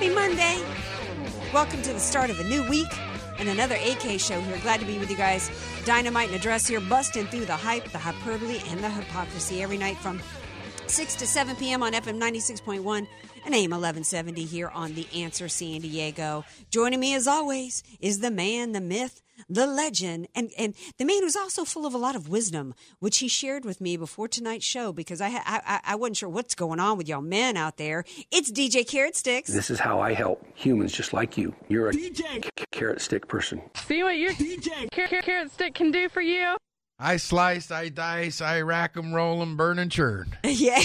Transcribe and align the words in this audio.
Happy 0.00 0.14
Monday. 0.14 0.58
Welcome 1.52 1.82
to 1.82 1.92
the 1.92 2.00
start 2.00 2.30
of 2.30 2.40
a 2.40 2.44
new 2.44 2.66
week 2.70 2.88
and 3.38 3.50
another 3.50 3.74
AK 3.74 4.18
show 4.18 4.40
here. 4.40 4.56
Glad 4.62 4.80
to 4.80 4.86
be 4.86 4.98
with 4.98 5.10
you 5.10 5.16
guys. 5.18 5.50
Dynamite 5.84 6.28
and 6.28 6.36
address 6.36 6.66
here, 6.66 6.80
busting 6.80 7.26
through 7.26 7.44
the 7.44 7.54
hype, 7.54 7.84
the 7.92 7.98
hyperbole, 7.98 8.62
and 8.68 8.80
the 8.82 8.88
hypocrisy 8.88 9.62
every 9.62 9.76
night 9.76 9.98
from 9.98 10.18
6 10.86 11.16
to 11.16 11.26
7 11.26 11.54
p.m. 11.56 11.82
on 11.82 11.92
FM 11.92 12.18
96.1 12.18 13.06
and 13.44 13.54
AM 13.54 13.72
1170 13.72 14.42
here 14.44 14.68
on 14.68 14.94
The 14.94 15.06
Answer 15.14 15.50
San 15.50 15.82
Diego. 15.82 16.46
Joining 16.70 16.98
me 16.98 17.14
as 17.14 17.26
always 17.26 17.82
is 18.00 18.20
the 18.20 18.30
man, 18.30 18.72
the 18.72 18.80
myth, 18.80 19.20
the 19.48 19.66
legend, 19.66 20.28
and, 20.34 20.50
and 20.58 20.74
the 20.98 21.04
man 21.04 21.22
who's 21.22 21.36
also 21.36 21.64
full 21.64 21.86
of 21.86 21.94
a 21.94 21.98
lot 21.98 22.16
of 22.16 22.28
wisdom, 22.28 22.74
which 22.98 23.18
he 23.18 23.28
shared 23.28 23.64
with 23.64 23.80
me 23.80 23.96
before 23.96 24.28
tonight's 24.28 24.64
show 24.64 24.92
because 24.92 25.20
I, 25.20 25.28
I, 25.46 25.80
I 25.84 25.94
wasn't 25.96 26.18
sure 26.18 26.28
what's 26.28 26.54
going 26.54 26.80
on 26.80 26.98
with 26.98 27.08
y'all 27.08 27.22
men 27.22 27.56
out 27.56 27.76
there. 27.76 28.04
It's 28.30 28.50
DJ 28.50 28.86
Carrot 28.86 29.16
Sticks. 29.16 29.50
This 29.52 29.70
is 29.70 29.78
how 29.80 30.00
I 30.00 30.12
help 30.14 30.44
humans 30.54 30.92
just 30.92 31.12
like 31.12 31.36
you. 31.36 31.54
You're 31.68 31.88
a 31.88 31.92
c- 31.92 32.12
carrot 32.72 33.00
stick 33.00 33.28
person. 33.28 33.62
See 33.86 34.02
what 34.02 34.16
your 34.18 34.32
car- 34.92 35.08
car- 35.08 35.22
carrot 35.22 35.52
stick 35.52 35.74
can 35.74 35.90
do 35.90 36.08
for 36.08 36.20
you? 36.20 36.56
I 36.98 37.16
slice, 37.16 37.70
I 37.70 37.88
dice, 37.88 38.42
I 38.42 38.60
rack 38.60 38.94
'em, 38.96 39.14
roll 39.14 39.40
'em, 39.40 39.56
burn 39.56 39.78
and 39.78 39.90
churn. 39.90 40.36
Yeah. 40.44 40.82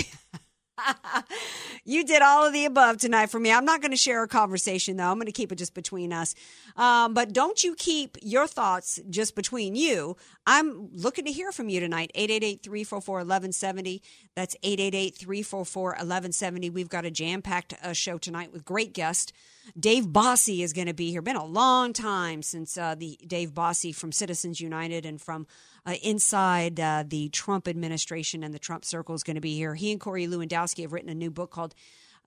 you 1.85 2.03
did 2.03 2.21
all 2.21 2.45
of 2.45 2.53
the 2.53 2.65
above 2.65 2.97
tonight 2.97 3.29
for 3.29 3.39
me. 3.39 3.51
I'm 3.51 3.65
not 3.65 3.81
going 3.81 3.91
to 3.91 3.97
share 3.97 4.23
a 4.23 4.27
conversation, 4.27 4.97
though. 4.97 5.09
I'm 5.09 5.17
going 5.17 5.25
to 5.27 5.31
keep 5.31 5.51
it 5.51 5.57
just 5.57 5.73
between 5.73 6.11
us. 6.13 6.35
Um, 6.75 7.13
but 7.13 7.33
don't 7.33 7.63
you 7.63 7.75
keep 7.75 8.17
your 8.21 8.47
thoughts 8.47 8.99
just 9.09 9.35
between 9.35 9.75
you. 9.75 10.17
I'm 10.45 10.89
looking 10.93 11.25
to 11.25 11.31
hear 11.31 11.51
from 11.51 11.69
you 11.69 11.79
tonight. 11.79 12.11
888 12.15 12.63
344 12.63 13.15
1170. 13.15 14.01
That's 14.35 14.55
888 14.63 15.15
344 15.15 15.83
1170. 15.83 16.69
We've 16.69 16.89
got 16.89 17.05
a 17.05 17.11
jam 17.11 17.41
packed 17.41 17.73
uh, 17.81 17.93
show 17.93 18.17
tonight 18.17 18.51
with 18.51 18.65
great 18.65 18.93
guests. 18.93 19.31
Dave 19.79 20.05
Bossie 20.05 20.63
is 20.63 20.73
going 20.73 20.87
to 20.87 20.93
be 20.93 21.09
here. 21.09 21.21
Been 21.21 21.35
a 21.35 21.45
long 21.45 21.93
time 21.93 22.43
since 22.43 22.77
uh, 22.77 22.95
the 22.95 23.17
Dave 23.25 23.51
Bossie 23.51 23.95
from 23.95 24.11
Citizens 24.11 24.61
United 24.61 25.05
and 25.05 25.19
from 25.19 25.47
uh, 25.86 25.95
inside 26.02 26.80
uh, 26.80 27.03
the 27.08 27.30
Trump 27.30 27.67
administration 27.67 28.44
and 28.44 28.53
the 28.53 28.59
Trump 28.59 28.86
circle 28.86 29.16
is 29.16 29.23
going 29.23 29.36
to 29.36 29.41
be 29.41 29.55
here. 29.55 29.75
He 29.75 29.91
and 29.91 30.02
Corey 30.02 30.28
Lewandowski 30.28 30.81
have 30.81 30.94
written 30.94 31.09
a 31.09 31.16
new 31.16 31.31
book 31.31 31.52
called 31.52 31.75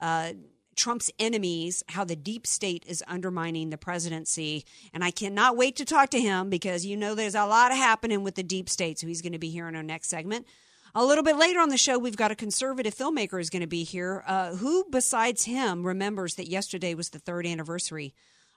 uh, 0.01 0.33
Trump's 0.77 1.11
Enemies 1.19 1.83
How 1.89 2.05
the 2.05 2.15
Deep 2.15 2.47
State 2.47 2.85
is 2.87 3.03
Undermining 3.09 3.71
the 3.71 3.77
Presidency. 3.79 4.65
And 4.95 5.03
I 5.03 5.11
cannot 5.11 5.57
wait 5.57 5.75
to 5.77 5.85
talk 5.85 6.11
to 6.11 6.21
him 6.21 6.51
because 6.51 6.87
you 6.87 6.97
know 6.97 7.15
there's 7.15 7.35
a 7.35 7.47
lot 7.47 7.73
happening 7.73 8.23
with 8.23 8.37
the 8.37 8.45
deep 8.45 8.69
state. 8.69 8.99
So 9.01 9.09
he's 9.09 9.23
going 9.23 9.33
to 9.33 9.39
be 9.39 9.51
here 9.51 9.69
in 9.69 9.75
our 9.75 9.83
next 9.83 10.09
segment. 10.09 10.47
A 10.95 11.05
little 11.05 11.25
bit 11.25 11.37
later 11.37 11.61
on 11.61 11.69
the 11.69 11.77
show, 11.77 11.99
we've 11.99 12.17
got 12.17 12.31
a 12.31 12.37
conservative 12.37 12.95
filmmaker 12.95 13.41
is 13.41 13.51
going 13.51 13.63
to 13.63 13.67
be 13.69 13.85
here. 13.85 14.23
Uh, 14.27 14.55
who, 14.55 14.85
besides 14.91 15.45
him, 15.45 15.85
remembers 15.85 16.37
that 16.37 16.49
yesterday 16.49 16.95
was 16.95 17.11
the 17.11 17.19
third 17.19 17.47
anniversary 17.47 18.15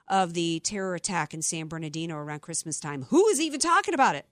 of 0.07 0.33
the 0.33 0.59
terror 0.61 0.95
attack 0.95 1.33
in 1.33 1.41
San 1.41 1.67
Bernardino 1.67 2.15
around 2.15 2.41
Christmas 2.41 2.79
time? 2.79 3.03
Who 3.09 3.27
is 3.27 3.41
even 3.41 3.59
talking 3.59 3.93
about 3.93 4.15
it? 4.15 4.27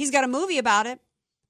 He's 0.00 0.10
got 0.10 0.24
a 0.24 0.28
movie 0.28 0.56
about 0.56 0.86
it, 0.86 0.98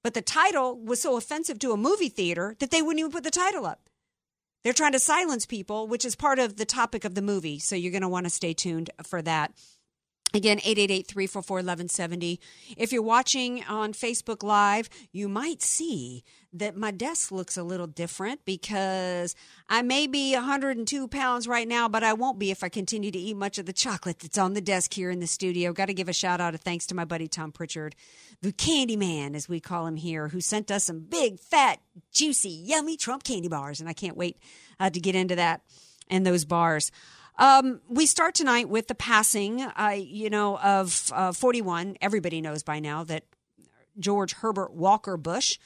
but 0.03 0.13
the 0.13 0.21
title 0.21 0.77
was 0.77 1.01
so 1.01 1.15
offensive 1.15 1.57
to 1.59 1.71
a 1.71 1.77
movie 1.77 2.09
theater 2.09 2.57
that 2.59 2.69
they 2.69 2.81
wouldn't 2.81 2.99
even 2.99 3.09
put 3.09 3.23
the 3.23 3.31
title 3.31 3.65
up. 3.65 3.87
They're 4.65 4.73
trying 4.73 4.91
to 4.91 4.99
silence 4.99 5.45
people, 5.45 5.87
which 5.87 6.03
is 6.03 6.17
part 6.17 6.37
of 6.37 6.57
the 6.57 6.65
topic 6.65 7.05
of 7.05 7.15
the 7.15 7.21
movie. 7.21 7.59
So 7.59 7.77
you're 7.77 7.93
going 7.93 8.01
to 8.01 8.09
want 8.09 8.25
to 8.25 8.29
stay 8.29 8.53
tuned 8.53 8.89
for 9.03 9.21
that. 9.21 9.53
Again, 10.33 10.59
888-344-1170. 10.59 12.39
If 12.75 12.91
you're 12.91 13.01
watching 13.01 13.63
on 13.69 13.93
Facebook 13.93 14.43
Live, 14.43 14.89
you 15.13 15.29
might 15.29 15.61
see 15.61 16.25
that 16.53 16.75
my 16.75 16.91
desk 16.91 17.31
looks 17.31 17.55
a 17.55 17.63
little 17.63 17.87
different 17.87 18.43
because 18.43 19.35
I 19.69 19.81
may 19.81 20.05
be 20.05 20.33
102 20.33 21.07
pounds 21.07 21.47
right 21.47 21.67
now, 21.67 21.87
but 21.87 22.03
I 22.03 22.13
won't 22.13 22.39
be 22.39 22.51
if 22.51 22.63
I 22.63 22.69
continue 22.69 23.09
to 23.11 23.17
eat 23.17 23.37
much 23.37 23.57
of 23.57 23.65
the 23.65 23.73
chocolate 23.73 24.19
that's 24.19 24.37
on 24.37 24.53
the 24.53 24.61
desk 24.61 24.93
here 24.93 25.09
in 25.09 25.19
the 25.19 25.27
studio. 25.27 25.71
Got 25.71 25.85
to 25.85 25.93
give 25.93 26.09
a 26.09 26.13
shout 26.13 26.41
out 26.41 26.53
of 26.53 26.61
thanks 26.61 26.85
to 26.87 26.95
my 26.95 27.05
buddy 27.05 27.27
Tom 27.27 27.51
Pritchard, 27.51 27.95
the 28.41 28.51
candy 28.51 28.97
man, 28.97 29.33
as 29.33 29.47
we 29.47 29.59
call 29.59 29.87
him 29.87 29.95
here, 29.95 30.27
who 30.29 30.41
sent 30.41 30.69
us 30.71 30.85
some 30.85 30.99
big, 30.99 31.39
fat, 31.39 31.79
juicy, 32.11 32.49
yummy 32.49 32.97
Trump 32.97 33.23
candy 33.23 33.47
bars. 33.47 33.79
And 33.79 33.87
I 33.87 33.93
can't 33.93 34.17
wait 34.17 34.37
uh, 34.79 34.89
to 34.89 34.99
get 34.99 35.15
into 35.15 35.35
that 35.35 35.61
and 36.09 36.25
those 36.25 36.43
bars. 36.43 36.91
Um, 37.37 37.81
we 37.87 38.05
start 38.05 38.35
tonight 38.35 38.69
with 38.69 38.87
the 38.87 38.95
passing, 38.95 39.61
uh, 39.61 39.95
you 39.97 40.29
know, 40.29 40.57
of 40.57 41.11
uh, 41.13 41.31
41. 41.31 41.97
Everybody 42.01 42.41
knows 42.41 42.61
by 42.61 42.79
now 42.79 43.03
that 43.05 43.23
George 43.97 44.33
Herbert 44.33 44.73
Walker 44.73 45.17
Bush, 45.17 45.57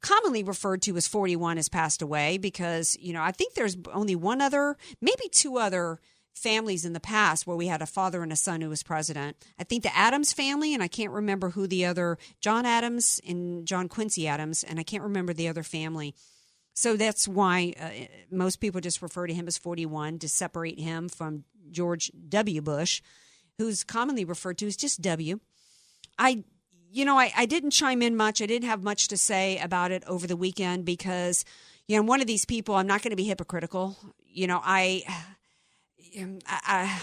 commonly 0.00 0.42
referred 0.42 0.82
to 0.82 0.96
as 0.96 1.08
41, 1.08 1.56
has 1.56 1.68
passed 1.68 2.02
away 2.02 2.38
because, 2.38 2.96
you 3.00 3.12
know, 3.12 3.22
I 3.22 3.32
think 3.32 3.54
there's 3.54 3.76
only 3.92 4.16
one 4.16 4.40
other, 4.40 4.76
maybe 5.00 5.28
two 5.30 5.58
other 5.58 6.00
families 6.32 6.84
in 6.84 6.92
the 6.92 7.00
past 7.00 7.46
where 7.46 7.56
we 7.56 7.66
had 7.66 7.82
a 7.82 7.86
father 7.86 8.22
and 8.22 8.32
a 8.32 8.36
son 8.36 8.60
who 8.60 8.68
was 8.68 8.82
president. 8.82 9.36
I 9.58 9.64
think 9.64 9.82
the 9.82 9.96
Adams 9.96 10.32
family, 10.32 10.72
and 10.72 10.82
I 10.82 10.88
can't 10.88 11.12
remember 11.12 11.50
who 11.50 11.66
the 11.66 11.84
other, 11.84 12.18
John 12.40 12.64
Adams 12.64 13.20
and 13.26 13.66
John 13.66 13.88
Quincy 13.88 14.26
Adams, 14.26 14.62
and 14.62 14.78
I 14.78 14.82
can't 14.82 15.02
remember 15.02 15.32
the 15.32 15.48
other 15.48 15.62
family. 15.62 16.14
So 16.72 16.96
that's 16.96 17.28
why 17.28 17.74
uh, 17.78 17.90
most 18.30 18.56
people 18.56 18.80
just 18.80 19.02
refer 19.02 19.26
to 19.26 19.34
him 19.34 19.46
as 19.48 19.58
41 19.58 20.20
to 20.20 20.28
separate 20.28 20.78
him 20.78 21.08
from 21.08 21.44
George 21.70 22.10
W. 22.28 22.62
Bush, 22.62 23.02
who's 23.58 23.84
commonly 23.84 24.24
referred 24.24 24.58
to 24.58 24.66
as 24.66 24.76
just 24.76 25.02
W. 25.02 25.40
I, 26.18 26.44
you 26.92 27.04
know, 27.04 27.18
I, 27.18 27.32
I 27.36 27.46
didn't 27.46 27.70
chime 27.70 28.02
in 28.02 28.16
much. 28.16 28.42
I 28.42 28.46
didn't 28.46 28.68
have 28.68 28.82
much 28.82 29.08
to 29.08 29.16
say 29.16 29.58
about 29.58 29.92
it 29.92 30.02
over 30.06 30.26
the 30.26 30.36
weekend 30.36 30.84
because, 30.84 31.44
you 31.86 31.96
know, 31.96 32.00
I'm 32.00 32.06
one 32.06 32.20
of 32.20 32.26
these 32.26 32.44
people, 32.44 32.74
I'm 32.74 32.86
not 32.86 33.02
going 33.02 33.10
to 33.10 33.16
be 33.16 33.24
hypocritical. 33.24 33.96
You 34.26 34.46
know, 34.46 34.60
I, 34.62 35.04
I, 36.16 36.38
I, 36.46 37.02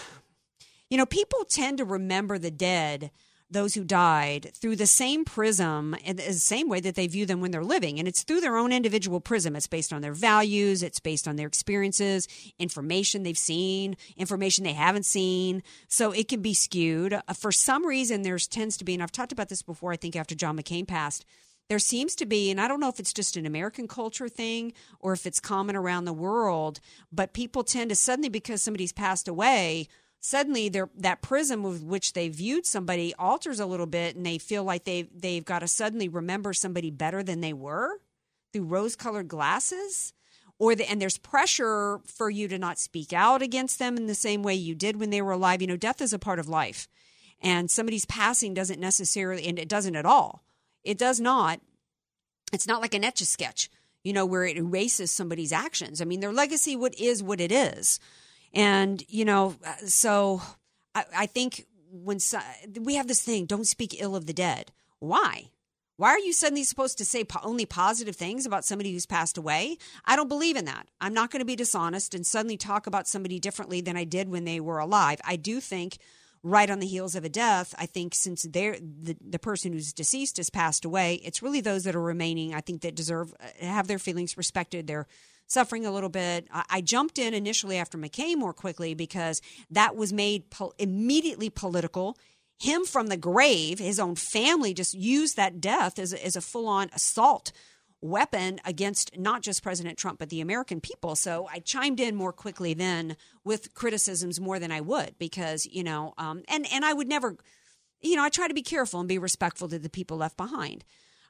you 0.89 0.97
know, 0.97 1.05
people 1.05 1.45
tend 1.45 1.77
to 1.77 1.85
remember 1.85 2.37
the 2.37 2.51
dead 2.51 3.11
those 3.49 3.75
who 3.75 3.83
died 3.83 4.51
through 4.53 4.75
the 4.75 4.85
same 4.85 5.23
prism 5.23 5.95
and 6.05 6.19
the 6.19 6.33
same 6.33 6.67
way 6.67 6.79
that 6.81 6.95
they 6.95 7.07
view 7.07 7.25
them 7.25 7.39
when 7.39 7.51
they're 7.51 7.63
living. 7.63 7.97
And 7.97 8.07
it's 8.07 8.23
through 8.23 8.41
their 8.41 8.57
own 8.57 8.71
individual 8.71 9.21
prism. 9.21 9.55
It's 9.55 9.67
based 9.67 9.93
on 9.93 10.01
their 10.01 10.13
values, 10.13 10.83
it's 10.83 10.99
based 10.99 11.27
on 11.27 11.37
their 11.37 11.47
experiences, 11.47 12.27
information 12.59 13.23
they've 13.23 13.37
seen, 13.37 13.95
information 14.17 14.63
they 14.63 14.73
haven't 14.73 15.05
seen. 15.05 15.63
So 15.87 16.11
it 16.11 16.27
can 16.27 16.41
be 16.41 16.53
skewed. 16.53 17.13
Uh, 17.13 17.21
for 17.33 17.51
some 17.51 17.85
reason, 17.85 18.21
there's 18.21 18.47
tends 18.47 18.77
to 18.77 18.85
be, 18.85 18.93
and 18.93 19.03
I've 19.03 19.11
talked 19.11 19.31
about 19.31 19.49
this 19.49 19.61
before, 19.61 19.91
I 19.91 19.97
think 19.97 20.15
after 20.15 20.35
John 20.35 20.57
McCain 20.57 20.87
passed, 20.87 21.25
there 21.69 21.79
seems 21.79 22.15
to 22.15 22.25
be, 22.25 22.49
and 22.49 22.61
I 22.61 22.67
don't 22.67 22.79
know 22.79 22.87
if 22.89 22.99
it's 22.99 23.13
just 23.13 23.35
an 23.35 23.45
American 23.45 23.87
culture 23.87 24.29
thing 24.29 24.73
or 24.99 25.11
if 25.13 25.25
it's 25.25 25.39
common 25.39 25.75
around 25.75 26.05
the 26.05 26.13
world, 26.13 26.79
but 27.11 27.33
people 27.33 27.63
tend 27.63 27.89
to 27.89 27.95
suddenly, 27.95 28.29
because 28.29 28.61
somebody's 28.61 28.93
passed 28.93 29.27
away, 29.27 29.87
suddenly 30.27 30.67
their 30.67 30.89
that 30.97 31.21
prism 31.21 31.63
with 31.63 31.81
which 31.81 32.11
they 32.11 32.27
viewed 32.27 32.65
somebody 32.65 33.13
alters 33.17 33.61
a 33.61 33.65
little 33.65 33.85
bit 33.85 34.15
and 34.15 34.25
they 34.25 34.37
feel 34.37 34.63
like 34.63 34.83
they 34.83 35.03
they've 35.15 35.45
got 35.45 35.59
to 35.59 35.67
suddenly 35.67 36.09
remember 36.09 36.51
somebody 36.51 36.91
better 36.91 37.23
than 37.23 37.39
they 37.39 37.53
were 37.53 38.01
through 38.51 38.63
rose 38.63 38.95
colored 38.95 39.29
glasses 39.29 40.13
or 40.59 40.75
the, 40.75 40.89
and 40.89 41.01
there's 41.01 41.17
pressure 41.17 41.99
for 42.05 42.29
you 42.29 42.47
to 42.49 42.57
not 42.57 42.77
speak 42.77 43.13
out 43.13 43.41
against 43.41 43.79
them 43.79 43.95
in 43.95 44.07
the 44.07 44.15
same 44.15 44.43
way 44.43 44.53
you 44.53 44.75
did 44.75 44.99
when 44.99 45.11
they 45.11 45.21
were 45.21 45.31
alive. 45.31 45.61
You 45.61 45.67
know 45.67 45.77
death 45.77 46.01
is 46.01 46.11
a 46.11 46.19
part 46.19 46.39
of 46.39 46.49
life 46.49 46.89
and 47.41 47.71
somebody's 47.71 48.05
passing 48.05 48.53
doesn't 48.53 48.81
necessarily 48.81 49.47
and 49.47 49.57
it 49.57 49.69
doesn't 49.69 49.95
at 49.95 50.05
all. 50.05 50.43
It 50.83 50.97
does 50.97 51.21
not 51.21 51.61
it's 52.51 52.67
not 52.67 52.81
like 52.81 52.93
an 52.93 53.05
etch 53.05 53.21
a 53.21 53.25
sketch 53.25 53.69
you 54.03 54.11
know 54.11 54.25
where 54.25 54.43
it 54.43 54.57
erases 54.57 55.09
somebody's 55.09 55.53
actions. 55.53 56.01
I 56.01 56.05
mean 56.05 56.19
their 56.19 56.33
legacy 56.33 56.75
what 56.75 56.99
is 56.99 57.23
what 57.23 57.39
it 57.39 57.51
is 57.53 58.01
and, 58.53 59.03
you 59.07 59.25
know, 59.25 59.55
so 59.85 60.41
I, 60.95 61.05
I 61.15 61.25
think 61.25 61.65
when 61.91 62.19
so, 62.19 62.39
we 62.79 62.95
have 62.95 63.07
this 63.07 63.21
thing, 63.21 63.45
don't 63.45 63.67
speak 63.67 64.01
ill 64.01 64.15
of 64.15 64.25
the 64.25 64.33
dead. 64.33 64.71
Why? 64.99 65.51
Why 65.97 66.09
are 66.09 66.19
you 66.19 66.31
suddenly 66.31 66.63
supposed 66.63 66.99
to 66.99 67.05
say 67.05 67.23
po- 67.23 67.39
only 67.41 67.65
positive 67.65 68.15
things 68.15 68.45
about 68.45 68.65
somebody 68.65 68.91
who's 68.91 69.07
passed 69.07 69.37
away? 69.37 69.77
I 70.05 70.15
don't 70.15 70.29
believe 70.29 70.55
in 70.55 70.65
that. 70.65 70.87
I'm 71.01 71.13
not 71.13 71.31
going 71.31 71.39
to 71.39 71.45
be 71.45 71.55
dishonest 71.55 72.13
and 72.13 72.25
suddenly 72.25 72.57
talk 72.57 72.85
about 72.85 73.07
somebody 73.07 73.39
differently 73.39 73.81
than 73.81 73.97
I 73.97 74.03
did 74.03 74.29
when 74.29 74.45
they 74.45 74.59
were 74.59 74.77
alive. 74.77 75.19
I 75.25 75.37
do 75.37 75.59
think 75.59 75.97
right 76.43 76.69
on 76.69 76.79
the 76.79 76.87
heels 76.87 77.15
of 77.15 77.25
a 77.25 77.29
death. 77.29 77.73
I 77.79 77.87
think 77.87 78.13
since 78.13 78.43
they're 78.43 78.77
the, 78.79 79.17
the 79.19 79.39
person 79.39 79.73
who's 79.73 79.91
deceased 79.91 80.37
has 80.37 80.51
passed 80.51 80.85
away, 80.85 81.15
it's 81.23 81.41
really 81.41 81.61
those 81.61 81.83
that 81.85 81.95
are 81.95 82.01
remaining. 82.01 82.53
I 82.53 82.61
think 82.61 82.81
that 82.81 82.93
deserve 82.93 83.33
uh, 83.39 83.65
have 83.65 83.87
their 83.87 83.99
feelings 83.99 84.37
respected. 84.37 84.85
They're 84.85 85.07
suffering 85.47 85.85
a 85.85 85.91
little 85.91 86.09
bit. 86.09 86.47
I, 86.51 86.81
jumped 86.81 87.17
in 87.17 87.33
initially 87.33 87.77
after 87.77 87.97
McCain 87.97 88.37
more 88.37 88.53
quickly 88.53 88.93
because 88.93 89.41
that 89.71 89.95
was 89.95 90.13
made 90.13 90.49
po- 90.49 90.73
immediately 90.77 91.49
political. 91.49 92.17
Him 92.59 92.85
from 92.85 93.07
the 93.07 93.17
grave, 93.17 93.79
his 93.79 93.99
own 93.99 94.15
family 94.15 94.73
just 94.73 94.93
used 94.93 95.35
that 95.37 95.59
death 95.59 95.97
as 95.99 96.13
a, 96.13 96.25
as 96.25 96.35
a 96.35 96.41
full 96.41 96.67
on 96.67 96.89
assault 96.93 97.51
weapon 98.01 98.59
against 98.63 99.17
not 99.17 99.41
just 99.41 99.63
President 99.63 99.97
Trump, 99.97 100.19
but 100.19 100.29
the 100.29 100.41
American 100.41 100.79
people. 100.79 101.15
So 101.15 101.47
I 101.51 101.59
chimed 101.59 101.99
in 101.99 102.15
more 102.15 102.33
quickly 102.33 102.73
then 102.73 103.17
with 103.43 103.73
criticisms 103.73 104.39
more 104.39 104.59
than 104.59 104.71
I 104.71 104.81
would 104.81 105.15
because, 105.17 105.65
you 105.65 105.83
know, 105.83 106.13
um, 106.17 106.43
and, 106.47 106.65
and 106.71 106.85
I 106.85 106.93
would 106.93 107.07
never, 107.07 107.37
you 108.01 108.15
know, 108.15 108.23
I 108.23 108.29
try 108.29 108.47
to 108.47 108.53
be 108.53 108.61
careful 108.61 108.99
and 108.99 109.09
be 109.09 109.17
respectful 109.17 109.67
to 109.69 109.79
the 109.79 109.89
people 109.89 110.17
left 110.17 110.37
behind. 110.37 110.83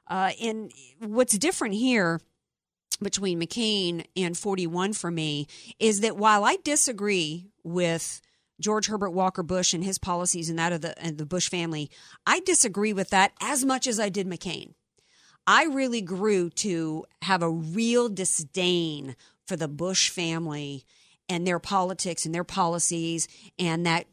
Uh, 0.06 0.32
and 0.40 0.72
what's 1.00 1.36
different 1.38 1.74
here 1.74 2.20
between 3.02 3.40
McCain 3.40 4.04
and 4.16 4.36
41 4.36 4.92
for 4.92 5.10
me 5.10 5.46
is 5.78 6.00
that 6.00 6.16
while 6.16 6.44
I 6.44 6.56
disagree 6.64 7.50
with 7.62 8.20
George 8.60 8.88
Herbert 8.88 9.10
Walker 9.10 9.42
Bush 9.42 9.72
and 9.72 9.84
his 9.84 9.98
policies 9.98 10.50
and 10.50 10.58
that 10.58 10.72
of 10.72 10.80
the, 10.80 10.98
and 11.00 11.16
the 11.16 11.26
Bush 11.26 11.48
family, 11.48 11.90
I 12.26 12.40
disagree 12.40 12.92
with 12.92 13.10
that 13.10 13.32
as 13.40 13.64
much 13.64 13.86
as 13.86 14.00
I 14.00 14.08
did 14.08 14.26
McCain. 14.26 14.74
I 15.46 15.64
really 15.64 16.02
grew 16.02 16.50
to 16.50 17.06
have 17.22 17.42
a 17.42 17.50
real 17.50 18.08
disdain 18.08 19.16
for 19.46 19.56
the 19.56 19.68
Bush 19.68 20.10
family 20.10 20.84
and 21.28 21.46
their 21.46 21.58
politics 21.58 22.26
and 22.26 22.34
their 22.34 22.44
policies 22.44 23.28
and 23.58 23.86
that 23.86 24.06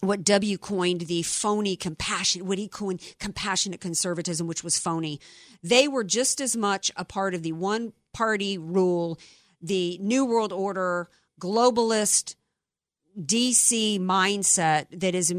what 0.00 0.24
W 0.24 0.58
coined 0.58 1.02
the 1.02 1.22
phony 1.22 1.74
compassion, 1.74 2.46
what 2.46 2.58
he 2.58 2.68
coined 2.68 3.00
compassionate 3.18 3.80
conservatism, 3.80 4.46
which 4.46 4.62
was 4.62 4.78
phony. 4.78 5.20
They 5.62 5.88
were 5.88 6.04
just 6.04 6.40
as 6.40 6.56
much 6.56 6.90
a 6.96 7.04
part 7.04 7.34
of 7.34 7.42
the 7.42 7.52
one 7.52 7.92
party 8.12 8.58
rule, 8.58 9.18
the 9.60 9.98
New 10.00 10.24
World 10.24 10.52
Order, 10.52 11.08
globalist 11.40 12.34
DC 13.18 14.00
mindset 14.00 14.86
that 14.92 15.14
is 15.14 15.34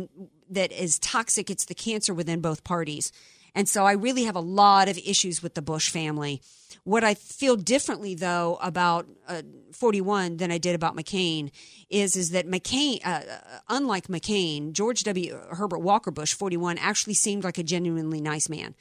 that 0.49 0.71
is 0.71 0.99
toxic. 0.99 1.49
It's 1.49 1.65
the 1.65 1.75
cancer 1.75 2.13
within 2.13 2.41
both 2.41 2.63
parties. 2.63 3.11
And 3.55 3.67
so 3.67 3.85
I 3.85 3.93
really 3.93 4.23
have 4.23 4.35
a 4.35 4.41
lot 4.41 4.89
of 4.89 4.97
issues 4.97 5.41
with 5.41 5.55
the 5.55 5.61
Bush 5.61 5.89
family. 5.89 6.41
What 6.83 7.03
I 7.03 7.13
feel 7.13 7.55
differently 7.55 8.15
though 8.15 8.57
about 8.61 9.07
uh, 9.27 9.41
41 9.73 10.37
than 10.37 10.51
I 10.51 10.57
did 10.57 10.75
about 10.75 10.95
McCain 10.95 11.51
is 11.89 12.15
is 12.15 12.31
that 12.31 12.47
McCain, 12.47 12.99
uh, 13.05 13.09
uh 13.09 13.59
unlike 13.69 14.07
McCain, 14.07 14.73
George 14.73 15.03
W. 15.03 15.39
Herbert 15.51 15.79
Walker 15.79 16.11
Bush 16.11 16.33
41 16.33 16.77
actually 16.77 17.15
seemed 17.15 17.43
like 17.43 17.57
a 17.57 17.63
genuinely 17.63 18.21
nice 18.21 18.49
man. 18.49 18.75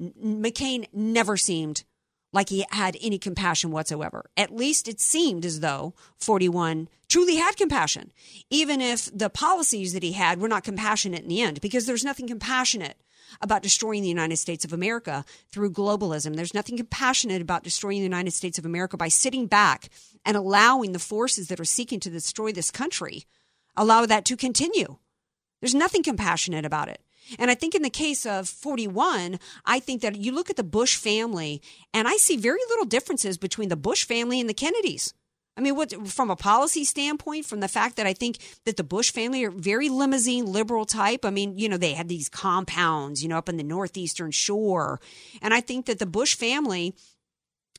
McCain 0.00 0.86
never 0.92 1.36
seemed 1.36 1.84
like 2.32 2.48
he 2.48 2.64
had 2.70 2.96
any 3.00 3.18
compassion 3.18 3.70
whatsoever. 3.70 4.30
At 4.36 4.54
least 4.54 4.88
it 4.88 5.00
seemed 5.00 5.44
as 5.44 5.60
though 5.60 5.94
41 6.18 6.88
truly 7.08 7.36
had 7.36 7.56
compassion, 7.56 8.12
even 8.50 8.80
if 8.80 9.08
the 9.16 9.30
policies 9.30 9.92
that 9.92 10.02
he 10.02 10.12
had 10.12 10.40
were 10.40 10.48
not 10.48 10.64
compassionate 10.64 11.22
in 11.22 11.28
the 11.28 11.40
end, 11.40 11.60
because 11.60 11.86
there's 11.86 12.04
nothing 12.04 12.28
compassionate 12.28 12.98
about 13.40 13.62
destroying 13.62 14.02
the 14.02 14.08
United 14.08 14.36
States 14.36 14.64
of 14.64 14.72
America 14.72 15.24
through 15.50 15.70
globalism. 15.70 16.36
There's 16.36 16.54
nothing 16.54 16.76
compassionate 16.76 17.42
about 17.42 17.62
destroying 17.62 17.98
the 17.98 18.04
United 18.04 18.32
States 18.32 18.58
of 18.58 18.66
America 18.66 18.96
by 18.96 19.08
sitting 19.08 19.46
back 19.46 19.88
and 20.24 20.36
allowing 20.36 20.92
the 20.92 20.98
forces 20.98 21.48
that 21.48 21.60
are 21.60 21.64
seeking 21.64 22.00
to 22.00 22.10
destroy 22.10 22.52
this 22.52 22.70
country 22.70 23.24
allow 23.76 24.04
that 24.06 24.24
to 24.26 24.36
continue. 24.36 24.96
There's 25.60 25.74
nothing 25.74 26.02
compassionate 26.02 26.64
about 26.64 26.88
it. 26.88 27.00
And 27.38 27.50
I 27.50 27.54
think 27.54 27.74
in 27.74 27.82
the 27.82 27.90
case 27.90 28.24
of 28.24 28.48
41, 28.48 29.38
I 29.64 29.80
think 29.80 30.02
that 30.02 30.16
you 30.16 30.32
look 30.32 30.50
at 30.50 30.56
the 30.56 30.64
Bush 30.64 30.96
family 30.96 31.62
and 31.92 32.06
I 32.06 32.16
see 32.16 32.36
very 32.36 32.60
little 32.68 32.84
differences 32.84 33.38
between 33.38 33.68
the 33.68 33.76
Bush 33.76 34.04
family 34.04 34.40
and 34.40 34.48
the 34.48 34.54
Kennedys. 34.54 35.14
I 35.56 35.60
mean, 35.60 35.74
what 35.74 35.92
from 36.06 36.30
a 36.30 36.36
policy 36.36 36.84
standpoint, 36.84 37.44
from 37.44 37.58
the 37.58 37.66
fact 37.66 37.96
that 37.96 38.06
I 38.06 38.12
think 38.12 38.38
that 38.64 38.76
the 38.76 38.84
Bush 38.84 39.10
family 39.10 39.42
are 39.42 39.50
very 39.50 39.88
limousine 39.88 40.46
liberal 40.46 40.84
type. 40.84 41.24
I 41.24 41.30
mean, 41.30 41.58
you 41.58 41.68
know, 41.68 41.76
they 41.76 41.94
had 41.94 42.08
these 42.08 42.28
compounds, 42.28 43.24
you 43.24 43.28
know, 43.28 43.38
up 43.38 43.48
in 43.48 43.56
the 43.56 43.64
northeastern 43.64 44.30
shore, 44.30 45.00
and 45.42 45.52
I 45.52 45.60
think 45.60 45.86
that 45.86 45.98
the 45.98 46.06
Bush 46.06 46.36
family 46.36 46.94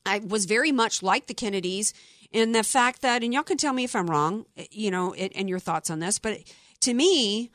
I 0.04 0.18
was 0.20 0.44
very 0.46 0.72
much 0.72 1.02
like 1.02 1.26
the 1.26 1.34
Kennedys 1.34 1.92
in 2.32 2.52
the 2.52 2.62
fact 2.62 3.02
that, 3.02 3.22
and 3.22 3.34
y'all 3.34 3.42
can 3.42 3.56
tell 3.56 3.72
me 3.72 3.84
if 3.84 3.96
I'm 3.96 4.08
wrong, 4.08 4.46
eh, 4.56 4.66
you 4.70 4.90
know, 4.90 5.14
and 5.14 5.48
your 5.48 5.58
thoughts 5.58 5.90
on 5.90 6.00
this, 6.00 6.18
but 6.18 6.38
to 6.80 6.94
me, 6.94 7.50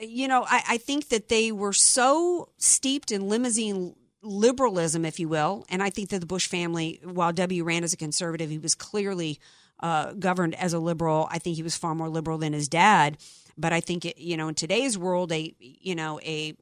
you 0.00 0.28
know, 0.28 0.44
I, 0.48 0.62
I 0.70 0.76
think 0.78 1.08
that 1.08 1.28
they 1.28 1.52
were 1.52 1.72
so 1.72 2.48
steeped 2.58 3.12
in 3.12 3.28
limousine 3.28 3.94
liberalism, 4.22 5.04
if 5.04 5.18
you 5.18 5.28
will. 5.28 5.64
And 5.68 5.82
I 5.82 5.90
think 5.90 6.10
that 6.10 6.20
the 6.20 6.26
Bush 6.26 6.46
family, 6.46 7.00
while 7.04 7.32
W 7.32 7.64
ran 7.64 7.84
as 7.84 7.92
a 7.92 7.96
conservative, 7.96 8.50
he 8.50 8.58
was 8.58 8.74
clearly 8.74 9.40
uh, 9.80 10.12
governed 10.12 10.54
as 10.54 10.72
a 10.72 10.78
liberal. 10.78 11.28
I 11.30 11.38
think 11.38 11.56
he 11.56 11.62
was 11.62 11.76
far 11.76 11.94
more 11.94 12.08
liberal 12.08 12.38
than 12.38 12.52
his 12.52 12.68
dad. 12.68 13.18
But 13.58 13.72
I 13.72 13.80
think 13.80 14.04
it, 14.04 14.18
you 14.18 14.36
know, 14.36 14.48
in 14.48 14.54
today's 14.54 14.96
world, 14.96 15.32
a 15.32 15.54
you 15.58 15.94
know 15.94 16.20
a 16.20 16.54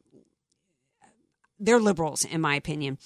they're 1.58 1.78
liberals 1.78 2.24
in 2.24 2.40
my 2.40 2.56
opinion. 2.56 2.98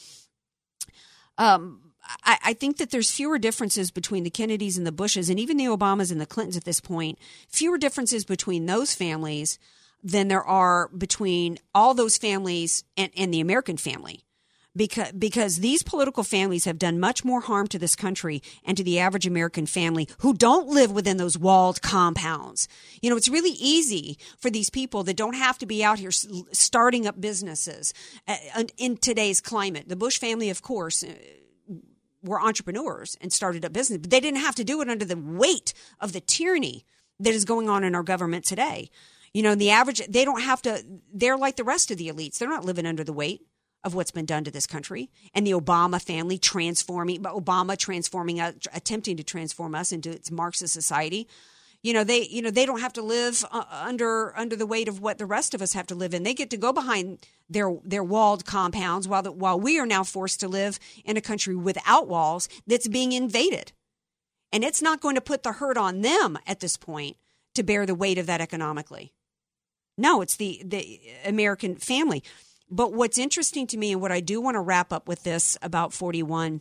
Um, 1.36 1.92
I, 2.22 2.38
I, 2.44 2.52
think 2.52 2.76
that 2.76 2.90
there's 2.90 3.10
fewer 3.10 3.38
differences 3.38 3.90
between 3.90 4.22
the 4.22 4.30
Kennedys 4.30 4.78
and 4.78 4.86
the 4.86 4.92
Bushes, 4.92 5.28
and 5.28 5.40
even 5.40 5.56
the 5.56 5.64
Obamas 5.64 6.12
and 6.12 6.20
the 6.20 6.26
Clintons 6.26 6.56
at 6.56 6.64
this 6.64 6.78
point. 6.78 7.18
Fewer 7.48 7.76
differences 7.76 8.24
between 8.24 8.66
those 8.66 8.94
families 8.94 9.58
than 10.04 10.28
there 10.28 10.44
are 10.44 10.88
between 10.88 11.58
all 11.74 11.94
those 11.94 12.18
families 12.18 12.84
and, 12.96 13.10
and 13.16 13.32
the 13.32 13.40
American 13.40 13.78
family 13.78 14.24
because 14.76 15.12
because 15.12 15.56
these 15.56 15.82
political 15.82 16.22
families 16.22 16.64
have 16.64 16.78
done 16.78 17.00
much 17.00 17.24
more 17.24 17.40
harm 17.40 17.66
to 17.68 17.78
this 17.78 17.96
country 17.96 18.42
and 18.64 18.76
to 18.76 18.84
the 18.84 18.98
average 18.98 19.26
American 19.26 19.66
family 19.66 20.08
who 20.18 20.34
don't 20.34 20.68
live 20.68 20.90
within 20.90 21.16
those 21.16 21.38
walled 21.38 21.80
compounds. 21.82 22.68
You 23.00 23.10
know, 23.10 23.16
it's 23.16 23.28
really 23.28 23.52
easy 23.52 24.18
for 24.38 24.50
these 24.50 24.70
people 24.70 25.02
that 25.04 25.16
don't 25.16 25.36
have 25.36 25.58
to 25.58 25.66
be 25.66 25.84
out 25.84 25.98
here 25.98 26.10
starting 26.10 27.06
up 27.06 27.20
businesses 27.20 27.94
uh, 28.28 28.36
in 28.76 28.96
today's 28.96 29.40
climate. 29.40 29.88
The 29.88 29.96
Bush 29.96 30.18
family, 30.18 30.50
of 30.50 30.62
course, 30.62 31.02
uh, 31.02 31.14
were 32.22 32.40
entrepreneurs 32.40 33.16
and 33.20 33.32
started 33.32 33.64
up 33.64 33.72
business, 33.72 33.98
but 33.98 34.10
they 34.10 34.20
didn't 34.20 34.40
have 34.40 34.54
to 34.56 34.64
do 34.64 34.80
it 34.80 34.88
under 34.88 35.04
the 35.04 35.16
weight 35.16 35.72
of 36.00 36.12
the 36.12 36.20
tyranny 36.20 36.84
that 37.20 37.34
is 37.34 37.44
going 37.44 37.68
on 37.68 37.84
in 37.84 37.94
our 37.94 38.02
government 38.02 38.44
today. 38.44 38.90
You 39.34 39.42
know, 39.42 39.56
the 39.56 39.70
average, 39.70 40.00
they 40.08 40.24
don't 40.24 40.42
have 40.42 40.62
to, 40.62 40.82
they're 41.12 41.36
like 41.36 41.56
the 41.56 41.64
rest 41.64 41.90
of 41.90 41.98
the 41.98 42.08
elites. 42.08 42.38
They're 42.38 42.48
not 42.48 42.64
living 42.64 42.86
under 42.86 43.02
the 43.02 43.12
weight 43.12 43.42
of 43.82 43.94
what's 43.94 44.12
been 44.12 44.24
done 44.24 44.44
to 44.44 44.50
this 44.50 44.66
country 44.66 45.10
and 45.34 45.46
the 45.46 45.50
Obama 45.50 46.00
family 46.00 46.38
transforming, 46.38 47.22
Obama 47.24 47.76
transforming, 47.76 48.40
uh, 48.40 48.52
attempting 48.72 49.16
to 49.16 49.24
transform 49.24 49.74
us 49.74 49.92
into 49.92 50.10
its 50.10 50.30
Marxist 50.30 50.72
society. 50.72 51.28
You 51.82 51.92
know, 51.92 52.04
they, 52.04 52.26
you 52.28 52.40
know, 52.40 52.50
they 52.50 52.64
don't 52.64 52.80
have 52.80 52.94
to 52.94 53.02
live 53.02 53.44
uh, 53.50 53.64
under, 53.68 54.34
under 54.38 54.56
the 54.56 54.66
weight 54.66 54.88
of 54.88 55.00
what 55.00 55.18
the 55.18 55.26
rest 55.26 55.52
of 55.52 55.60
us 55.60 55.74
have 55.74 55.86
to 55.88 55.94
live 55.94 56.14
in. 56.14 56.22
They 56.22 56.32
get 56.32 56.48
to 56.50 56.56
go 56.56 56.72
behind 56.72 57.26
their, 57.50 57.76
their 57.84 58.04
walled 58.04 58.46
compounds 58.46 59.06
while 59.06 59.22
the, 59.22 59.32
while 59.32 59.60
we 59.60 59.78
are 59.78 59.84
now 59.84 60.02
forced 60.02 60.40
to 60.40 60.48
live 60.48 60.78
in 61.04 61.18
a 61.18 61.20
country 61.20 61.54
without 61.54 62.08
walls 62.08 62.48
that's 62.66 62.88
being 62.88 63.12
invaded. 63.12 63.72
And 64.50 64.64
it's 64.64 64.80
not 64.80 65.00
going 65.00 65.16
to 65.16 65.20
put 65.20 65.42
the 65.42 65.52
hurt 65.52 65.76
on 65.76 66.00
them 66.00 66.38
at 66.46 66.60
this 66.60 66.76
point 66.78 67.16
to 67.54 67.62
bear 67.62 67.84
the 67.84 67.94
weight 67.94 68.16
of 68.16 68.26
that 68.26 68.40
economically. 68.40 69.12
No, 69.96 70.20
it's 70.20 70.36
the, 70.36 70.62
the 70.64 71.00
American 71.24 71.76
family. 71.76 72.22
But 72.70 72.92
what's 72.92 73.18
interesting 73.18 73.66
to 73.68 73.76
me, 73.76 73.92
and 73.92 74.00
what 74.00 74.12
I 74.12 74.20
do 74.20 74.40
want 74.40 74.56
to 74.56 74.60
wrap 74.60 74.92
up 74.92 75.06
with 75.06 75.22
this 75.22 75.56
about 75.62 75.92
41 75.92 76.60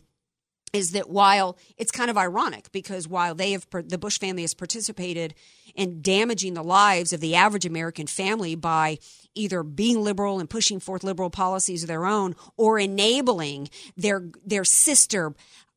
is 0.74 0.90
that 0.90 1.08
while 1.08 1.56
it's 1.78 1.92
kind 1.92 2.10
of 2.10 2.18
ironic 2.18 2.70
because 2.72 3.06
while 3.06 3.34
they 3.34 3.52
have 3.52 3.66
the 3.70 3.96
Bush 3.96 4.18
family 4.18 4.42
has 4.42 4.54
participated 4.54 5.32
in 5.74 6.02
damaging 6.02 6.54
the 6.54 6.64
lives 6.64 7.12
of 7.12 7.20
the 7.20 7.36
average 7.36 7.64
American 7.64 8.08
family 8.08 8.56
by 8.56 8.98
either 9.34 9.62
being 9.62 10.02
liberal 10.02 10.40
and 10.40 10.50
pushing 10.50 10.80
forth 10.80 11.04
liberal 11.04 11.30
policies 11.30 11.84
of 11.84 11.88
their 11.88 12.04
own 12.04 12.34
or 12.56 12.78
enabling 12.78 13.68
their 13.96 14.28
their 14.44 14.64
sister 14.64 15.34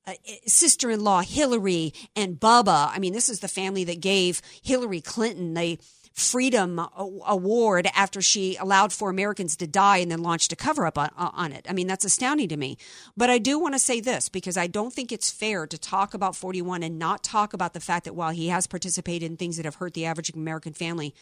uh, 0.07 0.13
sister-in-law 0.45 1.21
Hillary 1.21 1.93
and 2.15 2.39
Bubba. 2.39 2.89
I 2.91 2.97
mean, 2.97 3.13
this 3.13 3.27
is 3.29 3.41
the 3.41 3.49
family 3.49 3.83
that 3.83 3.99
gave 3.99 4.41
Hillary 4.63 5.01
Clinton 5.01 5.53
the 5.53 5.77
Freedom 6.17 6.81
Award 7.27 7.87
after 7.93 8.23
she 8.23 8.55
allowed 8.55 8.91
four 8.91 9.11
Americans 9.11 9.55
to 9.57 9.67
die 9.67 9.97
and 9.97 10.09
then 10.09 10.23
launched 10.23 10.51
a 10.51 10.55
cover 10.55 10.87
up 10.87 10.97
on, 10.97 11.11
on 11.15 11.51
it. 11.51 11.67
I 11.69 11.73
mean, 11.73 11.85
that's 11.85 12.05
astounding 12.05 12.49
to 12.49 12.57
me. 12.57 12.79
But 13.15 13.29
I 13.29 13.37
do 13.37 13.59
want 13.59 13.75
to 13.75 13.79
say 13.79 13.99
this 13.99 14.27
because 14.27 14.57
I 14.57 14.65
don't 14.65 14.91
think 14.91 15.11
it's 15.11 15.29
fair 15.29 15.67
to 15.67 15.77
talk 15.77 16.15
about 16.15 16.35
41 16.35 16.81
and 16.81 16.97
not 16.97 17.23
talk 17.23 17.53
about 17.53 17.73
the 17.73 17.79
fact 17.79 18.05
that 18.05 18.15
while 18.15 18.31
he 18.31 18.47
has 18.47 18.65
participated 18.65 19.29
in 19.29 19.37
things 19.37 19.57
that 19.57 19.65
have 19.65 19.75
hurt 19.75 19.93
the 19.93 20.05
average 20.05 20.31
American 20.31 20.73
family, 20.73 21.13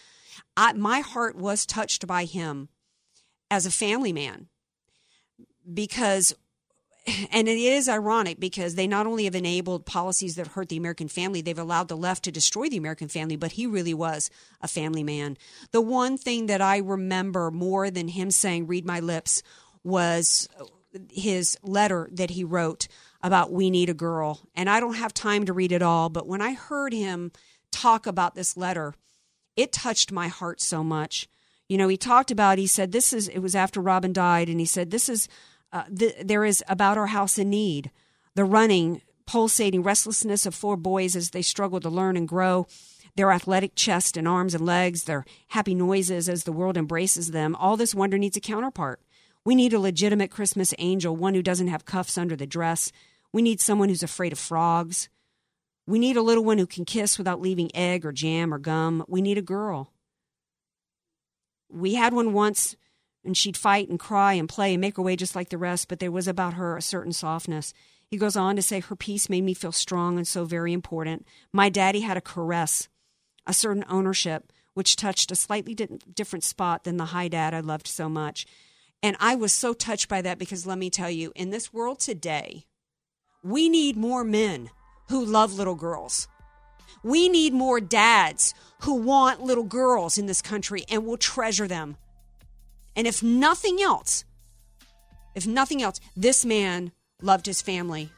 I, 0.56 0.72
my 0.72 1.02
heart 1.02 1.36
was 1.36 1.66
touched 1.66 2.08
by 2.08 2.24
him 2.24 2.70
as 3.52 3.66
a 3.66 3.72
family 3.72 4.14
man 4.14 4.48
because 5.74 6.34
and 7.32 7.48
it 7.48 7.58
is 7.58 7.88
ironic 7.88 8.40
because 8.40 8.76
they 8.76 8.88
not 8.88 9.06
only 9.06 9.26
have 9.26 9.36
enabled 9.36 9.86
policies 9.86 10.36
that 10.36 10.48
hurt 10.48 10.70
the 10.70 10.78
American 10.78 11.08
family, 11.08 11.42
they've 11.42 11.58
allowed 11.58 11.88
the 11.88 11.98
left 11.98 12.24
to 12.24 12.32
destroy 12.32 12.70
the 12.70 12.78
American 12.78 13.08
family, 13.08 13.36
but 13.36 13.54
he 13.54 13.68
really 13.68 13.94
was 13.94 14.30
a 14.62 14.68
family 14.68 15.04
man. 15.04 15.38
The 15.72 15.82
one 15.82 16.18
thing 16.18 16.48
that 16.48 16.62
I 16.62 16.78
remember 16.78 17.52
more 17.52 17.92
than 17.92 18.08
him 18.08 18.32
saying, 18.32 18.68
read 18.68 18.86
my 18.86 19.00
lips, 19.00 19.44
was 19.84 20.48
his 21.12 21.58
letter 21.62 22.10
that 22.12 22.32
he 22.32 22.44
wrote 22.44 22.88
about 23.22 23.52
We 23.52 23.70
Need 23.70 23.90
a 23.90 23.94
Girl. 23.94 24.42
And 24.56 24.70
I 24.70 24.80
don't 24.80 24.96
have 24.96 25.14
time 25.14 25.46
to 25.46 25.54
read 25.54 25.72
it 25.72 25.82
all, 25.82 26.10
but 26.10 26.28
when 26.28 26.42
I 26.42 26.54
heard 26.54 26.94
him 26.94 27.32
talk 27.72 28.08
about 28.08 28.36
this 28.36 28.58
letter, 28.58 28.94
it 29.56 29.72
touched 29.72 30.12
my 30.12 30.28
heart 30.28 30.62
so 30.62 30.84
much. 30.84 31.28
You 31.68 31.78
know, 31.78 31.88
he 31.88 31.98
talked 31.98 32.32
about, 32.32 32.58
he 32.58 32.68
said, 32.68 32.92
this 32.92 33.14
is, 33.14 33.28
it 33.28 33.40
was 33.40 33.56
after 33.56 33.82
Robin 33.82 34.14
died, 34.14 34.50
and 34.50 34.60
he 34.60 34.66
said, 34.66 34.92
this 34.92 35.10
is, 35.10 35.28
uh, 35.76 35.84
th- 35.94 36.16
there 36.24 36.46
is 36.46 36.64
about 36.70 36.98
our 36.98 37.08
house 37.08 37.38
in 37.38 37.50
need. 37.50 37.92
The 38.36 38.46
running, 38.46 39.02
pulsating 39.26 39.84
restlessness 39.84 40.46
of 40.46 40.56
four 40.56 40.78
boys 40.78 41.18
as 41.18 41.32
they 41.32 41.42
struggle 41.42 41.82
to 41.82 41.90
learn 41.90 42.16
and 42.16 42.28
grow, 42.28 42.66
their 43.18 43.32
athletic 43.32 43.76
chest 43.76 44.16
and 44.16 44.26
arms 44.26 44.54
and 44.54 44.66
legs, 44.66 45.04
their 45.04 45.26
happy 45.50 45.76
noises 45.76 46.30
as 46.30 46.46
the 46.46 46.54
world 46.54 46.78
embraces 46.78 47.32
them. 47.32 47.56
All 47.58 47.76
this 47.76 47.94
wonder 47.94 48.18
needs 48.18 48.38
a 48.38 48.40
counterpart. 48.42 49.02
We 49.44 49.54
need 49.54 49.74
a 49.74 49.80
legitimate 49.80 50.32
Christmas 50.32 50.74
angel, 50.80 51.14
one 51.14 51.34
who 51.34 51.44
doesn't 51.44 51.68
have 51.68 51.86
cuffs 51.86 52.18
under 52.18 52.38
the 52.38 52.48
dress. 52.48 52.94
We 53.34 53.42
need 53.42 53.60
someone 53.60 53.90
who's 53.90 54.04
afraid 54.04 54.32
of 54.32 54.40
frogs. 54.40 55.10
We 55.86 56.00
need 56.00 56.16
a 56.16 56.22
little 56.22 56.46
one 56.46 56.58
who 56.58 56.66
can 56.66 56.86
kiss 56.86 57.18
without 57.18 57.42
leaving 57.42 57.70
egg 57.76 58.06
or 58.06 58.14
jam 58.14 58.54
or 58.54 58.60
gum. 58.60 59.04
We 59.10 59.22
need 59.22 59.38
a 59.38 59.42
girl. 59.42 59.92
We 61.70 61.96
had 61.96 62.14
one 62.14 62.32
once, 62.32 62.78
and 63.26 63.36
she'd 63.36 63.58
fight 63.58 63.90
and 63.90 64.00
cry 64.00 64.34
and 64.34 64.48
play 64.48 64.74
and 64.74 64.82
make 64.82 64.98
her 64.98 65.04
way 65.04 65.16
just 65.16 65.36
like 65.36 65.50
the 65.50 65.58
rest, 65.58 65.88
but 65.88 66.00
there 66.00 66.12
was 66.12 66.28
about 66.28 66.54
her 66.56 66.78
a 66.78 66.82
certain 66.82 67.14
softness. 67.14 67.74
He 68.08 68.18
goes 68.18 68.36
on 68.36 68.56
to 68.56 68.62
say, 68.62 68.80
Her 68.80 68.96
peace 68.96 69.30
made 69.30 69.44
me 69.44 69.54
feel 69.54 69.72
strong 69.72 70.18
and 70.18 70.28
so 70.28 70.46
very 70.46 70.74
important. 70.74 71.26
My 71.52 71.70
daddy 71.70 72.02
had 72.02 72.18
a 72.18 72.22
caress, 72.22 72.88
a 73.48 73.54
certain 73.54 73.86
ownership, 73.90 74.52
which 74.74 74.96
touched 74.96 75.32
a 75.32 75.36
slightly 75.36 75.74
different 75.74 76.44
spot 76.44 76.84
than 76.84 76.98
the 76.98 77.06
high 77.06 77.28
dad 77.28 77.54
I 77.54 77.62
loved 77.62 77.88
so 77.88 78.08
much. 78.10 78.46
And 79.02 79.16
I 79.20 79.36
was 79.36 79.52
so 79.52 79.74
touched 79.74 80.10
by 80.10 80.22
that 80.22 80.38
because 80.38 80.66
let 80.66 80.78
me 80.78 80.90
tell 80.90 81.10
you, 81.10 81.32
in 81.36 81.50
this 81.50 81.74
world 81.74 82.00
today, 82.00 82.66
we 83.44 83.70
need 83.70 83.98
more 83.98 84.24
men 84.24 84.70
who 85.10 85.24
love 85.24 85.54
little 85.54 85.76
girls. 85.76 86.28
We 87.04 87.30
need 87.30 87.54
more 87.54 87.80
dads 87.80 88.54
who 88.80 88.96
want 88.96 89.42
little 89.42 89.64
girls 89.64 90.18
in 90.18 90.26
this 90.26 90.42
country 90.42 90.84
and 90.90 91.06
will 91.06 91.18
treasure 91.18 91.68
them. 91.68 91.98
And 92.96 93.08
if 93.08 93.22
nothing 93.22 93.82
else, 93.82 94.26
if 95.34 95.46
nothing 95.46 95.82
else, 95.82 96.00
this 96.16 96.46
man 96.46 96.92
loved 97.22 97.46
his 97.46 97.62
family. 97.62 98.12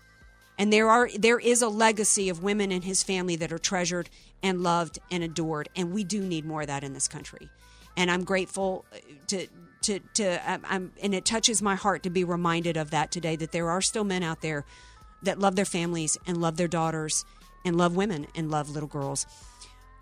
And 0.58 0.74
there 0.74 0.90
are 0.90 1.10
there 1.18 1.40
is 1.40 1.62
a 1.62 1.70
legacy 1.70 2.30
of 2.30 2.44
women 2.44 2.72
in 2.72 2.82
his 2.82 3.04
family 3.04 3.36
that 3.38 3.52
are 3.52 3.60
treasured 3.60 4.10
and 4.42 4.62
loved 4.62 5.00
and 5.12 5.24
adored, 5.24 5.70
and 5.76 5.94
we 5.94 6.04
do 6.04 6.22
need 6.22 6.46
more 6.46 6.62
of 6.62 6.68
that 6.68 6.84
in 6.84 6.94
this 6.94 7.08
country. 7.08 7.50
And 7.96 8.10
I'm 8.10 8.24
grateful 8.24 8.86
uh, 8.94 8.98
to 9.28 9.48
to 9.84 10.00
to 10.16 10.52
um, 10.52 10.62
I'm, 10.68 10.94
and 11.02 11.14
it 11.14 11.26
touches 11.26 11.62
my 11.62 11.76
heart 11.76 12.04
to 12.04 12.10
be 12.10 12.24
reminded 12.24 12.76
of 12.76 12.92
that 12.92 13.12
today 13.12 13.36
that 13.36 13.52
there 13.52 13.70
are 13.70 13.82
still 13.82 14.04
men 14.04 14.24
out 14.24 14.42
there 14.42 14.66
that 15.24 15.40
love 15.40 15.56
their 15.56 15.66
families 15.66 16.18
and 16.26 16.42
love 16.42 16.58
their 16.58 16.68
daughters 16.68 17.24
and 17.66 17.76
love 17.76 17.96
women 17.96 18.28
and 18.36 18.50
love 18.50 18.70
little 18.70 18.90
girls. 18.90 19.26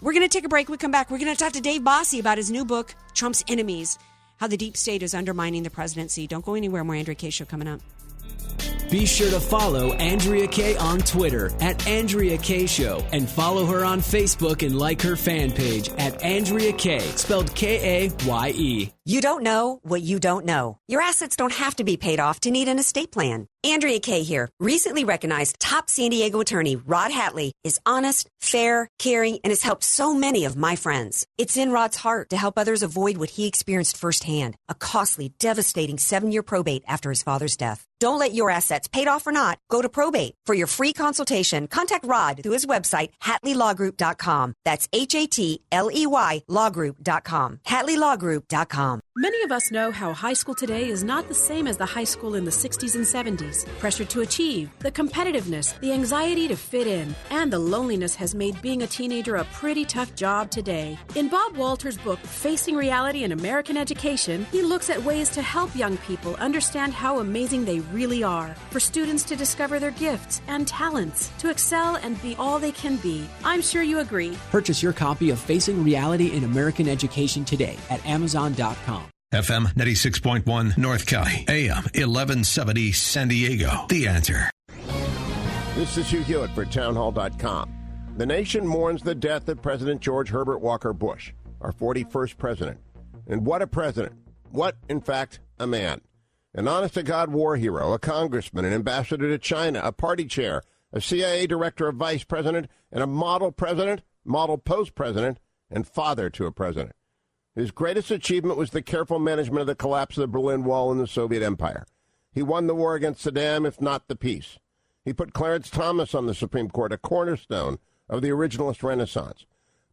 We're 0.02 0.14
going 0.14 0.28
to 0.28 0.30
take 0.30 0.46
a 0.46 0.50
break. 0.50 0.68
We 0.70 0.78
come 0.78 0.92
back. 0.92 1.10
We're 1.10 1.20
going 1.20 1.34
to 1.34 1.40
talk 1.40 1.54
to 1.54 1.62
Dave 1.62 1.82
Bossie 1.82 2.20
about 2.20 2.38
his 2.38 2.52
new 2.52 2.66
book, 2.66 2.94
Trump's 3.14 3.44
Enemies 3.48 3.98
How 4.38 4.48
the 4.48 4.58
Deep 4.58 4.76
State 4.78 5.04
is 5.04 5.14
Undermining 5.14 5.64
the 5.64 5.70
Presidency. 5.70 6.28
Don't 6.28 6.44
go 6.46 6.56
anywhere. 6.56 6.84
More 6.84 6.96
Andrea 6.96 7.16
Kaye 7.16 7.30
Show 7.30 7.46
coming 7.46 7.68
up. 7.68 7.82
Be 8.92 9.06
sure 9.06 9.30
to 9.32 9.40
follow 9.40 9.94
Andrea 9.94 10.48
Kaye 10.48 10.78
on 10.78 11.00
Twitter 11.00 11.52
at 11.60 11.86
Andrea 11.88 12.38
Kaye 12.38 12.68
Show 12.68 13.04
and 13.12 13.28
follow 13.28 13.66
her 13.66 13.84
on 13.84 14.00
Facebook 14.00 14.66
and 14.66 14.78
like 14.78 15.02
her 15.02 15.16
fan 15.16 15.52
page 15.52 15.90
at 15.98 16.22
Andrea 16.24 16.72
Kaye, 16.72 17.00
spelled 17.00 17.54
K 17.56 18.06
A 18.06 18.12
Y 18.26 18.54
E. 18.56 18.94
You 19.04 19.22
don't 19.22 19.42
know 19.44 19.80
what 19.84 20.02
you 20.04 20.20
don't 20.20 20.46
know. 20.46 20.78
Your 20.88 21.02
assets 21.02 21.36
don't 21.36 21.54
have 21.54 21.76
to 21.78 21.84
be 21.84 21.98
paid 21.98 22.20
off 22.20 22.40
to 22.42 22.52
need 22.52 22.68
an 22.68 22.78
estate 22.80 23.12
plan. 23.12 23.48
Andrea 23.66 24.00
Kaye 24.00 24.22
here. 24.22 24.48
Recently 24.60 25.06
recognized 25.06 25.60
top 25.60 25.90
San 25.90 26.12
Diego 26.12 26.40
attorney 26.40 26.76
Rod 26.76 27.10
Hatley 27.10 27.52
is 27.64 27.80
honest, 27.84 28.30
fair, 28.40 28.88
caring, 29.00 29.40
and 29.44 29.50
has 29.50 29.64
helped 29.64 29.84
so 29.84 30.14
many 30.14 30.46
of 30.46 30.56
my 30.56 30.76
friends. 30.76 31.26
It's 31.40 31.58
in 31.58 31.72
Rod's 31.72 31.98
heart 31.98 32.30
to 32.30 32.38
help 32.38 32.60
others 32.60 32.84
avoid 32.84 33.18
what 33.18 33.32
he 33.32 33.48
experienced 33.48 33.98
firsthand 33.98 34.56
a 34.70 34.76
costly, 34.76 35.34
devastating 35.40 35.98
seven 35.98 36.32
year 36.32 36.44
probate 36.44 36.84
after 36.88 37.10
his 37.10 37.24
father's 37.24 37.58
death. 37.58 37.84
Don't 38.00 38.20
let 38.20 38.34
your 38.34 38.50
assets, 38.50 38.88
paid 38.88 39.08
off 39.08 39.26
or 39.26 39.32
not, 39.32 39.58
go 39.70 39.82
to 39.82 39.90
probate. 39.90 40.36
For 40.46 40.54
your 40.54 40.68
free 40.68 40.94
consultation, 40.94 41.68
contact 41.68 42.06
Rod 42.06 42.42
through 42.44 42.52
his 42.52 42.66
website, 42.66 43.10
HatleyLawGroup.com. 43.24 44.54
That's 44.66 44.88
H 44.94 45.16
A 45.16 45.26
T 45.26 45.62
L 45.72 45.90
E 45.92 46.06
Y 46.06 46.44
LawGroup.com. 46.50 47.62
HatleyLawGroup.com. 47.66 49.02
Many 49.18 49.44
of 49.44 49.52
us 49.52 49.72
know 49.72 49.92
how 49.92 50.14
high 50.14 50.34
school 50.34 50.56
today 50.56 50.90
is 50.90 51.04
not 51.04 51.30
the 51.30 51.34
same 51.34 51.68
as 51.68 51.78
the 51.78 51.86
high 51.86 52.04
school 52.04 52.36
in 52.36 52.44
the 52.44 52.52
60s 52.52 52.96
and 52.96 53.06
70s. 53.06 53.55
Pressure 53.80 54.06
to 54.06 54.22
achieve, 54.22 54.70
the 54.80 54.92
competitiveness, 54.92 55.80
the 55.80 55.94
anxiety 55.94 56.48
to 56.50 56.56
fit 56.58 56.88
in, 56.88 57.16
and 57.30 57.54
the 57.54 57.60
loneliness 57.60 58.14
has 58.16 58.36
made 58.36 58.62
being 58.62 58.84
a 58.84 58.88
teenager 58.88 59.38
a 59.38 59.46
pretty 59.46 59.86
tough 59.86 60.14
job 60.16 60.52
today. 60.52 60.98
In 61.16 61.30
Bob 61.30 61.56
Walter's 61.56 61.98
book, 61.98 62.20
Facing 62.20 62.76
Reality 62.76 63.24
in 63.24 63.32
American 63.32 63.78
Education, 63.78 64.46
he 64.52 64.62
looks 64.62 64.90
at 64.90 65.02
ways 65.04 65.30
to 65.30 65.42
help 65.42 65.74
young 65.76 65.98
people 66.00 66.36
understand 66.36 66.94
how 66.94 67.20
amazing 67.20 67.64
they 67.64 67.80
really 67.94 68.24
are, 68.24 68.56
for 68.72 68.80
students 68.82 69.24
to 69.24 69.36
discover 69.36 69.80
their 69.80 69.92
gifts 69.92 70.42
and 70.48 70.68
talents, 70.68 71.32
to 71.40 71.50
excel 71.50 71.96
and 71.96 72.22
be 72.22 72.36
all 72.38 72.60
they 72.60 72.74
can 72.74 72.98
be. 72.98 73.26
I'm 73.44 73.62
sure 73.62 73.84
you 73.84 74.00
agree. 74.00 74.38
Purchase 74.52 74.84
your 74.84 74.94
copy 74.94 75.30
of 75.30 75.40
Facing 75.40 75.84
Reality 75.84 76.34
in 76.34 76.44
American 76.44 76.90
Education 76.90 77.46
today 77.46 77.78
at 77.90 78.06
Amazon.com. 78.06 79.06
FM 79.34 79.74
96.1 79.74 80.78
North 80.78 81.06
County, 81.06 81.46
AM 81.50 81.84
1170 81.84 82.92
San 82.92 83.28
Diego. 83.28 83.86
The 83.90 84.08
answer. 84.08 84.50
This 85.76 85.98
is 85.98 86.10
Hugh 86.10 86.22
Hewitt 86.22 86.52
for 86.52 86.64
Townhall.com. 86.64 87.74
The 88.18 88.26
nation 88.26 88.66
mourns 88.66 89.02
the 89.02 89.16
death 89.16 89.50
of 89.50 89.62
President 89.62 90.00
George 90.00 90.30
Herbert 90.30 90.60
Walker 90.60 90.94
Bush, 90.94 91.34
our 91.60 91.74
41st 91.74 92.38
president. 92.38 92.80
And 93.28 93.46
what 93.46 93.62
a 93.62 93.68
president! 93.68 94.14
What, 94.52 94.78
in 94.88 95.02
fact, 95.02 95.42
a 95.60 95.68
man. 95.68 96.00
An 96.54 96.70
honest 96.70 96.94
to 96.94 97.04
God 97.04 97.30
war 97.32 97.58
hero, 97.58 97.92
a 97.92 98.00
congressman, 98.00 98.64
an 98.64 98.72
ambassador 98.72 99.28
to 99.28 99.38
China, 99.38 99.82
a 99.84 99.92
party 99.92 100.26
chair, 100.26 100.62
a 100.94 101.02
CIA 101.02 101.46
director, 101.46 101.90
a 101.90 101.94
vice 101.94 102.24
president, 102.24 102.70
and 102.90 103.04
a 103.04 103.08
model 103.08 103.52
president, 103.52 104.02
model 104.24 104.58
post 104.58 104.96
president, 104.96 105.40
and 105.70 105.86
father 105.86 106.30
to 106.30 106.46
a 106.46 106.52
president. 106.52 106.94
His 107.56 107.72
greatest 107.72 108.12
achievement 108.12 108.58
was 108.58 108.72
the 108.72 108.82
careful 108.82 109.18
management 109.18 109.62
of 109.62 109.68
the 109.68 109.76
collapse 109.76 110.18
of 110.18 110.22
the 110.22 110.28
Berlin 110.28 110.66
Wall 110.66 110.92
and 110.92 111.00
the 111.00 111.08
Soviet 111.08 111.42
Empire. 111.42 111.86
He 112.34 112.44
won 112.44 112.68
the 112.68 112.76
war 112.76 112.96
against 112.96 113.26
Saddam, 113.26 113.66
if 113.66 113.80
not 113.80 114.10
the 114.10 114.16
peace. 114.16 114.60
He 115.06 115.14
put 115.14 115.34
Clarence 115.34 115.70
Thomas 115.70 116.14
on 116.14 116.26
the 116.26 116.34
Supreme 116.34 116.70
Court, 116.70 116.92
a 116.92 116.98
cornerstone 116.98 117.80
of 118.10 118.22
the 118.22 118.30
originalist 118.30 118.84
renaissance. 118.84 119.46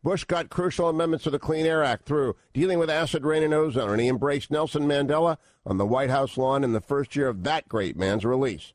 Bush 0.03 0.25
got 0.25 0.51
crucial 0.51 0.89
amendments 0.89 1.23
to 1.23 1.31
the 1.31 1.39
Clean 1.39 1.65
Air 1.65 1.85
Act 1.85 2.05
through 2.05 2.35
dealing 2.53 2.81
with 2.81 2.91
acid 2.91 3.25
rain 3.25 3.45
and 3.45 3.55
ozone, 3.55 3.91
and 3.91 4.01
he 4.01 4.09
embraced 4.09 4.51
Nelson 4.51 4.83
Mandela 4.83 5.37
on 5.65 5.79
the 5.79 5.87
White 5.87 6.11
House 6.11 6.37
lawn 6.37 6.65
in 6.65 6.73
the 6.73 6.81
first 6.81 7.15
year 7.15 7.29
of 7.29 7.45
that 7.45 7.69
great 7.69 7.97
man's 7.97 8.25
release. 8.25 8.73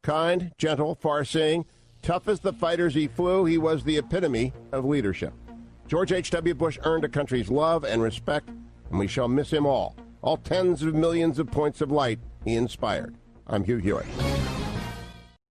Kind, 0.00 0.52
gentle, 0.56 0.94
far 0.94 1.26
seeing, 1.26 1.66
tough 2.00 2.26
as 2.26 2.40
the 2.40 2.54
fighters 2.54 2.94
he 2.94 3.06
flew, 3.06 3.44
he 3.44 3.58
was 3.58 3.84
the 3.84 3.98
epitome 3.98 4.54
of 4.72 4.86
leadership. 4.86 5.34
George 5.92 6.10
H.W. 6.10 6.54
Bush 6.54 6.78
earned 6.84 7.04
a 7.04 7.08
country's 7.10 7.50
love 7.50 7.84
and 7.84 8.00
respect, 8.00 8.48
and 8.88 8.98
we 8.98 9.06
shall 9.06 9.28
miss 9.28 9.52
him 9.52 9.66
all. 9.66 9.94
All 10.22 10.38
tens 10.38 10.82
of 10.82 10.94
millions 10.94 11.38
of 11.38 11.50
points 11.50 11.82
of 11.82 11.92
light 11.92 12.18
he 12.46 12.54
inspired. 12.54 13.14
I'm 13.46 13.62
Hugh 13.62 13.76
Hewitt. 13.76 14.06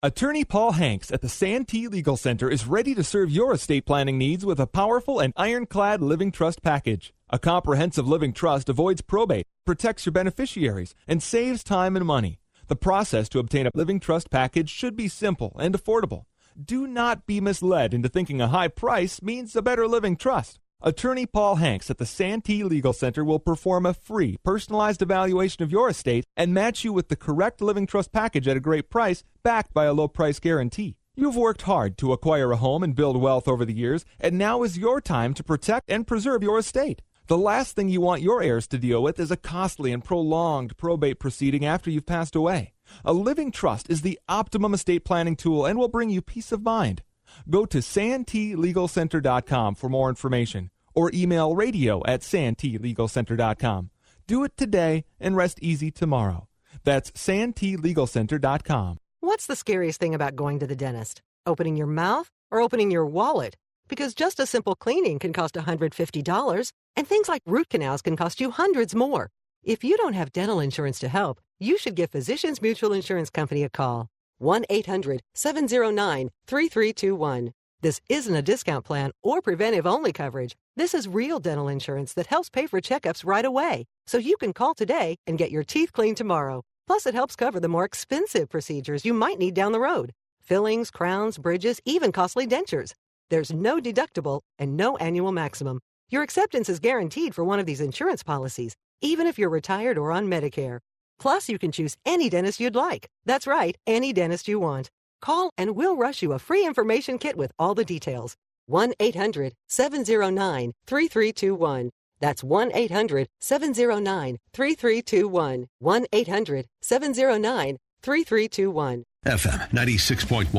Attorney 0.04 0.44
Paul 0.44 0.74
Hanks 0.74 1.10
at 1.10 1.22
the 1.22 1.30
Santee 1.30 1.88
Legal 1.88 2.18
Center 2.18 2.50
is 2.50 2.68
ready 2.68 2.94
to 2.96 3.02
serve 3.02 3.32
your 3.32 3.54
estate 3.54 3.86
planning 3.86 4.18
needs 4.18 4.46
with 4.46 4.60
a 4.60 4.68
powerful 4.68 5.22
and 5.22 5.32
ironclad 5.38 6.02
living 6.02 6.34
trust 6.34 6.62
package. 6.62 7.14
A 7.30 7.40
comprehensive 7.40 8.06
living 8.06 8.34
trust 8.34 8.68
avoids 8.68 9.00
probate, 9.00 9.48
protects 9.66 10.06
your 10.06 10.12
beneficiaries, 10.12 10.94
and 11.08 11.24
saves 11.24 11.64
time 11.64 11.96
and 11.96 12.06
money. 12.06 12.40
The 12.68 12.76
process 12.76 13.30
to 13.30 13.40
obtain 13.40 13.68
a 13.68 13.72
living 13.74 14.02
trust 14.02 14.30
package 14.30 14.70
should 14.70 14.98
be 14.98 15.08
simple 15.08 15.56
and 15.58 15.74
affordable. 15.74 16.26
Do 16.64 16.88
not 16.88 17.28
be 17.28 17.42
misled 17.42 17.94
into 17.94 18.08
thinking 18.08 18.40
a 18.40 18.48
high 18.48 18.70
price 18.70 19.22
means 19.22 19.58
a 19.58 19.62
better 19.62 19.90
living 19.90 20.16
trust. 20.16 20.58
Attorney 20.82 21.26
Paul 21.26 21.56
Hanks 21.56 21.90
at 21.90 21.98
the 21.98 22.06
Santee 22.06 22.64
Legal 22.64 22.94
Center 22.94 23.26
will 23.26 23.40
perform 23.40 23.86
a 23.86 23.94
free, 23.94 24.38
personalized 24.42 25.02
evaluation 25.02 25.64
of 25.64 25.72
your 25.72 25.90
estate 25.90 26.24
and 26.38 26.54
match 26.54 26.86
you 26.86 26.94
with 26.94 27.10
the 27.10 27.18
correct 27.18 27.60
living 27.60 27.86
trust 27.86 28.14
package 28.14 28.48
at 28.48 28.56
a 28.56 28.62
great 28.62 28.90
price, 28.90 29.22
backed 29.44 29.74
by 29.74 29.84
a 29.84 29.92
low 29.92 30.08
price 30.08 30.40
guarantee. 30.40 30.96
You've 31.14 31.36
worked 31.36 31.64
hard 31.64 31.98
to 31.98 32.14
acquire 32.14 32.54
a 32.54 32.58
home 32.58 32.84
and 32.84 32.96
build 32.96 33.20
wealth 33.20 33.50
over 33.50 33.66
the 33.66 33.74
years, 33.74 34.06
and 34.18 34.38
now 34.38 34.64
is 34.64 34.78
your 34.78 35.02
time 35.02 35.34
to 35.34 35.44
protect 35.44 35.90
and 35.90 36.08
preserve 36.08 36.42
your 36.42 36.60
estate. 36.60 37.02
The 37.28 37.38
last 37.38 37.76
thing 37.76 37.90
you 37.90 38.00
want 38.00 38.22
your 38.22 38.42
heirs 38.42 38.68
to 38.68 38.78
deal 38.78 39.04
with 39.04 39.20
is 39.20 39.32
a 39.32 39.38
costly 39.38 39.92
and 39.92 40.04
prolonged 40.04 40.78
probate 40.78 41.20
proceeding 41.20 41.66
after 41.66 41.90
you've 41.90 42.06
passed 42.06 42.36
away. 42.36 42.75
A 43.04 43.14
living 43.14 43.52
trust 43.52 43.90
is 43.90 44.02
the 44.02 44.20
optimum 44.30 44.74
estate 44.74 45.04
planning 45.04 45.36
tool 45.36 45.66
and 45.66 45.78
will 45.78 45.88
bring 45.88 46.10
you 46.10 46.22
peace 46.22 46.52
of 46.52 46.64
mind. 46.64 47.04
Go 47.50 47.66
to 47.66 47.80
santeelegalcenter.com 47.80 49.76
for 49.76 49.90
more 49.90 50.10
information 50.10 50.70
or 50.94 51.12
email 51.14 51.56
radio 51.56 52.02
at 52.06 52.22
santeelegalcenter.com. 52.22 53.90
Do 54.28 54.44
it 54.44 54.58
today 54.58 55.06
and 55.20 55.36
rest 55.36 55.60
easy 55.62 55.92
tomorrow. 55.92 56.48
That's 56.84 57.12
santeelegalcenter.com. 57.12 58.98
What's 59.20 59.48
the 59.48 59.56
scariest 59.56 60.00
thing 60.00 60.16
about 60.16 60.36
going 60.36 60.60
to 60.60 60.68
the 60.68 60.76
dentist? 60.76 61.22
Opening 61.46 61.76
your 61.76 61.88
mouth 61.88 62.30
or 62.52 62.62
opening 62.62 62.92
your 62.92 63.06
wallet? 63.06 63.56
Because 63.88 64.14
just 64.16 64.40
a 64.40 64.46
simple 64.46 64.76
cleaning 64.76 65.20
can 65.20 65.34
cost 65.34 65.56
$150, 65.56 66.72
and 66.96 67.08
things 67.08 67.30
like 67.30 67.42
root 67.46 67.70
canals 67.70 68.02
can 68.02 68.16
cost 68.16 68.42
you 68.42 68.52
hundreds 68.52 68.96
more. 68.96 69.30
If 69.64 69.84
you 69.84 69.98
don't 69.98 70.14
have 70.14 70.32
dental 70.32 70.60
insurance 70.60 71.00
to 71.00 71.08
help, 71.08 71.40
you 71.60 71.78
should 71.78 71.96
give 71.96 72.12
Physicians 72.12 72.62
Mutual 72.62 72.94
Insurance 72.94 73.30
Company 73.30 73.64
a 73.64 73.70
call. 73.70 74.08
1 74.40 74.66
800 74.70 75.22
709 75.34 76.30
3321. 76.48 77.54
This 77.82 78.02
isn't 78.10 78.36
a 78.36 78.42
discount 78.42 78.84
plan 78.84 79.12
or 79.24 79.42
preventive 79.42 79.86
only 79.86 80.12
coverage. 80.12 80.56
This 80.76 80.94
is 80.94 81.08
real 81.08 81.40
dental 81.40 81.68
insurance 81.68 82.14
that 82.14 82.28
helps 82.28 82.50
pay 82.50 82.68
for 82.68 82.82
checkups 82.82 83.26
right 83.26 83.46
away. 83.46 83.86
So 84.08 84.18
you 84.18 84.38
can 84.38 84.54
call 84.54 84.74
today 84.74 85.18
and 85.26 85.38
get 85.38 85.52
your 85.52 85.64
teeth 85.64 85.94
cleaned 85.94 86.18
tomorrow. 86.18 86.64
Plus, 86.88 87.06
it 87.06 87.14
helps 87.14 87.36
cover 87.36 87.60
the 87.60 87.68
more 87.68 87.86
expensive 87.86 88.50
procedures 88.50 89.06
you 89.06 89.14
might 89.14 89.40
need 89.40 89.54
down 89.54 89.72
the 89.72 89.80
road 89.80 90.12
fillings, 90.42 90.92
crowns, 90.92 91.38
bridges, 91.40 91.80
even 91.86 92.12
costly 92.12 92.46
dentures. 92.46 92.94
There's 93.32 93.52
no 93.52 93.80
deductible 93.80 94.42
and 94.60 94.78
no 94.78 94.96
annual 94.98 95.32
maximum. 95.32 95.80
Your 96.10 96.22
acceptance 96.22 96.70
is 96.70 96.80
guaranteed 96.80 97.34
for 97.34 97.44
one 97.44 97.60
of 97.60 97.66
these 97.66 97.82
insurance 97.82 98.22
policies, 98.22 98.76
even 99.02 99.26
if 99.26 99.40
you're 99.40 99.50
retired 99.50 99.98
or 99.98 100.12
on 100.12 100.28
Medicare. 100.28 100.80
Plus, 101.20 101.50
you 101.50 101.58
can 101.58 101.72
choose 101.72 101.98
any 102.06 102.30
dentist 102.30 102.60
you'd 102.60 102.76
like. 102.76 103.10
That's 103.26 103.48
right, 103.48 103.78
any 103.88 104.14
dentist 104.14 104.48
you 104.48 104.60
want. 104.60 104.92
Call 105.22 105.50
and 105.58 105.76
we'll 105.76 105.98
rush 105.98 106.22
you 106.22 106.34
a 106.34 106.40
free 106.40 106.66
information 106.66 107.18
kit 107.18 107.38
with 107.38 107.52
all 107.58 107.76
the 107.76 107.86
details. 107.86 108.36
1 108.68 108.94
800 109.00 109.54
709 109.68 110.74
3321. 110.88 111.92
That's 112.20 112.44
1 112.44 112.72
800 112.74 113.28
709 113.40 114.38
3321. 114.54 115.68
1 115.80 116.06
800 116.12 116.66
709 116.82 117.78
3321. 118.02 119.04
FM 119.26 119.70
96.1, 119.72 120.50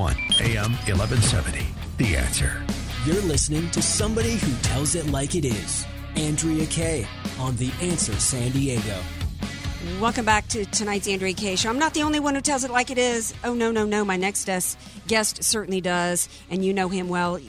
AM 0.40 0.72
1170. 0.72 1.66
The 1.98 2.16
answer. 2.16 2.62
You're 3.04 3.22
listening 3.22 3.70
to 3.70 3.80
somebody 3.80 4.36
who 4.36 4.52
tells 4.62 4.96
it 4.96 5.06
like 5.06 5.36
it 5.36 5.44
is. 5.44 5.86
Andrea 6.16 6.66
Kaye 6.66 7.06
on 7.38 7.54
The 7.56 7.70
Answer 7.80 8.18
San 8.18 8.50
Diego. 8.50 8.98
Welcome 10.00 10.26
back 10.26 10.46
to 10.48 10.66
tonight's 10.66 11.08
Andrea 11.08 11.32
Kaye 11.32 11.56
Show. 11.56 11.70
I'm 11.70 11.78
not 11.78 11.94
the 11.94 12.02
only 12.02 12.20
one 12.20 12.34
who 12.34 12.42
tells 12.42 12.64
it 12.64 12.70
like 12.70 12.90
it 12.90 12.98
is. 12.98 13.32
Oh, 13.44 13.54
no, 13.54 13.70
no, 13.70 13.86
no. 13.86 14.04
My 14.04 14.16
next 14.16 14.44
guest 15.06 15.42
certainly 15.42 15.80
does, 15.80 16.28
and 16.50 16.62
you 16.62 16.74
know 16.74 16.90
him 16.90 17.08
well. 17.08 17.40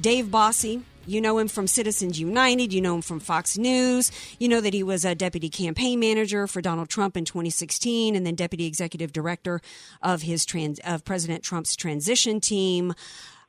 Dave 0.00 0.26
Bossie. 0.26 0.82
You 1.06 1.20
know 1.20 1.38
him 1.38 1.48
from 1.48 1.66
Citizens 1.66 2.20
United. 2.20 2.72
You 2.72 2.80
know 2.80 2.94
him 2.94 3.02
from 3.02 3.20
Fox 3.20 3.58
News. 3.58 4.12
You 4.38 4.48
know 4.48 4.60
that 4.60 4.72
he 4.72 4.82
was 4.82 5.04
a 5.04 5.14
deputy 5.14 5.48
campaign 5.48 5.98
manager 5.98 6.46
for 6.46 6.60
Donald 6.60 6.88
Trump 6.88 7.16
in 7.16 7.24
2016, 7.24 8.14
and 8.14 8.24
then 8.24 8.34
deputy 8.34 8.66
executive 8.66 9.12
director 9.12 9.60
of 10.00 10.22
his 10.22 10.44
trans 10.44 10.78
of 10.80 11.04
President 11.04 11.42
Trump's 11.42 11.74
transition 11.74 12.40
team. 12.40 12.94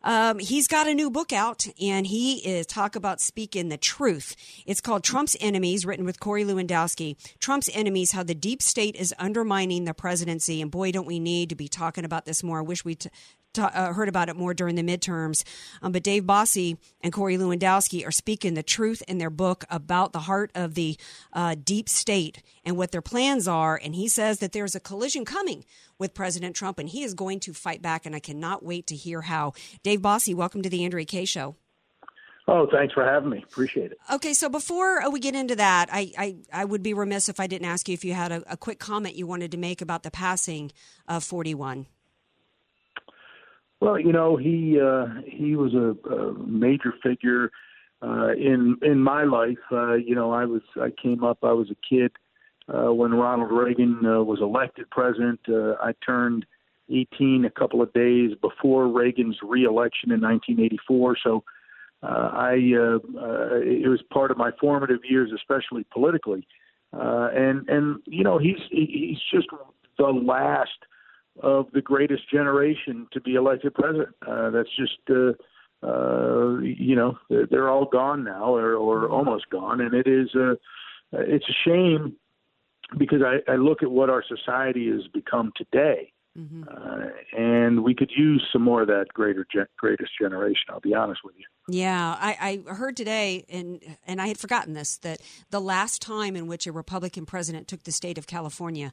Um, 0.04 0.40
he's 0.40 0.68
got 0.68 0.88
a 0.88 0.94
new 0.94 1.10
book 1.10 1.32
out, 1.32 1.68
and 1.82 2.08
he 2.08 2.38
is 2.38 2.66
talk 2.66 2.96
about 2.96 3.22
speaking 3.22 3.70
the 3.70 3.78
truth. 3.78 4.36
It's 4.66 4.82
called 4.82 5.04
Trump's 5.04 5.38
Enemies, 5.40 5.86
written 5.86 6.06
with 6.06 6.20
Corey 6.20 6.44
Lewandowski. 6.44 7.16
Trump's 7.40 7.70
Enemies: 7.74 8.12
How 8.12 8.24
the 8.24 8.36
Deep 8.36 8.62
State 8.62 8.96
is 8.96 9.14
Undermining 9.20 9.86
the 9.86 9.94
Presidency. 9.94 10.62
And 10.62 10.72
boy, 10.72 10.92
don't 10.92 11.08
we 11.08 11.20
need 11.20 11.50
to 11.50 11.56
be 11.56 11.68
talking 11.68 12.06
about 12.06 12.26
this 12.26 12.44
more. 12.44 12.60
I 12.60 12.64
wish 12.64 12.84
we. 12.84 12.96
T- 12.96 13.10
ta- 13.54 13.72
uh, 13.74 13.94
heard 13.94 14.10
about 14.10 14.30
it 14.30 14.36
more 14.36 14.54
during 14.54 14.76
the 14.76 14.84
midterms. 14.84 15.44
Um, 15.82 15.92
but 15.92 16.04
Dave 16.04 16.24
Bossie 16.24 16.78
and 17.02 17.14
Corey 17.14 17.38
Lewandowski 17.38 18.06
are 18.06 18.12
speaking 18.12 18.54
the 18.54 18.64
truth 18.64 19.04
in 19.08 19.18
their 19.18 19.30
book 19.30 19.66
about 19.70 20.14
the 20.14 20.20
heart 20.22 20.52
of 20.56 20.76
the 20.76 20.98
uh, 21.34 21.56
deep 21.62 21.90
state 21.90 22.42
and 22.64 22.78
what 22.78 22.92
their 22.92 23.02
plans 23.02 23.48
are. 23.48 23.80
And 23.82 23.96
he 23.96 24.08
says 24.08 24.40
that 24.40 24.52
there's 24.52 24.76
a 24.76 24.80
collision 24.80 25.26
coming 25.26 25.66
with 25.98 26.14
President 26.14 26.56
Trump, 26.56 26.80
and 26.80 26.90
he 26.90 27.04
is 27.04 27.14
going 27.14 27.40
to 27.42 27.54
fight 27.54 27.82
back. 27.82 28.06
And 28.06 28.16
I 28.16 28.20
cannot 28.20 28.64
wait 28.64 28.88
to 28.88 28.96
hear 28.96 29.22
how. 29.22 29.54
Dave 29.84 30.02
Bossie, 30.02 30.36
welcome 30.36 30.62
to 30.62 30.70
the 30.70 30.84
Andrea 30.84 31.06
Kaye 31.06 31.26
Show. 31.26 31.56
Oh, 32.48 32.68
thanks 32.72 32.94
for 32.94 33.06
having 33.06 33.30
me. 33.30 33.44
Appreciate 33.44 33.92
it. 33.92 34.00
Okay, 34.12 34.34
so 34.34 34.50
before 34.50 35.02
uh, 35.02 35.10
we 35.10 35.20
get 35.20 35.36
into 35.36 35.56
that, 35.56 35.90
I, 35.92 36.12
I, 36.18 36.36
I 36.52 36.66
would 36.66 36.84
be 36.84 36.94
remiss 36.94 37.30
if 37.30 37.40
I 37.40 37.48
didn't 37.48 37.68
ask 37.68 37.88
you 37.88 37.94
if 37.94 38.04
you 38.04 38.14
had 38.14 38.32
a, 38.32 38.54
a 38.54 38.58
quick 38.58 38.80
comment 38.80 39.16
you 39.16 39.28
wanted 39.28 39.52
to 39.52 39.58
make 39.58 39.82
about 39.82 40.04
the 40.04 40.12
passing 40.12 40.72
of 41.08 41.24
41. 41.24 41.86
Well, 43.82 44.00
you 44.00 44.14
know, 44.14 44.38
he 44.38 44.80
uh, 44.80 45.08
he 45.26 45.56
was 45.56 45.74
a, 45.74 45.98
a 46.10 46.34
major 46.46 46.94
figure 47.04 47.52
uh, 48.02 48.32
in 48.34 48.78
in 48.84 49.00
my 49.00 49.24
life. 49.24 49.58
Uh, 49.72 49.96
you 49.96 50.16
know, 50.16 50.32
I 50.32 50.46
was 50.46 50.62
I 50.80 50.90
came 51.02 51.24
up. 51.24 51.40
I 51.42 51.52
was 51.52 51.72
a 51.72 51.76
kid 51.88 52.12
uh, 52.70 52.94
when 52.94 53.12
Ronald 53.12 53.52
Reagan 53.52 54.00
uh, 54.06 54.24
was 54.24 54.40
elected 54.40 54.90
president. 54.92 55.40
Uh, 55.50 55.74
I 55.82 55.94
turned 56.06 56.46
18 56.92 57.46
a 57.46 57.50
couple 57.50 57.82
of 57.82 57.92
days 57.94 58.32
before 58.40 58.88
Reagan's 58.88 59.38
reelection 59.42 60.12
in 60.12 60.22
1984. 60.22 61.18
So 61.24 61.44
uh, 62.04 62.08
I 62.08 62.54
uh, 62.78 63.00
uh, 63.20 63.60
it 63.62 63.90
was 63.90 64.02
part 64.14 64.30
of 64.30 64.38
my 64.38 64.52
formative 64.60 65.00
years, 65.04 65.32
especially 65.36 65.86
politically. 65.92 66.48
Uh, 66.94 67.30
and 67.34 67.68
and 67.68 68.00
you 68.06 68.24
know, 68.24 68.38
he's 68.38 68.60
he's 68.70 69.18
just 69.34 69.48
the 69.98 70.06
last 70.06 70.70
of 71.40 71.68
the 71.74 71.82
greatest 71.82 72.30
generation 72.30 73.08
to 73.14 73.22
be 73.22 73.36
elected 73.36 73.74
president. 73.74 74.10
Uh, 74.28 74.50
that's 74.50 74.70
just, 74.76 75.00
uh, 75.10 75.32
uh, 75.86 76.60
you 76.60 76.96
know, 76.96 77.18
they're 77.30 77.70
all 77.70 77.86
gone 77.86 78.24
now, 78.24 78.56
or, 78.56 78.76
or 78.76 79.10
almost 79.10 79.50
gone, 79.50 79.82
and 79.82 79.94
it 79.94 80.08
is 80.08 80.34
a, 80.36 80.58
it's 81.14 81.46
a 81.50 81.70
shame 81.70 82.16
because 82.98 83.22
I, 83.22 83.52
I 83.52 83.56
look 83.56 83.84
at 83.84 83.92
what 83.92 84.10
our 84.10 84.24
society 84.24 84.90
has 84.92 85.08
become 85.14 85.52
today, 85.56 86.12
mm-hmm. 86.38 86.64
uh, 86.68 87.08
and 87.38 87.84
we 87.84 87.96
could 87.96 88.12
use 88.16 88.46
some 88.52 88.62
more 88.62 88.82
of 88.82 88.88
that 88.90 89.08
greater 89.14 89.46
ge- 89.46 89.68
greatest 89.78 90.12
generation. 90.20 90.66
I'll 90.70 90.82
be 90.82 90.94
honest 90.94 91.22
with 91.24 91.36
you. 91.38 91.46
Yeah, 91.68 92.16
I, 92.20 92.62
I 92.68 92.74
heard 92.74 92.98
today, 92.98 93.46
and 93.50 93.82
and 94.06 94.22
I 94.22 94.28
had 94.28 94.38
forgotten 94.38 94.74
this 94.74 94.98
that 94.98 95.22
the 95.50 95.62
last 95.62 96.02
time 96.02 96.36
in 96.36 96.48
which 96.48 96.68
a 96.68 96.72
Republican 96.72 97.26
president 97.26 97.68
took 97.68 97.84
the 97.84 97.92
state 97.92 98.18
of 98.18 98.28
California 98.28 98.92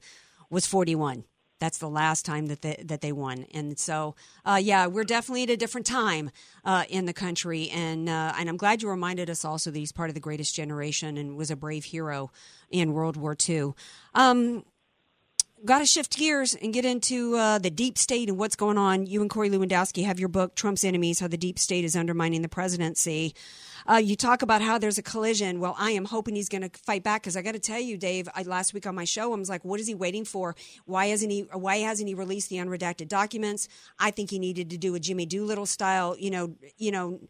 was 0.50 0.66
41 0.66 1.24
that's 1.58 1.78
the 1.78 1.88
last 1.88 2.24
time 2.24 2.46
that 2.46 2.62
they, 2.62 2.82
that 2.84 3.00
they 3.00 3.12
won. 3.12 3.46
And 3.52 3.78
so, 3.78 4.14
uh, 4.44 4.60
yeah, 4.62 4.86
we're 4.86 5.04
definitely 5.04 5.44
at 5.44 5.50
a 5.50 5.56
different 5.56 5.86
time 5.86 6.30
uh, 6.64 6.84
in 6.88 7.06
the 7.06 7.12
country. 7.12 7.68
And 7.70 8.08
uh, 8.08 8.34
and 8.38 8.48
I'm 8.48 8.56
glad 8.56 8.82
you 8.82 8.88
reminded 8.88 9.30
us 9.30 9.44
also 9.44 9.70
that 9.70 9.78
he's 9.78 9.92
part 9.92 10.10
of 10.10 10.14
the 10.14 10.20
greatest 10.20 10.54
generation 10.54 11.16
and 11.16 11.36
was 11.36 11.50
a 11.50 11.56
brave 11.56 11.84
hero 11.84 12.30
in 12.70 12.92
World 12.92 13.16
War 13.16 13.36
II. 13.48 13.72
Um, 14.14 14.64
Got 15.64 15.80
to 15.80 15.86
shift 15.86 16.16
gears 16.16 16.54
and 16.54 16.72
get 16.72 16.84
into 16.84 17.34
uh, 17.34 17.58
the 17.58 17.70
deep 17.70 17.98
state 17.98 18.28
and 18.28 18.38
what's 18.38 18.54
going 18.54 18.78
on. 18.78 19.06
You 19.06 19.22
and 19.22 19.28
Corey 19.28 19.50
Lewandowski 19.50 20.04
have 20.04 20.20
your 20.20 20.28
book, 20.28 20.54
Trump's 20.54 20.84
Enemies 20.84 21.18
How 21.18 21.26
the 21.26 21.36
Deep 21.36 21.58
State 21.58 21.84
is 21.84 21.96
Undermining 21.96 22.42
the 22.42 22.48
Presidency. 22.48 23.34
Uh, 23.90 23.96
you 23.96 24.14
talk 24.14 24.42
about 24.42 24.62
how 24.62 24.78
there's 24.78 24.98
a 24.98 25.02
collision. 25.02 25.58
Well, 25.58 25.74
I 25.76 25.90
am 25.92 26.04
hoping 26.04 26.36
he's 26.36 26.48
going 26.48 26.68
to 26.68 26.70
fight 26.78 27.02
back 27.02 27.22
because 27.22 27.36
I 27.36 27.42
got 27.42 27.52
to 27.52 27.58
tell 27.58 27.80
you, 27.80 27.96
Dave. 27.96 28.28
I, 28.36 28.42
last 28.42 28.72
week 28.72 28.86
on 28.86 28.94
my 28.94 29.04
show, 29.04 29.32
I 29.32 29.36
was 29.36 29.48
like, 29.48 29.64
"What 29.64 29.80
is 29.80 29.88
he 29.88 29.94
waiting 29.94 30.24
for? 30.24 30.54
Why 30.84 31.06
hasn't 31.06 31.32
he? 31.32 31.48
Why 31.52 31.78
hasn't 31.78 32.08
he 32.08 32.14
released 32.14 32.50
the 32.50 32.56
unredacted 32.56 33.08
documents?" 33.08 33.66
I 33.98 34.12
think 34.12 34.30
he 34.30 34.38
needed 34.38 34.70
to 34.70 34.78
do 34.78 34.94
a 34.94 35.00
Jimmy 35.00 35.26
Doolittle 35.26 35.66
style, 35.66 36.14
you 36.18 36.30
know, 36.30 36.54
you 36.76 36.92
know. 36.92 37.20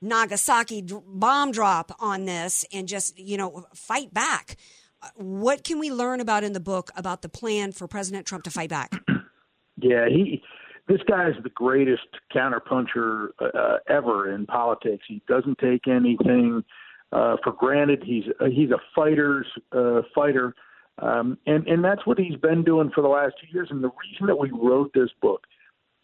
Nagasaki 0.00 0.82
bomb 0.82 1.50
drop 1.50 1.96
on 1.98 2.26
this 2.26 2.66
and 2.74 2.86
just, 2.86 3.18
you 3.18 3.38
know, 3.38 3.64
fight 3.74 4.12
back. 4.12 4.58
What 5.16 5.64
can 5.64 5.78
we 5.78 5.90
learn 5.90 6.20
about 6.20 6.44
in 6.44 6.52
the 6.52 6.60
book 6.60 6.90
about 6.96 7.22
the 7.22 7.28
plan 7.28 7.72
for 7.72 7.86
President 7.88 8.26
Trump 8.26 8.44
to 8.44 8.50
fight 8.50 8.70
back? 8.70 8.92
Yeah, 9.76 10.06
he 10.08 10.40
this 10.88 11.00
guy 11.08 11.28
is 11.28 11.34
the 11.42 11.50
greatest 11.50 12.06
counterpuncher 12.34 13.28
uh, 13.40 13.78
ever 13.88 14.34
in 14.34 14.46
politics. 14.46 15.04
He 15.08 15.22
doesn't 15.26 15.58
take 15.58 15.88
anything 15.88 16.62
uh, 17.12 17.36
for 17.42 17.52
granted. 17.52 18.02
He's 18.04 18.24
uh, 18.40 18.46
he's 18.46 18.70
a 18.70 18.80
fighter's 18.94 19.46
uh, 19.72 20.02
fighter, 20.14 20.54
um, 20.98 21.38
and 21.46 21.66
and 21.66 21.82
that's 21.82 22.06
what 22.06 22.18
he's 22.18 22.36
been 22.36 22.64
doing 22.64 22.90
for 22.94 23.00
the 23.00 23.08
last 23.08 23.34
two 23.40 23.46
years. 23.52 23.68
And 23.70 23.82
the 23.82 23.90
reason 23.90 24.26
that 24.26 24.36
we 24.36 24.50
wrote 24.50 24.92
this 24.94 25.10
book, 25.22 25.46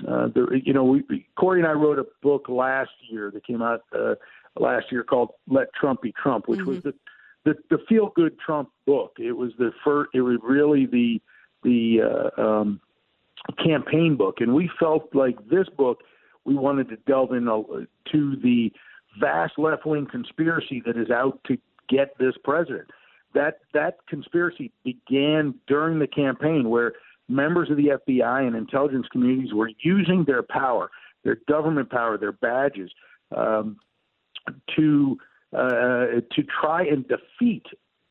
uh, 0.09 0.29
the, 0.35 0.61
you 0.65 0.73
know, 0.73 0.85
we, 0.85 1.27
Corey 1.39 1.61
and 1.61 1.69
I 1.69 1.73
wrote 1.73 1.99
a 1.99 2.07
book 2.23 2.49
last 2.49 2.91
year 3.09 3.31
that 3.33 3.47
came 3.47 3.61
out 3.61 3.83
uh, 3.97 4.15
last 4.59 4.87
year 4.91 5.05
called 5.05 5.31
"Let 5.47 5.73
Trump 5.75 6.01
Be 6.03 6.13
Trump," 6.13 6.49
which 6.49 6.61
mm-hmm. 6.61 6.71
was 6.71 6.83
the 6.83 6.95
the, 7.45 7.55
the 7.71 7.79
feel 7.89 8.13
good 8.15 8.39
Trump 8.39 8.71
book. 8.87 9.17
It 9.19 9.33
was 9.33 9.53
the 9.59 9.71
first. 9.85 10.11
It 10.15 10.21
was 10.21 10.39
really 10.43 10.87
the 10.87 11.21
the 11.63 12.31
uh, 12.37 12.41
um, 12.41 12.81
campaign 13.63 14.17
book, 14.17 14.37
and 14.41 14.55
we 14.55 14.71
felt 14.79 15.15
like 15.15 15.37
this 15.49 15.69
book 15.77 16.03
we 16.45 16.55
wanted 16.55 16.89
to 16.89 16.97
delve 17.07 17.33
into 17.33 18.37
the 18.43 18.73
vast 19.19 19.59
left 19.59 19.85
wing 19.87 20.07
conspiracy 20.11 20.83
that 20.87 20.97
is 20.97 21.11
out 21.11 21.39
to 21.45 21.59
get 21.89 22.17
this 22.19 22.35
president. 22.45 22.89
That 23.35 23.61
that 23.75 23.99
conspiracy 24.09 24.73
began 24.85 25.55
during 25.67 25.99
the 25.99 26.07
campaign, 26.07 26.69
where 26.69 26.95
members 27.29 27.71
of 27.71 27.77
the 27.77 27.99
FBI 28.09 28.47
and 28.47 28.57
intelligence 28.57 29.07
communities 29.13 29.55
were 29.55 29.71
using 29.83 30.25
their 30.25 30.43
power, 30.43 30.91
their 31.25 31.39
government 31.49 31.91
power, 31.91 32.19
their 32.19 32.33
badges, 32.33 32.91
um, 33.35 33.77
to 34.77 35.17
to 35.53 36.43
try 36.61 36.83
and 36.85 37.07
defeat 37.09 37.65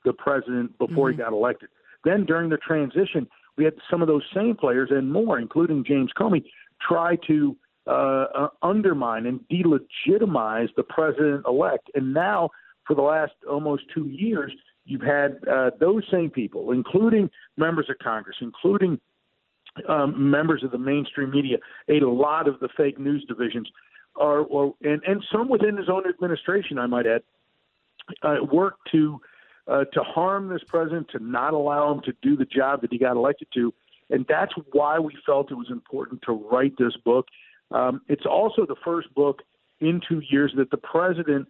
the 0.05 0.13
president 0.13 0.77
before 0.77 1.09
mm-hmm. 1.09 1.19
he 1.19 1.23
got 1.23 1.33
elected. 1.33 1.69
Then 2.03 2.25
during 2.25 2.49
the 2.49 2.57
transition, 2.57 3.27
we 3.57 3.65
had 3.65 3.73
some 3.91 4.01
of 4.01 4.07
those 4.07 4.23
same 4.33 4.55
players 4.55 4.89
and 4.91 5.11
more, 5.11 5.37
including 5.39 5.83
James 5.85 6.11
Comey, 6.17 6.45
try 6.81 7.17
to 7.27 7.57
uh, 7.87 8.25
uh, 8.35 8.47
undermine 8.61 9.25
and 9.25 9.39
delegitimize 9.51 10.69
the 10.75 10.83
president 10.83 11.45
elect. 11.47 11.89
And 11.95 12.13
now, 12.13 12.49
for 12.85 12.95
the 12.95 13.01
last 13.01 13.33
almost 13.49 13.83
two 13.93 14.07
years, 14.07 14.51
you've 14.85 15.01
had 15.01 15.39
uh, 15.51 15.71
those 15.79 16.03
same 16.11 16.29
people, 16.29 16.71
including 16.71 17.29
members 17.57 17.89
of 17.89 17.97
Congress, 17.99 18.37
including 18.41 18.99
um, 19.87 20.29
members 20.29 20.63
of 20.63 20.71
the 20.71 20.77
mainstream 20.77 21.31
media, 21.31 21.57
a 21.89 21.99
lot 21.99 22.47
of 22.47 22.59
the 22.59 22.69
fake 22.75 22.99
news 22.99 23.23
divisions, 23.27 23.69
are, 24.15 24.39
or, 24.39 24.75
and, 24.81 25.01
and 25.07 25.23
some 25.31 25.49
within 25.49 25.77
his 25.77 25.89
own 25.89 26.03
administration, 26.07 26.77
I 26.79 26.87
might 26.87 27.05
add, 27.07 27.23
uh, 28.23 28.37
work 28.51 28.75
to 28.91 29.21
uh, 29.67 29.85
to 29.93 30.01
harm 30.01 30.49
this 30.49 30.63
president, 30.67 31.07
to 31.11 31.19
not 31.19 31.53
allow 31.53 31.93
him 31.93 32.01
to 32.01 32.13
do 32.23 32.35
the 32.35 32.45
job 32.45 32.81
that 32.81 32.91
he 32.91 32.97
got 32.97 33.15
elected 33.15 33.47
to. 33.53 33.71
And 34.09 34.25
that's 34.27 34.51
why 34.71 34.97
we 34.97 35.15
felt 35.25 35.51
it 35.51 35.55
was 35.55 35.69
important 35.69 36.23
to 36.23 36.31
write 36.31 36.73
this 36.79 36.97
book. 37.05 37.27
Um, 37.69 38.01
it's 38.07 38.25
also 38.25 38.65
the 38.65 38.75
first 38.83 39.13
book 39.13 39.43
in 39.79 40.01
two 40.07 40.21
years 40.27 40.51
that 40.57 40.71
the 40.71 40.77
president 40.77 41.47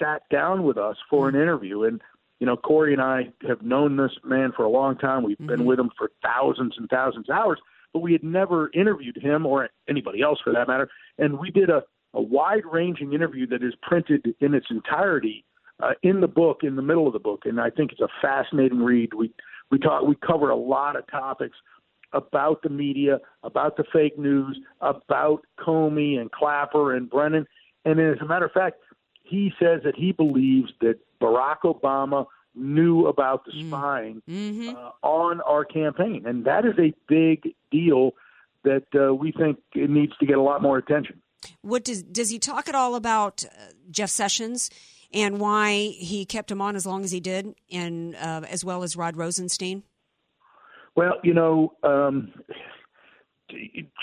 sat 0.00 0.22
down 0.30 0.62
with 0.62 0.78
us 0.78 0.96
for 1.10 1.28
an 1.28 1.34
interview. 1.34 1.82
And, 1.82 2.00
you 2.38 2.46
know, 2.46 2.56
Corey 2.56 2.92
and 2.92 3.02
I 3.02 3.30
have 3.48 3.62
known 3.62 3.96
this 3.96 4.12
man 4.24 4.52
for 4.56 4.62
a 4.62 4.68
long 4.68 4.96
time. 4.96 5.24
We've 5.24 5.36
mm-hmm. 5.36 5.48
been 5.48 5.64
with 5.64 5.80
him 5.80 5.90
for 5.98 6.12
thousands 6.22 6.74
and 6.78 6.88
thousands 6.88 7.28
of 7.28 7.36
hours, 7.36 7.58
but 7.92 7.98
we 7.98 8.12
had 8.12 8.22
never 8.22 8.70
interviewed 8.74 9.16
him 9.16 9.44
or 9.44 9.70
anybody 9.88 10.22
else 10.22 10.38
for 10.44 10.52
that 10.52 10.68
matter. 10.68 10.88
And 11.18 11.38
we 11.38 11.50
did 11.50 11.68
a, 11.68 11.82
a 12.16 12.22
wide 12.22 12.64
ranging 12.64 13.12
interview 13.12 13.46
that 13.46 13.62
is 13.62 13.74
printed 13.82 14.34
in 14.40 14.54
its 14.54 14.66
entirety 14.70 15.44
uh, 15.80 15.92
in 16.02 16.20
the 16.20 16.28
book, 16.28 16.60
in 16.62 16.74
the 16.74 16.82
middle 16.82 17.06
of 17.06 17.12
the 17.12 17.18
book, 17.18 17.42
and 17.44 17.60
I 17.60 17.70
think 17.70 17.92
it's 17.92 18.00
a 18.00 18.08
fascinating 18.20 18.80
read. 18.80 19.12
We 19.14 19.32
we 19.70 19.78
talk 19.78 20.02
we 20.02 20.16
cover 20.26 20.50
a 20.50 20.56
lot 20.56 20.96
of 20.96 21.06
topics 21.08 21.56
about 22.12 22.62
the 22.62 22.70
media, 22.70 23.18
about 23.42 23.76
the 23.76 23.84
fake 23.92 24.18
news, 24.18 24.58
about 24.80 25.42
Comey 25.60 26.18
and 26.18 26.32
Clapper 26.32 26.96
and 26.96 27.10
Brennan, 27.10 27.46
and 27.84 28.00
as 28.00 28.16
a 28.22 28.24
matter 28.26 28.46
of 28.46 28.52
fact, 28.52 28.78
he 29.22 29.52
says 29.60 29.82
that 29.84 29.94
he 29.96 30.12
believes 30.12 30.72
that 30.80 30.98
Barack 31.20 31.58
Obama 31.64 32.26
knew 32.54 33.06
about 33.06 33.44
the 33.44 33.52
mm. 33.52 33.68
spying 33.68 34.22
mm-hmm. 34.28 34.74
uh, 34.74 34.90
on 35.06 35.42
our 35.42 35.66
campaign, 35.66 36.24
and 36.26 36.46
that 36.46 36.64
is 36.64 36.74
a 36.78 36.94
big 37.06 37.54
deal 37.70 38.12
that 38.64 38.86
uh, 38.98 39.14
we 39.14 39.30
think 39.32 39.58
it 39.74 39.90
needs 39.90 40.16
to 40.18 40.26
get 40.26 40.38
a 40.38 40.42
lot 40.42 40.62
more 40.62 40.78
attention. 40.78 41.20
What 41.62 41.84
does 41.84 42.02
does 42.02 42.30
he 42.30 42.38
talk 42.38 42.68
at 42.68 42.74
all 42.74 42.94
about 42.94 43.44
uh, 43.44 43.72
Jeff 43.90 44.10
Sessions? 44.10 44.70
and 45.12 45.38
why 45.38 45.94
he 45.96 46.24
kept 46.24 46.50
him 46.50 46.60
on 46.60 46.76
as 46.76 46.84
long 46.86 47.04
as 47.04 47.10
he 47.10 47.20
did, 47.20 47.54
and 47.70 48.14
uh, 48.16 48.42
as 48.50 48.64
well 48.64 48.82
as 48.82 48.96
Rod 48.96 49.16
Rosenstein? 49.16 49.82
Well, 50.94 51.14
you 51.22 51.34
know, 51.34 51.74
um, 51.82 52.32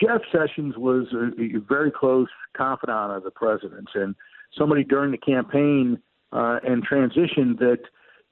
Jeff 0.02 0.22
Sessions 0.32 0.78
was 0.78 1.08
a, 1.14 1.58
a, 1.58 1.60
very 1.68 1.92
close 1.92 2.30
confidant 2.56 3.12
of 3.12 3.24
the 3.24 3.32
president's, 3.32 3.92
and 3.96 4.16
somebody 4.58 4.84
during 4.84 5.12
the 5.12 5.18
campaign 5.18 6.00
uh, 6.32 6.60
and 6.64 6.84
transition 6.84 7.56
that 7.60 7.80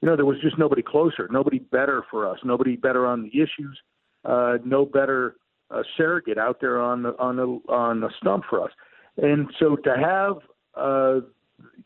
you 0.00 0.08
know 0.08 0.16
there 0.16 0.24
was 0.24 0.40
just 0.40 0.58
nobody 0.58 0.82
closer, 0.82 1.28
nobody 1.30 1.58
better 1.58 2.04
for 2.10 2.28
us, 2.28 2.38
nobody 2.44 2.76
better 2.76 3.06
on 3.06 3.22
the 3.22 3.40
issues, 3.40 3.78
uh, 4.24 4.58
no 4.64 4.86
better 4.86 5.36
uh, 5.70 5.82
surrogate 5.96 6.38
out 6.38 6.60
there 6.60 6.80
on 6.80 7.02
the 7.02 7.18
on 7.18 7.36
the 7.36 7.60
on 7.68 8.00
the 8.00 8.10
stump 8.20 8.44
for 8.48 8.62
us. 8.62 8.70
And 9.16 9.48
so 9.58 9.76
to 9.76 9.96
have 9.96 10.36
uh, 10.74 11.26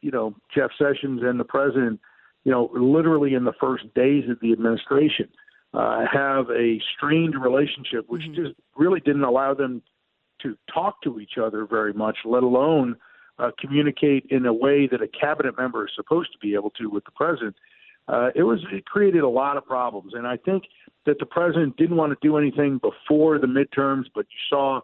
you 0.01 0.11
know 0.11 0.35
Jeff 0.55 0.71
Sessions 0.79 1.21
and 1.23 1.41
the 1.41 1.45
president, 1.45 2.01
you 2.45 2.53
know, 2.53 2.71
literally 2.75 3.35
in 3.35 3.45
the 3.45 3.53
first 3.61 3.93
days 3.95 4.25
of 4.31 4.39
the 4.41 4.53
administration, 4.53 5.29
uh, 5.75 6.05
have 6.11 6.49
a 6.51 6.81
strained 6.97 7.35
relationship, 7.41 8.05
which 8.09 8.23
mm-hmm. 8.23 8.45
just 8.45 8.55
really 8.77 9.01
didn't 9.01 9.25
allow 9.25 9.55
them 9.55 9.83
to 10.43 10.57
talk 10.73 11.03
to 11.03 11.19
each 11.19 11.39
other 11.43 11.67
very 11.67 11.93
much, 11.93 12.17
let 12.25 12.43
alone 12.43 12.97
uh, 13.39 13.51
communicate 13.59 14.27
in 14.31 14.47
a 14.47 14.53
way 14.53 14.87
that 14.87 15.03
a 15.03 15.09
cabinet 15.09 15.57
member 15.59 15.87
is 15.87 15.93
supposed 15.95 16.33
to 16.33 16.39
be 16.39 16.55
able 16.55 16.71
to 16.71 16.89
with 16.89 17.05
the 17.05 17.11
president. 17.11 17.57
Uh, 18.09 18.29
it 18.35 18.45
was 18.45 18.61
it 18.73 18.85
created 18.85 19.23
a 19.23 19.29
lot 19.29 19.57
of 19.57 19.67
problems, 19.67 20.13
and 20.15 20.27
I 20.27 20.37
think 20.37 20.63
that 21.07 21.19
the 21.19 21.27
president 21.27 21.77
didn't 21.77 21.97
want 21.97 22.13
to 22.13 22.19
do 22.27 22.37
anything 22.37 22.79
before 22.79 23.39
the 23.39 23.47
midterms, 23.47 24.05
but 24.15 24.27
you 24.31 24.39
saw 24.49 24.81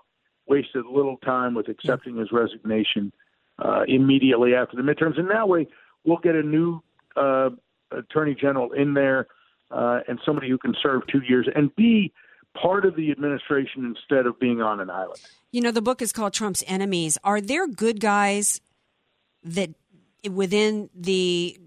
wasted 0.53 0.85
a 0.85 0.91
little 0.91 1.17
time 1.19 1.55
with 1.55 1.69
accepting 1.69 2.17
his 2.17 2.31
resignation 2.31 3.13
uh, 3.59 3.83
immediately 3.89 4.55
after 4.55 4.77
the 4.77 4.83
midterms, 4.83 5.19
and 5.19 5.31
that 5.31 5.49
way 5.49 5.67
we'll 6.05 6.19
get 6.19 6.35
a 6.35 6.43
new 6.43 6.81
uh, 7.17 7.51
attorney 7.91 8.35
general 8.35 8.73
in 8.73 8.95
there 8.95 9.27
uh, 9.71 10.01
and 10.09 10.19
somebody 10.25 10.49
who 10.49 10.59
can 10.59 10.75
serve 10.83 11.03
two 11.07 11.23
years 11.23 11.49
and 11.55 11.75
be 11.77 12.13
part 12.61 12.85
of 12.85 12.95
the 12.97 13.11
administration 13.11 13.85
instead 13.85 14.27
of 14.27 14.39
being 14.39 14.61
on 14.61 14.81
an 14.81 14.91
island. 14.91 15.21
You 15.53 15.63
know, 15.63 15.71
the 15.71 15.83
book 15.83 16.03
is 16.03 16.13
called 16.13 16.35
Trump's 16.35 16.63
Enemies. 16.67 17.17
Are 17.25 17.41
there 17.41 17.67
good 17.67 18.01
guys 18.01 18.61
that 19.43 19.71
within 20.31 20.91
the 20.95 21.59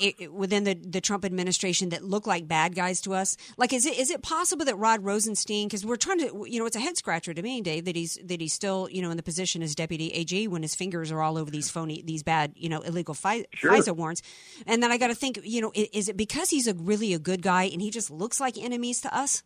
it, 0.00 0.32
within 0.32 0.64
the, 0.64 0.74
the 0.74 1.00
Trump 1.00 1.24
administration 1.24 1.90
that 1.90 2.04
look 2.04 2.26
like 2.26 2.48
bad 2.48 2.74
guys 2.74 3.00
to 3.02 3.14
us? 3.14 3.36
Like, 3.56 3.72
is 3.72 3.86
it 3.86 3.98
is 3.98 4.10
it 4.10 4.22
possible 4.22 4.64
that 4.64 4.76
Rod 4.76 5.04
Rosenstein? 5.04 5.68
Because 5.68 5.84
we're 5.84 5.96
trying 5.96 6.18
to, 6.20 6.46
you 6.48 6.58
know, 6.58 6.66
it's 6.66 6.76
a 6.76 6.80
head 6.80 6.96
scratcher 6.96 7.34
to 7.34 7.42
me, 7.42 7.60
Dave, 7.60 7.84
that 7.84 7.96
he's 7.96 8.18
that 8.24 8.40
he's 8.40 8.52
still, 8.52 8.88
you 8.90 9.02
know, 9.02 9.10
in 9.10 9.16
the 9.16 9.22
position 9.22 9.62
as 9.62 9.74
deputy 9.74 10.08
AG 10.08 10.48
when 10.48 10.62
his 10.62 10.74
fingers 10.74 11.12
are 11.12 11.22
all 11.22 11.38
over 11.38 11.50
these 11.50 11.70
phony, 11.70 12.02
these 12.02 12.22
bad, 12.22 12.52
you 12.56 12.68
know, 12.68 12.80
illegal 12.80 13.14
fi- 13.14 13.46
sure. 13.54 13.72
FISA 13.72 13.94
warrants. 13.94 14.22
And 14.66 14.82
then 14.82 14.90
I 14.90 14.98
got 14.98 15.08
to 15.08 15.14
think, 15.14 15.40
you 15.44 15.60
know, 15.60 15.72
is, 15.74 15.88
is 15.92 16.08
it 16.08 16.16
because 16.16 16.50
he's 16.50 16.66
a 16.66 16.74
really 16.74 17.14
a 17.14 17.18
good 17.18 17.42
guy 17.42 17.64
and 17.64 17.80
he 17.80 17.90
just 17.90 18.10
looks 18.10 18.40
like 18.40 18.58
enemies 18.58 19.00
to 19.02 19.16
us? 19.16 19.42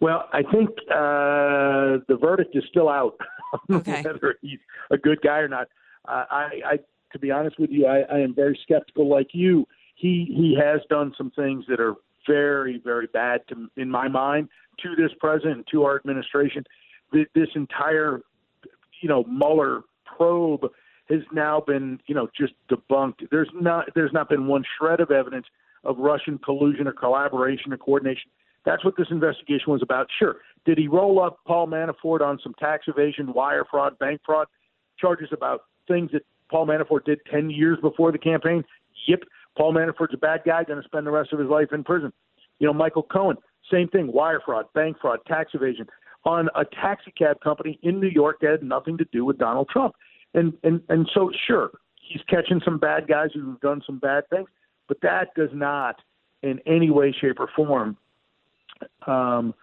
Well, 0.00 0.28
I 0.32 0.42
think 0.42 0.70
uh, 0.90 2.04
the 2.08 2.18
verdict 2.20 2.54
is 2.54 2.64
still 2.68 2.88
out 2.88 3.16
okay. 3.70 4.02
whether 4.02 4.36
he's 4.42 4.58
a 4.90 4.98
good 4.98 5.20
guy 5.22 5.38
or 5.38 5.48
not. 5.48 5.68
Uh, 6.06 6.24
I, 6.30 6.48
I 6.66 6.78
to 7.14 7.18
be 7.18 7.30
honest 7.30 7.58
with 7.58 7.70
you, 7.70 7.86
I, 7.86 8.00
I 8.00 8.18
am 8.18 8.34
very 8.34 8.58
skeptical 8.62 9.08
like 9.08 9.28
you. 9.32 9.66
He 9.94 10.26
he 10.28 10.58
has 10.60 10.80
done 10.90 11.14
some 11.16 11.30
things 11.30 11.64
that 11.68 11.80
are 11.80 11.94
very 12.28 12.80
very 12.84 13.06
bad 13.06 13.40
to 13.48 13.70
in 13.76 13.88
my 13.90 14.08
mind 14.08 14.48
to 14.82 14.94
this 14.96 15.12
president 15.18 15.56
and 15.56 15.66
to 15.70 15.84
our 15.84 15.96
administration. 15.96 16.64
This 17.12 17.48
entire 17.54 18.20
you 19.00 19.08
know 19.08 19.24
Mueller 19.24 19.82
probe 20.04 20.64
has 21.08 21.20
now 21.32 21.60
been 21.60 22.00
you 22.06 22.14
know 22.14 22.28
just 22.36 22.54
debunked. 22.68 23.28
There's 23.30 23.50
not 23.54 23.88
there's 23.94 24.12
not 24.12 24.28
been 24.28 24.48
one 24.48 24.64
shred 24.76 25.00
of 25.00 25.12
evidence 25.12 25.46
of 25.84 25.98
Russian 25.98 26.38
collusion 26.38 26.88
or 26.88 26.92
collaboration 26.92 27.72
or 27.72 27.76
coordination. 27.76 28.30
That's 28.64 28.84
what 28.84 28.96
this 28.96 29.08
investigation 29.10 29.70
was 29.72 29.82
about. 29.82 30.08
Sure, 30.18 30.38
did 30.64 30.78
he 30.78 30.88
roll 30.88 31.22
up 31.22 31.38
Paul 31.46 31.68
Manafort 31.68 32.22
on 32.22 32.40
some 32.42 32.54
tax 32.58 32.86
evasion, 32.88 33.32
wire 33.32 33.64
fraud, 33.70 33.96
bank 34.00 34.22
fraud 34.26 34.48
charges 34.98 35.28
about 35.30 35.64
things 35.86 36.10
that 36.12 36.22
Paul 36.54 36.68
Manafort 36.68 37.04
did 37.04 37.18
10 37.32 37.50
years 37.50 37.78
before 37.82 38.12
the 38.12 38.18
campaign. 38.18 38.62
Yep, 39.08 39.24
Paul 39.58 39.74
Manafort's 39.74 40.14
a 40.14 40.16
bad 40.16 40.42
guy, 40.46 40.62
going 40.62 40.80
to 40.80 40.86
spend 40.86 41.04
the 41.04 41.10
rest 41.10 41.32
of 41.32 41.40
his 41.40 41.48
life 41.48 41.72
in 41.72 41.82
prison. 41.82 42.12
You 42.60 42.68
know, 42.68 42.72
Michael 42.72 43.02
Cohen, 43.02 43.36
same 43.72 43.88
thing, 43.88 44.12
wire 44.12 44.40
fraud, 44.46 44.66
bank 44.72 44.98
fraud, 45.00 45.18
tax 45.26 45.50
evasion 45.54 45.88
on 46.24 46.48
a 46.54 46.64
taxi 46.64 47.12
cab 47.18 47.40
company 47.40 47.80
in 47.82 47.98
New 47.98 48.06
York 48.06 48.36
that 48.40 48.52
had 48.52 48.62
nothing 48.62 48.96
to 48.98 49.04
do 49.10 49.24
with 49.24 49.36
Donald 49.36 49.68
Trump. 49.68 49.96
And 50.32 50.52
and 50.62 50.80
and 50.88 51.10
so 51.12 51.32
sure, 51.44 51.72
he's 52.00 52.22
catching 52.28 52.60
some 52.64 52.78
bad 52.78 53.08
guys 53.08 53.30
who've 53.34 53.58
done 53.58 53.82
some 53.84 53.98
bad 53.98 54.22
things, 54.30 54.48
but 54.86 54.98
that 55.02 55.34
does 55.34 55.50
not 55.52 55.96
in 56.44 56.60
any 56.68 56.88
way, 56.88 57.12
shape, 57.20 57.40
or 57.40 57.48
form, 57.56 57.96
um, 59.08 59.54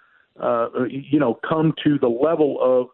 uh, 0.42 0.68
you 0.90 1.20
know, 1.22 1.40
come 1.48 1.74
to 1.86 1.98
the 2.00 2.10
level 2.10 2.58
of 2.62 2.88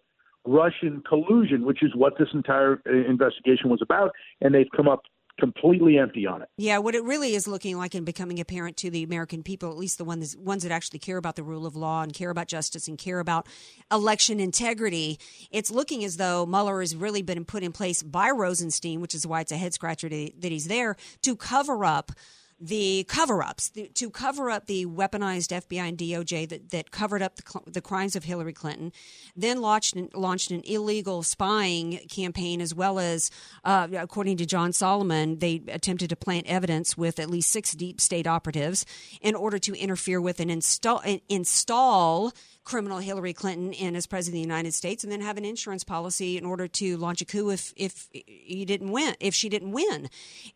Russian 0.48 1.04
collusion, 1.08 1.66
which 1.66 1.84
is 1.84 1.92
what 1.94 2.18
this 2.18 2.30
entire 2.34 2.82
uh, 2.88 2.92
investigation 3.10 3.70
was 3.70 3.82
about, 3.82 4.12
and 4.42 4.56
they've 4.56 4.70
come 4.76 4.88
up 4.88 5.02
completely 5.40 5.98
empty 6.00 6.26
on 6.26 6.42
it. 6.42 6.50
Yeah, 6.58 6.80
what 6.80 6.96
it 6.96 7.04
really 7.04 7.36
is 7.36 7.48
looking 7.48 7.78
like 7.78 7.94
and 7.94 8.06
becoming 8.06 8.40
apparent 8.40 8.76
to 8.78 8.90
the 8.90 9.04
American 9.04 9.44
people, 9.44 9.70
at 9.70 9.78
least 9.78 9.98
the 9.98 10.04
ones 10.04 10.36
ones 10.36 10.64
that 10.64 10.72
actually 10.72 11.00
care 11.00 11.18
about 11.18 11.36
the 11.36 11.44
rule 11.44 11.66
of 11.66 11.76
law 11.76 12.02
and 12.02 12.14
care 12.14 12.30
about 12.30 12.48
justice 12.48 12.88
and 12.88 12.98
care 12.98 13.20
about 13.20 13.46
election 13.92 14.40
integrity, 14.40 15.20
it's 15.52 15.70
looking 15.70 16.04
as 16.04 16.18
though 16.18 16.46
Mueller 16.46 16.80
has 16.80 16.96
really 16.96 17.22
been 17.22 17.46
put 17.46 17.62
in 17.62 17.72
place 17.72 18.02
by 18.02 18.32
Rosenstein, 18.32 19.00
which 19.00 19.14
is 19.14 19.28
why 19.28 19.42
it's 19.42 19.52
a 19.52 19.58
head 19.58 19.74
scratcher 19.74 20.10
that 20.10 20.52
he's 20.52 20.68
there 20.68 20.96
to 21.22 21.36
cover 21.36 21.86
up 21.86 22.12
the 22.60 23.06
cover-ups 23.08 23.72
to 23.94 24.10
cover 24.10 24.50
up 24.50 24.66
the 24.66 24.86
weaponized 24.86 25.52
FBI 25.52 25.90
and 25.90 25.98
DOJ 25.98 26.50
that, 26.50 26.70
that 26.72 26.92
covered 26.92 27.22
up 27.22 27.36
the, 27.36 27.72
the 27.72 27.82
crimes 27.82 28.16
of 28.16 28.24
Hillary 28.24 28.54
Clinton, 28.54 28.92
then 29.36 29.62
launched 29.62 29.96
an, 29.96 30.10
launched 30.16 30.50
an 30.50 30.62
illegal 30.66 31.22
spying 31.22 32.00
campaign 32.10 32.60
as 32.60 32.74
well 32.74 32.98
as, 32.98 33.30
uh, 33.64 33.88
according 33.94 34.38
to 34.38 34.46
John 34.46 34.74
Solomon, 34.74 35.40
they 35.40 35.62
attempted 35.68 36.10
to 36.10 36.16
plant 36.16 36.48
evidence 36.48 36.98
with 36.98 37.20
at 37.20 37.30
least 37.30 37.52
six 37.52 37.74
deep 37.74 38.02
state 38.02 38.26
operatives 38.26 38.86
in 39.22 39.36
order 39.36 39.60
to 39.60 39.74
interfere 39.76 40.20
with 40.20 40.40
and 40.40 40.50
install 40.50 41.04
install 41.30 42.34
criminal 42.68 42.98
Hillary 42.98 43.32
Clinton 43.32 43.72
in 43.72 43.96
as 43.96 44.06
president 44.06 44.34
of 44.34 44.44
the 44.44 44.54
United 44.54 44.74
States, 44.74 45.04
and 45.04 45.12
then 45.12 45.22
have 45.22 45.38
an 45.38 45.46
insurance 45.46 45.86
policy 45.86 46.38
in 46.38 46.46
order 46.46 46.68
to 46.68 46.98
launch 46.98 47.22
a 47.22 47.26
coup 47.26 47.50
if 47.50 47.74
if 47.78 48.10
he 48.12 48.66
didn't 48.66 48.92
win, 48.92 49.16
if 49.22 49.34
she 49.34 49.48
didn't 49.48 49.72
win. 49.72 50.10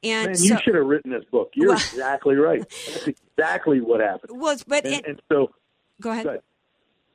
And 0.03 0.27
Man, 0.27 0.35
so, 0.35 0.53
you 0.55 0.59
should 0.61 0.75
have 0.75 0.85
written 0.85 1.11
this 1.11 1.23
book. 1.31 1.51
You're 1.55 1.69
Well- 1.69 1.77
exactly 1.77 2.35
right. 2.35 2.59
That's 2.59 3.07
exactly 3.07 3.79
what 3.79 4.01
happened. 4.01 4.33
well, 4.41 4.57
but 4.67 4.85
and, 4.85 4.95
it, 4.95 5.05
and 5.07 5.21
so, 5.31 5.51
go 6.01 6.11
ahead. 6.11 6.23
go 6.25 6.29
ahead. 6.31 6.41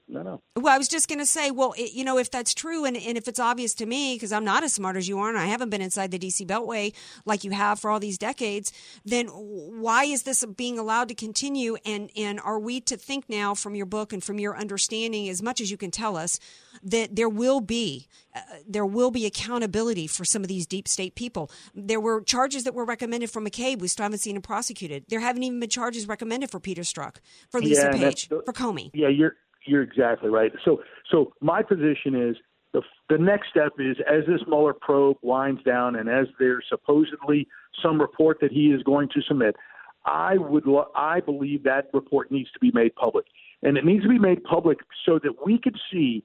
No, 0.09 0.23
no. 0.23 0.41
Well, 0.55 0.73
I 0.73 0.79
was 0.79 0.87
just 0.87 1.09
going 1.09 1.19
to 1.19 1.27
say, 1.27 1.51
well, 1.51 1.75
it, 1.77 1.93
you 1.93 2.05
know, 2.05 2.17
if 2.17 2.31
that's 2.31 2.55
true 2.55 2.85
and, 2.85 2.97
and 2.97 3.19
if 3.19 3.27
it's 3.27 3.41
obvious 3.41 3.75
to 3.75 3.87
me, 3.87 4.15
because 4.15 4.31
I'm 4.31 4.45
not 4.45 4.63
as 4.63 4.73
smart 4.73 4.97
as 4.97 5.09
you 5.09 5.19
are 5.19 5.29
and 5.29 5.37
I 5.37 5.47
haven't 5.47 5.71
been 5.71 5.83
inside 5.83 6.13
the 6.13 6.19
DC 6.19 6.47
Beltway 6.47 6.95
like 7.25 7.43
you 7.43 7.51
have 7.51 7.81
for 7.81 7.91
all 7.91 7.99
these 7.99 8.17
decades, 8.17 8.73
then 9.05 9.27
why 9.27 10.05
is 10.05 10.23
this 10.23 10.45
being 10.45 10.79
allowed 10.79 11.09
to 11.09 11.15
continue? 11.15 11.77
And, 11.85 12.11
and 12.17 12.39
are 12.41 12.59
we 12.61 12.81
to 12.83 12.97
think 12.97 13.29
now 13.29 13.55
from 13.57 13.75
your 13.75 13.87
book 13.87 14.13
and 14.13 14.23
from 14.23 14.39
your 14.39 14.57
understanding, 14.57 15.29
as 15.29 15.43
much 15.43 15.61
as 15.61 15.73
you 15.73 15.77
can 15.77 15.91
tell 15.91 16.17
us, 16.17 16.39
that 16.85 17.17
there 17.17 17.29
will 17.29 17.61
be 17.61 18.07
uh, 18.35 18.41
there 18.69 18.85
will 18.87 19.11
be 19.11 19.25
accountability 19.25 20.07
for 20.07 20.25
some 20.25 20.43
of 20.43 20.49
these 20.49 20.67
deep 20.67 20.87
state 20.87 21.15
people. 21.15 21.51
There 21.75 21.99
were 22.01 22.21
charges 22.21 22.65
that 22.65 22.75
were 22.75 22.85
recommended 22.85 23.31
for 23.31 23.41
McCabe. 23.41 23.79
We 23.81 23.89
still 23.89 24.03
haven't 24.05 24.19
seen 24.19 24.37
him 24.37 24.43
prosecuted. 24.43 25.05
There 25.09 25.21
haven't 25.21 25.43
even 25.43 25.59
been 25.59 25.71
charges 25.71 26.07
recommended 26.07 26.51
for 26.51 26.61
Peter 26.61 26.83
Strzok, 26.83 27.17
for 27.51 27.61
Lisa 27.61 27.91
Yeah, 27.93 27.93
Page, 27.93 28.29
the- 28.29 28.43
for 28.45 28.53
Comey. 28.53 28.91
Yeah, 28.93 29.09
you're 29.09 29.37
you're 29.67 29.83
exactly 29.83 30.31
right. 30.31 30.53
So 30.65 30.83
so 31.11 31.33
my 31.41 31.63
position 31.63 32.15
is 32.15 32.37
the 32.73 32.83
the 33.09 33.19
next 33.19 33.51
step 33.51 33.73
is 33.79 33.97
as 34.11 34.25
this 34.27 34.41
Mueller 34.47 34.75
probe 34.75 35.17
winds 35.23 35.63
down 35.63 35.97
and 35.97 36.09
as 36.09 36.27
there's 36.39 36.65
supposedly 36.69 37.49
some 37.83 38.01
report 38.01 38.39
that 38.41 38.53
he 38.53 38.67
is 38.67 38.83
going 38.83 39.09
to 39.11 39.23
submit, 39.23 39.57
I 40.05 40.37
would 40.37 40.67
lo- 40.67 40.91
I 40.95 41.21
believe 41.21 41.65
that 41.65 41.89
report 41.93 42.31
needs 42.31 42.51
to 42.53 42.59
be 42.61 42.71
made 42.73 42.95
public, 42.95 43.27
and 43.63 43.77
it 43.77 43.85
needs 43.85 44.03
to 44.05 44.09
be 44.09 44.19
made 44.19 44.45
public 44.45 44.79
so 45.05 45.19
that 45.23 45.45
we 45.45 45.59
could 45.59 45.77
see 45.93 46.23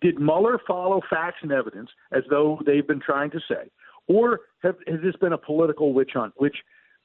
did 0.00 0.18
Mueller 0.18 0.58
follow 0.66 1.00
facts 1.08 1.38
and 1.42 1.52
evidence 1.52 1.88
as 2.10 2.24
though 2.28 2.60
they've 2.66 2.86
been 2.86 3.00
trying 3.00 3.30
to 3.30 3.40
say, 3.48 3.70
or 4.08 4.40
have, 4.62 4.74
has 4.88 5.00
this 5.02 5.14
been 5.16 5.32
a 5.32 5.38
political 5.38 5.94
witch 5.94 6.10
hunt, 6.14 6.34
which 6.36 6.56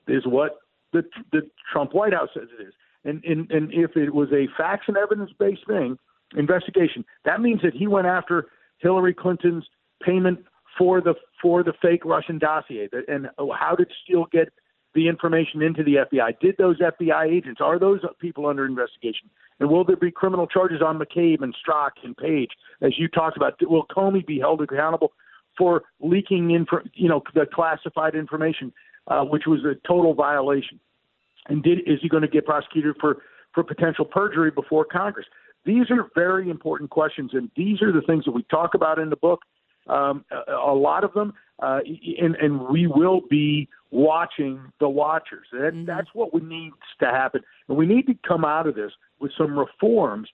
is 0.07 0.25
what 0.25 0.57
the 0.93 1.03
the 1.31 1.41
Trump 1.71 1.93
White 1.93 2.13
House 2.13 2.29
says 2.33 2.47
it 2.59 2.61
is. 2.61 2.73
And 3.07 3.23
and, 3.23 3.49
and 3.51 3.73
if 3.73 3.95
it 3.95 4.13
was 4.13 4.29
a 4.31 4.47
facts 4.57 4.85
and 4.87 4.97
evidence 4.97 5.31
based 5.39 5.65
thing, 5.67 5.97
investigation, 6.35 7.05
that 7.25 7.41
means 7.41 7.61
that 7.63 7.73
he 7.73 7.87
went 7.87 8.07
after 8.07 8.47
Hillary 8.79 9.13
Clinton's 9.13 9.65
payment 10.03 10.39
for 10.77 11.01
the 11.01 11.15
for 11.41 11.63
the 11.63 11.73
fake 11.81 12.05
Russian 12.05 12.37
dossier. 12.37 12.89
And 13.07 13.29
how 13.37 13.75
did 13.75 13.91
Steele 14.03 14.25
get 14.31 14.49
the 14.93 15.07
information 15.07 15.61
into 15.61 15.83
the 15.83 15.95
FBI? 15.95 16.39
Did 16.39 16.55
those 16.57 16.79
FBI 16.79 17.31
agents 17.31 17.61
are 17.63 17.79
those 17.79 18.01
people 18.19 18.47
under 18.47 18.65
investigation? 18.65 19.29
And 19.59 19.69
will 19.69 19.83
there 19.83 19.95
be 19.95 20.11
criminal 20.11 20.47
charges 20.47 20.81
on 20.81 20.99
McCabe 20.99 21.41
and 21.41 21.55
Strzok 21.55 21.91
and 22.03 22.15
Page, 22.17 22.51
as 22.81 22.97
you 22.97 23.07
talked 23.07 23.37
about? 23.37 23.53
Will 23.61 23.85
Comey 23.85 24.25
be 24.25 24.39
held 24.39 24.61
accountable 24.61 25.13
for 25.57 25.83
leaking 25.99 26.51
info, 26.51 26.79
you 26.93 27.09
know, 27.09 27.21
the 27.33 27.45
classified 27.51 28.15
information, 28.15 28.73
uh, 29.07 29.23
which 29.23 29.43
was 29.47 29.61
a 29.65 29.75
total 29.87 30.13
violation? 30.13 30.79
And 31.47 31.63
did 31.63 31.79
is 31.85 31.99
he 32.01 32.09
going 32.09 32.21
to 32.21 32.27
get 32.27 32.45
prosecuted 32.45 32.95
for 32.99 33.17
for 33.53 33.63
potential 33.63 34.05
perjury 34.05 34.51
before 34.51 34.85
Congress? 34.85 35.25
These 35.65 35.89
are 35.91 36.09
very 36.15 36.49
important 36.49 36.89
questions, 36.89 37.31
and 37.33 37.49
these 37.55 37.81
are 37.81 37.91
the 37.91 38.01
things 38.01 38.25
that 38.25 38.31
we 38.31 38.43
talk 38.43 38.73
about 38.73 38.99
in 38.99 39.09
the 39.09 39.15
book. 39.15 39.41
Um, 39.87 40.25
a, 40.31 40.53
a 40.53 40.75
lot 40.75 41.03
of 41.03 41.13
them, 41.13 41.33
uh, 41.59 41.79
and, 42.19 42.35
and 42.35 42.67
we 42.67 42.87
will 42.87 43.21
be 43.29 43.69
watching 43.89 44.59
the 44.79 44.89
watchers. 44.89 45.47
That, 45.51 45.83
That's 45.87 46.09
what 46.13 46.33
we 46.33 46.41
need 46.41 46.71
to 46.99 47.05
happen, 47.05 47.41
and 47.67 47.77
we 47.77 47.85
need 47.85 48.05
to 48.07 48.15
come 48.27 48.43
out 48.45 48.67
of 48.67 48.75
this 48.75 48.91
with 49.19 49.31
some 49.37 49.57
reforms 49.57 50.29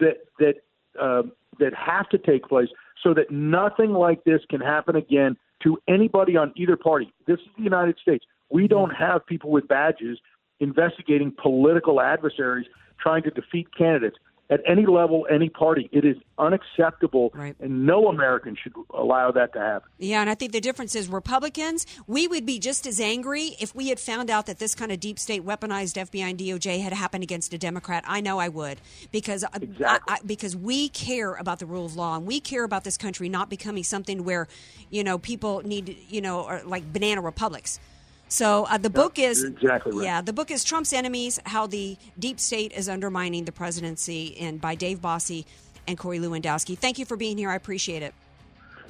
that 0.00 0.18
that 0.38 0.56
uh, 1.00 1.22
that 1.58 1.72
have 1.74 2.08
to 2.10 2.18
take 2.18 2.44
place 2.44 2.68
so 3.02 3.14
that 3.14 3.30
nothing 3.30 3.92
like 3.92 4.24
this 4.24 4.40
can 4.48 4.60
happen 4.60 4.96
again 4.96 5.36
to 5.62 5.78
anybody 5.88 6.36
on 6.36 6.52
either 6.56 6.76
party. 6.76 7.12
This 7.26 7.38
is 7.40 7.46
the 7.56 7.64
United 7.64 7.98
States. 8.00 8.24
We 8.50 8.68
don't 8.68 8.90
have 8.90 9.26
people 9.26 9.50
with 9.50 9.66
badges 9.66 10.18
investigating 10.64 11.32
political 11.40 12.00
adversaries 12.00 12.66
trying 12.98 13.22
to 13.22 13.30
defeat 13.30 13.68
candidates 13.76 14.16
at 14.50 14.60
any 14.66 14.84
level, 14.84 15.26
any 15.30 15.48
party. 15.48 15.88
It 15.90 16.04
is 16.04 16.16
unacceptable, 16.38 17.32
and 17.60 17.86
no 17.86 18.08
American 18.08 18.56
should 18.62 18.74
allow 18.92 19.30
that 19.30 19.52
to 19.54 19.58
happen. 19.58 19.88
Yeah, 19.98 20.20
and 20.20 20.28
I 20.28 20.34
think 20.34 20.52
the 20.52 20.60
difference 20.60 20.94
is 20.94 21.08
Republicans, 21.08 21.86
we 22.06 22.28
would 22.28 22.44
be 22.44 22.58
just 22.58 22.86
as 22.86 23.00
angry 23.00 23.56
if 23.58 23.74
we 23.74 23.88
had 23.88 23.98
found 23.98 24.30
out 24.30 24.46
that 24.46 24.58
this 24.58 24.74
kind 24.74 24.92
of 24.92 25.00
deep 25.00 25.18
state 25.18 25.44
weaponized 25.44 25.96
FBI 25.96 26.30
and 26.30 26.38
DOJ 26.38 26.82
had 26.82 26.92
happened 26.92 27.24
against 27.24 27.54
a 27.54 27.58
Democrat. 27.58 28.04
I 28.06 28.20
know 28.20 28.38
I 28.38 28.48
would 28.48 28.80
because 29.12 29.44
uh, 29.44 29.48
I, 29.86 29.98
I, 30.06 30.18
because 30.26 30.54
we 30.54 30.90
care 30.90 31.34
about 31.34 31.58
the 31.58 31.66
rule 31.66 31.86
of 31.86 31.96
law 31.96 32.16
and 32.16 32.26
we 32.26 32.38
care 32.40 32.64
about 32.64 32.84
this 32.84 32.98
country 32.98 33.28
not 33.30 33.48
becoming 33.48 33.82
something 33.82 34.24
where, 34.24 34.46
you 34.90 35.02
know, 35.02 35.16
people 35.16 35.62
need, 35.64 35.96
you 36.08 36.20
know, 36.20 36.60
like 36.66 36.92
banana 36.92 37.22
republics. 37.22 37.80
So 38.28 38.64
uh, 38.64 38.78
the 38.78 38.90
book 38.90 39.18
is 39.18 39.44
exactly 39.44 39.96
right. 39.96 40.04
yeah, 40.04 40.20
the 40.20 40.32
book 40.32 40.50
is 40.50 40.64
Trump's 40.64 40.92
enemies: 40.92 41.40
How 41.46 41.66
the 41.66 41.96
Deep 42.18 42.40
State 42.40 42.72
is 42.72 42.88
Undermining 42.88 43.44
the 43.44 43.52
Presidency, 43.52 44.36
and 44.40 44.60
by 44.60 44.74
Dave 44.74 45.00
Bossie 45.00 45.44
and 45.86 45.98
Corey 45.98 46.18
Lewandowski. 46.18 46.76
Thank 46.76 46.98
you 46.98 47.04
for 47.04 47.16
being 47.16 47.38
here. 47.38 47.50
I 47.50 47.54
appreciate 47.56 48.02
it. 48.02 48.14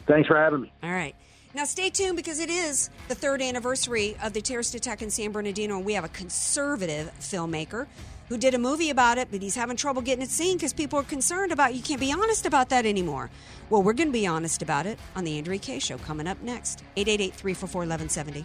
Thanks 0.07 0.29
for 0.29 0.37
having 0.37 0.63
me. 0.63 0.73
All 0.83 0.91
right. 0.91 1.15
Now 1.55 1.65
stay 1.65 1.89
tuned 1.89 2.17
because 2.17 2.41
it 2.41 2.51
is 2.51 2.91
the 3.09 3.15
third 3.15 3.41
anniversary 3.41 4.17
of 4.23 4.33
the 4.33 4.41
terrorist 4.41 4.75
attack 4.75 5.03
in 5.03 5.11
San 5.11 5.31
Bernardino, 5.31 5.77
and 5.77 5.85
we 5.85 5.95
have 5.95 6.05
a 6.05 6.09
conservative 6.09 7.13
filmmaker 7.21 7.87
who 8.29 8.39
did 8.39 8.55
a 8.55 8.59
movie 8.59 8.91
about 8.91 9.19
it, 9.19 9.29
but 9.31 9.41
he's 9.41 9.55
having 9.55 9.77
trouble 9.77 10.03
getting 10.03 10.23
it 10.23 10.31
seen 10.31 10.57
because 10.57 10.73
people 10.73 10.99
are 10.99 11.05
concerned 11.05 11.53
about 11.53 11.75
you 11.75 11.83
can't 11.83 12.01
be 12.01 12.13
honest 12.13 12.47
about 12.47 12.71
that 12.71 12.87
anymore. 12.87 13.31
Well, 13.71 13.83
we're 13.83 13.93
going 13.93 14.09
to 14.09 14.13
be 14.13 14.27
honest 14.27 14.63
about 14.63 14.87
it 14.87 14.99
on 15.15 15.25
the 15.25 15.39
Andrea 15.39 15.59
Kaye 15.59 15.79
Show 15.79 15.99
coming 15.99 16.27
up 16.27 16.43
next. 16.43 16.83
888 16.97 17.35
344 17.35 17.81
1170. 17.81 18.45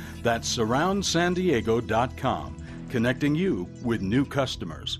That's 0.21 0.55
surroundsandiego.com, 0.55 2.57
connecting 2.89 3.35
you 3.35 3.67
with 3.83 4.01
new 4.01 4.25
customers. 4.25 4.99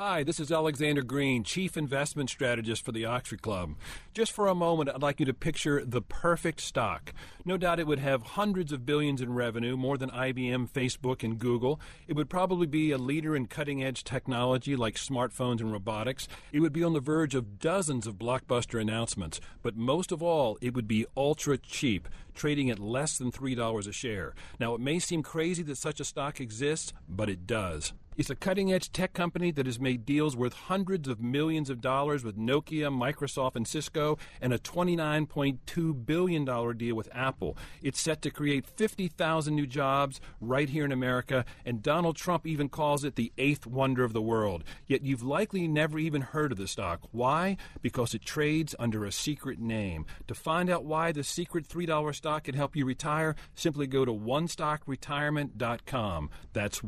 Hi, 0.00 0.22
this 0.22 0.38
is 0.38 0.52
Alexander 0.52 1.02
Green, 1.02 1.42
Chief 1.42 1.76
Investment 1.76 2.30
Strategist 2.30 2.84
for 2.84 2.92
the 2.92 3.04
Oxford 3.04 3.42
Club. 3.42 3.74
Just 4.14 4.30
for 4.30 4.46
a 4.46 4.54
moment, 4.54 4.88
I'd 4.88 5.02
like 5.02 5.18
you 5.18 5.26
to 5.26 5.34
picture 5.34 5.84
the 5.84 6.00
perfect 6.00 6.60
stock. 6.60 7.12
No 7.44 7.56
doubt 7.56 7.80
it 7.80 7.86
would 7.88 7.98
have 7.98 8.22
hundreds 8.22 8.70
of 8.70 8.86
billions 8.86 9.20
in 9.20 9.34
revenue, 9.34 9.76
more 9.76 9.98
than 9.98 10.10
IBM, 10.10 10.70
Facebook, 10.70 11.24
and 11.24 11.36
Google. 11.36 11.80
It 12.06 12.14
would 12.14 12.30
probably 12.30 12.68
be 12.68 12.92
a 12.92 12.96
leader 12.96 13.34
in 13.34 13.48
cutting 13.48 13.82
edge 13.82 14.04
technology 14.04 14.76
like 14.76 14.94
smartphones 14.94 15.58
and 15.58 15.72
robotics. 15.72 16.28
It 16.52 16.60
would 16.60 16.72
be 16.72 16.84
on 16.84 16.92
the 16.92 17.00
verge 17.00 17.34
of 17.34 17.58
dozens 17.58 18.06
of 18.06 18.20
blockbuster 18.20 18.80
announcements. 18.80 19.40
But 19.62 19.76
most 19.76 20.12
of 20.12 20.22
all, 20.22 20.58
it 20.60 20.74
would 20.74 20.86
be 20.86 21.06
ultra 21.16 21.58
cheap, 21.58 22.08
trading 22.36 22.70
at 22.70 22.78
less 22.78 23.18
than 23.18 23.32
$3 23.32 23.88
a 23.88 23.92
share. 23.92 24.36
Now, 24.60 24.76
it 24.76 24.80
may 24.80 25.00
seem 25.00 25.24
crazy 25.24 25.64
that 25.64 25.76
such 25.76 25.98
a 25.98 26.04
stock 26.04 26.40
exists, 26.40 26.92
but 27.08 27.28
it 27.28 27.48
does. 27.48 27.94
It's 28.18 28.28
a 28.30 28.34
cutting 28.34 28.72
edge 28.72 28.90
tech 28.90 29.12
company 29.12 29.52
that 29.52 29.66
has 29.66 29.78
made 29.78 30.04
deals 30.04 30.36
worth 30.36 30.52
hundreds 30.52 31.06
of 31.06 31.20
millions 31.20 31.70
of 31.70 31.80
dollars 31.80 32.24
with 32.24 32.36
Nokia, 32.36 32.90
Microsoft, 32.90 33.54
and 33.54 33.64
Cisco, 33.64 34.18
and 34.40 34.52
a 34.52 34.58
$29.2 34.58 36.04
billion 36.04 36.44
deal 36.76 36.96
with 36.96 37.08
Apple. 37.14 37.56
It's 37.80 38.00
set 38.00 38.20
to 38.22 38.32
create 38.32 38.66
50,000 38.66 39.54
new 39.54 39.68
jobs 39.68 40.20
right 40.40 40.68
here 40.68 40.84
in 40.84 40.90
America, 40.90 41.44
and 41.64 41.80
Donald 41.80 42.16
Trump 42.16 42.44
even 42.44 42.68
calls 42.68 43.04
it 43.04 43.14
the 43.14 43.32
eighth 43.38 43.68
wonder 43.68 44.02
of 44.02 44.14
the 44.14 44.20
world. 44.20 44.64
Yet 44.88 45.04
you've 45.04 45.22
likely 45.22 45.68
never 45.68 46.00
even 46.00 46.22
heard 46.22 46.50
of 46.50 46.58
the 46.58 46.66
stock. 46.66 47.02
Why? 47.12 47.56
Because 47.82 48.14
it 48.14 48.24
trades 48.24 48.74
under 48.80 49.04
a 49.04 49.12
secret 49.12 49.60
name. 49.60 50.06
To 50.26 50.34
find 50.34 50.68
out 50.68 50.84
why 50.84 51.12
the 51.12 51.22
secret 51.22 51.68
$3 51.68 52.12
stock 52.16 52.42
can 52.42 52.56
help 52.56 52.74
you 52.74 52.84
retire, 52.84 53.36
simply 53.54 53.86
go 53.86 54.04
to 54.04 54.12
onestockretirement.com. 54.12 56.30
That's 56.52 56.82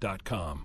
onestockretirement.com. 0.00 0.62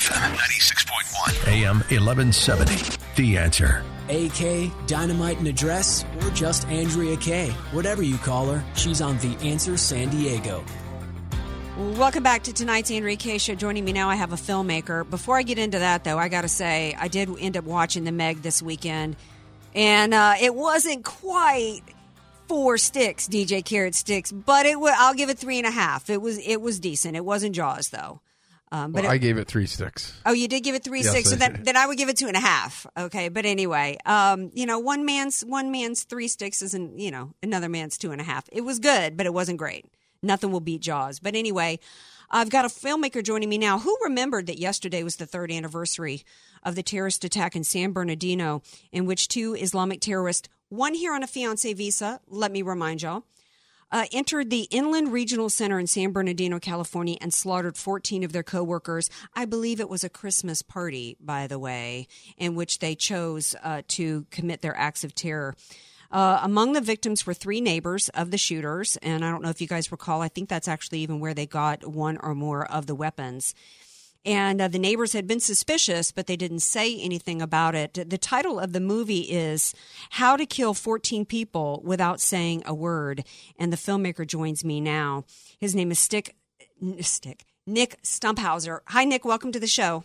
FM 0.00 0.36
96.1, 0.36 1.48
AM 1.48 1.76
1170. 1.78 2.98
The 3.16 3.38
answer. 3.38 3.82
AK, 4.10 4.70
Dynamite 4.86 5.38
and 5.38 5.48
Address, 5.48 6.04
or 6.22 6.30
just 6.30 6.66
Andrea 6.68 7.16
Kaye. 7.16 7.50
Whatever 7.72 8.02
you 8.02 8.18
call 8.18 8.50
her, 8.50 8.62
she's 8.74 9.00
on 9.00 9.16
The 9.18 9.34
Answer 9.46 9.76
San 9.78 10.10
Diego. 10.10 10.62
Welcome 11.96 12.22
back 12.22 12.42
to 12.44 12.52
tonight's 12.52 12.90
Andrea 12.90 13.16
Kaye 13.16 13.38
show. 13.38 13.54
Joining 13.54 13.84
me 13.84 13.92
now, 13.92 14.10
I 14.10 14.16
have 14.16 14.32
a 14.32 14.36
filmmaker. 14.36 15.08
Before 15.08 15.38
I 15.38 15.42
get 15.42 15.58
into 15.58 15.78
that, 15.78 16.04
though, 16.04 16.18
I 16.18 16.28
got 16.28 16.42
to 16.42 16.48
say 16.48 16.94
I 16.98 17.08
did 17.08 17.30
end 17.38 17.56
up 17.56 17.64
watching 17.64 18.04
the 18.04 18.12
Meg 18.12 18.42
this 18.42 18.60
weekend, 18.60 19.16
and 19.74 20.12
uh, 20.12 20.34
it 20.40 20.54
wasn't 20.54 21.04
quite 21.04 21.80
four 22.46 22.76
sticks, 22.78 23.26
DJ 23.28 23.64
Carrot 23.64 23.94
sticks, 23.94 24.32
but 24.32 24.66
it. 24.66 24.72
W- 24.72 24.92
I'll 24.96 25.14
give 25.14 25.30
it 25.30 25.38
three 25.38 25.58
and 25.58 25.66
a 25.66 25.70
half. 25.70 26.10
It 26.10 26.20
was 26.20 26.38
it 26.38 26.60
was 26.60 26.78
decent. 26.80 27.16
It 27.16 27.24
wasn't 27.24 27.54
Jaws 27.54 27.90
though. 27.90 28.20
Um, 28.70 28.92
but 28.92 29.02
Well, 29.04 29.10
it- 29.12 29.14
I 29.14 29.18
gave 29.18 29.38
it 29.38 29.48
three 29.48 29.66
sticks. 29.66 30.12
Oh, 30.26 30.32
you 30.32 30.46
did 30.48 30.62
give 30.62 30.74
it 30.74 30.84
three 30.84 31.02
Yes, 31.02 31.12
six, 31.12 31.30
so 31.30 31.36
then 31.36 31.62
then 31.64 31.76
I 31.76 31.86
would 31.86 31.96
give 31.96 32.08
it 32.08 32.16
two 32.16 32.26
and 32.28 32.36
a 32.36 32.40
half. 32.40 32.86
Okay, 32.96 33.28
but 33.28 33.46
anyway, 33.46 33.96
um, 34.04 34.50
you 34.54 34.66
know, 34.66 34.78
one 34.78 35.04
man's 35.04 35.42
one 35.42 35.70
man's 35.70 36.04
three 36.04 36.28
sticks 36.28 36.60
isn't 36.62 36.98
you 36.98 37.10
know 37.10 37.32
another 37.42 37.68
man's 37.68 37.96
two 37.96 38.10
and 38.12 38.20
a 38.20 38.24
half. 38.24 38.44
It 38.52 38.62
was 38.62 38.78
good, 38.78 39.16
but 39.16 39.26
it 39.26 39.32
wasn't 39.32 39.58
great. 39.58 39.86
Nothing 40.22 40.50
will 40.50 40.60
beat 40.60 40.80
Jaws. 40.82 41.18
But 41.20 41.34
anyway, 41.34 41.78
I've 42.30 42.50
got 42.50 42.64
a 42.64 42.68
filmmaker 42.68 43.22
joining 43.22 43.48
me 43.48 43.56
now 43.56 43.78
who 43.78 43.96
remembered 44.02 44.46
that 44.48 44.58
yesterday 44.58 45.02
was 45.02 45.16
the 45.16 45.26
third 45.26 45.50
anniversary 45.50 46.24
of 46.62 46.74
the 46.74 46.82
terrorist 46.82 47.24
attack 47.24 47.54
in 47.56 47.64
San 47.64 47.92
Bernardino, 47.92 48.60
in 48.92 49.06
which 49.06 49.28
two 49.28 49.54
Islamic 49.54 50.00
terrorists, 50.00 50.48
one 50.68 50.92
here 50.92 51.14
on 51.14 51.22
a 51.22 51.26
fiance 51.26 51.72
visa, 51.72 52.20
let 52.28 52.50
me 52.52 52.60
remind 52.60 53.00
y'all, 53.00 53.24
uh, 53.90 54.06
entered 54.12 54.50
the 54.50 54.68
Inland 54.70 55.12
Regional 55.12 55.48
Center 55.48 55.78
in 55.78 55.86
San 55.86 56.12
Bernardino, 56.12 56.58
California, 56.58 57.16
and 57.20 57.32
slaughtered 57.32 57.76
14 57.76 58.24
of 58.24 58.32
their 58.32 58.42
coworkers. 58.42 59.10
I 59.34 59.44
believe 59.44 59.80
it 59.80 59.88
was 59.88 60.04
a 60.04 60.08
Christmas 60.08 60.62
party, 60.62 61.16
by 61.20 61.46
the 61.46 61.58
way, 61.58 62.08
in 62.36 62.54
which 62.54 62.78
they 62.78 62.94
chose 62.94 63.54
uh, 63.62 63.82
to 63.88 64.26
commit 64.30 64.62
their 64.62 64.76
acts 64.76 65.04
of 65.04 65.14
terror. 65.14 65.56
Uh, 66.10 66.40
among 66.42 66.72
the 66.72 66.80
victims 66.80 67.26
were 67.26 67.34
three 67.34 67.60
neighbors 67.60 68.08
of 68.10 68.30
the 68.30 68.38
shooters, 68.38 68.96
and 69.02 69.24
I 69.24 69.30
don't 69.30 69.42
know 69.42 69.50
if 69.50 69.60
you 69.60 69.66
guys 69.66 69.92
recall. 69.92 70.22
I 70.22 70.28
think 70.28 70.48
that's 70.48 70.68
actually 70.68 71.00
even 71.00 71.20
where 71.20 71.34
they 71.34 71.46
got 71.46 71.86
one 71.86 72.16
or 72.18 72.34
more 72.34 72.64
of 72.64 72.86
the 72.86 72.94
weapons. 72.94 73.54
And 74.28 74.60
uh, 74.60 74.68
the 74.68 74.78
neighbors 74.78 75.14
had 75.14 75.26
been 75.26 75.40
suspicious, 75.40 76.12
but 76.12 76.26
they 76.26 76.36
didn't 76.36 76.60
say 76.60 77.00
anything 77.00 77.40
about 77.40 77.74
it. 77.74 78.10
The 78.10 78.18
title 78.18 78.60
of 78.60 78.74
the 78.74 78.80
movie 78.80 79.22
is 79.22 79.74
How 80.10 80.36
to 80.36 80.44
Kill 80.44 80.74
14 80.74 81.24
People 81.24 81.80
Without 81.82 82.20
Saying 82.20 82.62
a 82.66 82.74
Word. 82.74 83.24
And 83.58 83.72
the 83.72 83.78
filmmaker 83.78 84.26
joins 84.26 84.66
me 84.66 84.82
now. 84.82 85.24
His 85.58 85.74
name 85.74 85.90
is 85.90 85.98
Stick, 85.98 86.36
Stick, 87.00 87.46
Nick 87.66 88.02
Stumphauser. 88.02 88.80
Hi, 88.88 89.06
Nick. 89.06 89.24
Welcome 89.24 89.50
to 89.52 89.58
the 89.58 89.66
show. 89.66 90.04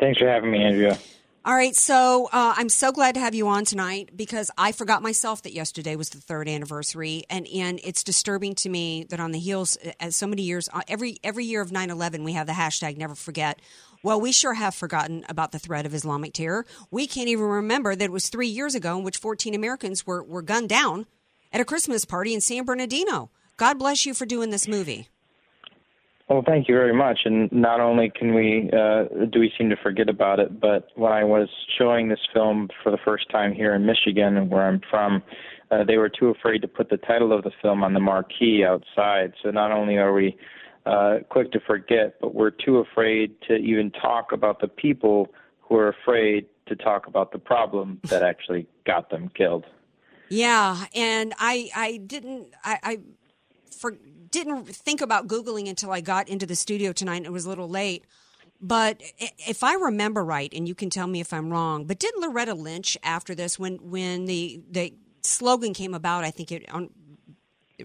Thanks 0.00 0.18
for 0.18 0.26
having 0.26 0.50
me, 0.50 0.64
Andrea. 0.64 0.98
All 1.44 1.56
right, 1.56 1.74
so 1.74 2.28
uh, 2.32 2.54
I'm 2.56 2.68
so 2.68 2.92
glad 2.92 3.14
to 3.14 3.20
have 3.20 3.34
you 3.34 3.48
on 3.48 3.64
tonight 3.64 4.10
because 4.14 4.48
I 4.56 4.70
forgot 4.70 5.02
myself 5.02 5.42
that 5.42 5.52
yesterday 5.52 5.96
was 5.96 6.10
the 6.10 6.20
third 6.20 6.48
anniversary, 6.48 7.24
and 7.28 7.48
and 7.48 7.80
it's 7.82 8.04
disturbing 8.04 8.54
to 8.56 8.68
me 8.68 9.02
that 9.10 9.18
on 9.18 9.32
the 9.32 9.40
heels, 9.40 9.76
as 9.98 10.14
so 10.14 10.28
many 10.28 10.42
years, 10.42 10.68
uh, 10.72 10.82
every 10.86 11.18
every 11.24 11.44
year 11.44 11.60
of 11.60 11.72
9/11, 11.72 12.22
we 12.22 12.34
have 12.34 12.46
the 12.46 12.52
hashtag 12.52 12.96
Never 12.96 13.16
Forget. 13.16 13.58
Well, 14.04 14.20
we 14.20 14.30
sure 14.30 14.54
have 14.54 14.72
forgotten 14.72 15.24
about 15.28 15.50
the 15.50 15.58
threat 15.58 15.84
of 15.84 15.94
Islamic 15.94 16.32
terror. 16.32 16.64
We 16.92 17.08
can't 17.08 17.28
even 17.28 17.46
remember 17.46 17.96
that 17.96 18.04
it 18.04 18.12
was 18.12 18.28
three 18.28 18.46
years 18.46 18.76
ago 18.76 18.96
in 18.96 19.02
which 19.02 19.16
14 19.16 19.52
Americans 19.52 20.06
were 20.06 20.22
were 20.22 20.42
gunned 20.42 20.68
down 20.68 21.06
at 21.52 21.60
a 21.60 21.64
Christmas 21.64 22.04
party 22.04 22.34
in 22.34 22.40
San 22.40 22.64
Bernardino. 22.64 23.32
God 23.56 23.80
bless 23.80 24.06
you 24.06 24.14
for 24.14 24.26
doing 24.26 24.50
this 24.50 24.68
movie. 24.68 25.08
Well, 26.28 26.42
thank 26.46 26.68
you 26.68 26.74
very 26.74 26.94
much. 26.94 27.20
And 27.24 27.50
not 27.52 27.80
only 27.80 28.10
can 28.10 28.34
we 28.34 28.70
uh, 28.72 29.04
do 29.30 29.40
we 29.40 29.52
seem 29.58 29.68
to 29.70 29.76
forget 29.76 30.08
about 30.08 30.38
it, 30.40 30.60
but 30.60 30.88
when 30.94 31.12
I 31.12 31.24
was 31.24 31.48
showing 31.78 32.08
this 32.08 32.20
film 32.32 32.68
for 32.82 32.90
the 32.90 32.98
first 33.04 33.28
time 33.30 33.52
here 33.52 33.74
in 33.74 33.84
Michigan, 33.84 34.48
where 34.48 34.62
I'm 34.62 34.80
from, 34.88 35.22
uh, 35.70 35.84
they 35.84 35.98
were 35.98 36.08
too 36.08 36.28
afraid 36.28 36.62
to 36.62 36.68
put 36.68 36.88
the 36.90 36.96
title 36.96 37.32
of 37.32 37.44
the 37.44 37.50
film 37.60 37.82
on 37.82 37.92
the 37.92 38.00
marquee 38.00 38.64
outside. 38.64 39.34
So 39.42 39.50
not 39.50 39.72
only 39.72 39.96
are 39.96 40.12
we 40.12 40.36
uh, 40.86 41.18
quick 41.28 41.52
to 41.52 41.60
forget, 41.60 42.14
but 42.20 42.34
we're 42.34 42.50
too 42.50 42.78
afraid 42.78 43.34
to 43.48 43.56
even 43.56 43.90
talk 43.90 44.32
about 44.32 44.60
the 44.60 44.68
people 44.68 45.28
who 45.60 45.76
are 45.76 45.88
afraid 45.88 46.46
to 46.66 46.76
talk 46.76 47.06
about 47.06 47.32
the 47.32 47.38
problem 47.38 48.00
that 48.04 48.22
actually 48.22 48.66
got 48.86 49.10
them 49.10 49.30
killed. 49.34 49.66
Yeah, 50.28 50.86
and 50.94 51.34
I 51.38 51.70
I 51.74 51.98
didn't 51.98 52.48
I, 52.64 52.78
I 52.82 52.98
for, 53.74 53.96
didn't 54.30 54.66
think 54.66 55.00
about 55.00 55.28
googling 55.28 55.68
until 55.68 55.92
I 55.92 56.00
got 56.00 56.28
into 56.28 56.46
the 56.46 56.56
studio 56.56 56.92
tonight. 56.92 57.24
It 57.24 57.32
was 57.32 57.44
a 57.44 57.48
little 57.48 57.68
late. 57.68 58.04
But 58.60 59.02
if 59.18 59.64
I 59.64 59.74
remember 59.74 60.24
right, 60.24 60.52
and 60.54 60.68
you 60.68 60.74
can 60.74 60.88
tell 60.88 61.08
me 61.08 61.20
if 61.20 61.32
I'm 61.32 61.50
wrong, 61.50 61.84
but 61.84 61.98
didn't 61.98 62.22
Loretta 62.22 62.54
Lynch 62.54 62.96
after 63.02 63.34
this, 63.34 63.58
when 63.58 63.90
when 63.90 64.26
the 64.26 64.62
the 64.70 64.94
slogan 65.22 65.74
came 65.74 65.94
about, 65.94 66.22
I 66.22 66.30
think 66.30 66.52
it 66.52 66.72
on 66.72 66.90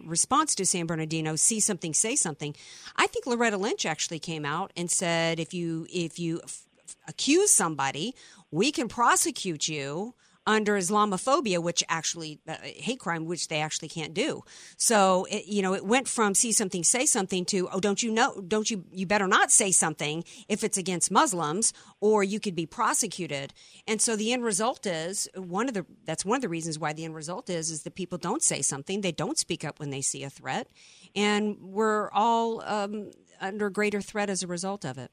response 0.04 0.54
to 0.56 0.66
San 0.68 0.86
Bernardino, 0.86 1.36
see 1.36 1.60
something, 1.60 1.96
say 1.96 2.16
something. 2.16 2.56
I 2.96 3.08
think 3.08 3.26
Loretta 3.26 3.58
Lynch 3.58 3.88
actually 3.88 4.20
came 4.20 4.46
out 4.46 4.72
and 4.78 4.92
said, 4.92 5.40
if 5.40 5.52
you 5.52 5.88
if 5.90 6.20
you 6.20 6.42
f- 6.44 6.66
accuse 7.08 7.52
somebody, 7.52 8.14
we 8.52 8.72
can 8.72 8.88
prosecute 8.88 9.68
you 9.68 10.14
under 10.48 10.78
Islamophobia, 10.78 11.62
which 11.62 11.84
actually 11.90 12.40
uh, 12.48 12.56
hate 12.64 13.00
crime, 13.00 13.26
which 13.26 13.50
they 13.50 13.60
actually 13.60 13.90
can't 13.90 14.14
do. 14.14 14.44
So 14.78 15.28
it, 15.30 15.46
you 15.46 15.62
know, 15.62 15.76
it 15.76 15.86
went 15.86 16.08
from 16.08 16.34
see 16.34 16.52
something, 16.54 16.84
say 16.84 17.06
something 17.06 17.46
to 17.46 17.70
oh, 17.72 17.80
don't 17.80 18.02
you 18.02 18.10
know? 18.10 18.42
Don't 18.42 18.72
you? 18.72 18.86
You 18.92 19.06
better 19.06 19.28
not 19.28 19.52
say 19.52 19.72
something 19.72 20.24
if 20.48 20.64
it's 20.64 20.78
against 20.78 21.12
Muslims, 21.12 21.74
or 22.00 22.24
you 22.24 22.40
could 22.40 22.56
be 22.56 22.66
prosecuted. 22.66 23.54
And 23.86 24.02
so 24.02 24.16
the 24.16 24.32
end 24.32 24.44
result 24.44 24.86
is 24.86 25.30
one 25.36 25.68
of 25.68 25.74
the 25.74 25.86
that's 26.06 26.26
one 26.26 26.38
of 26.38 26.42
the 26.42 26.50
reasons 26.50 26.80
why 26.80 26.94
the 26.94 27.04
end 27.04 27.14
result 27.14 27.50
is 27.50 27.70
is 27.70 27.84
that 27.84 27.96
people 27.96 28.18
don't 28.18 28.42
say 28.42 28.62
something, 28.62 29.02
they 29.02 29.12
don't 29.12 29.38
speak 29.38 29.66
up 29.66 29.80
when 29.80 29.90
they 29.90 30.02
see 30.02 30.24
a 30.24 30.30
threat, 30.30 30.70
and 31.16 31.58
we're 31.62 32.10
all 32.12 32.62
um, 32.62 33.12
under 33.42 33.70
greater 33.70 34.02
threat 34.02 34.30
as 34.30 34.42
a 34.44 34.48
result 34.48 34.86
of 34.86 34.98
it. 34.98 35.12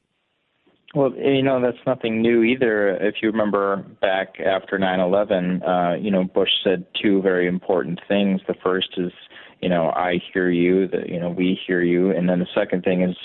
Well, 0.94 1.12
you 1.16 1.42
know, 1.42 1.60
that's 1.60 1.84
nothing 1.86 2.22
new 2.22 2.44
either. 2.44 2.96
If 2.96 3.16
you 3.20 3.30
remember 3.30 3.84
back 4.00 4.38
after 4.38 4.78
9 4.78 5.00
11, 5.00 5.62
uh, 5.62 5.96
you 6.00 6.10
know, 6.10 6.22
Bush 6.22 6.50
said 6.62 6.86
two 7.02 7.20
very 7.20 7.48
important 7.48 8.00
things. 8.06 8.40
The 8.46 8.54
first 8.62 8.90
is, 8.96 9.12
you 9.60 9.68
know, 9.68 9.90
I 9.90 10.20
hear 10.32 10.50
you, 10.50 10.86
the, 10.86 11.02
you 11.08 11.18
know, 11.18 11.30
we 11.30 11.58
hear 11.66 11.82
you. 11.82 12.12
And 12.12 12.28
then 12.28 12.38
the 12.38 12.46
second 12.54 12.84
thing 12.84 13.02
is, 13.02 13.16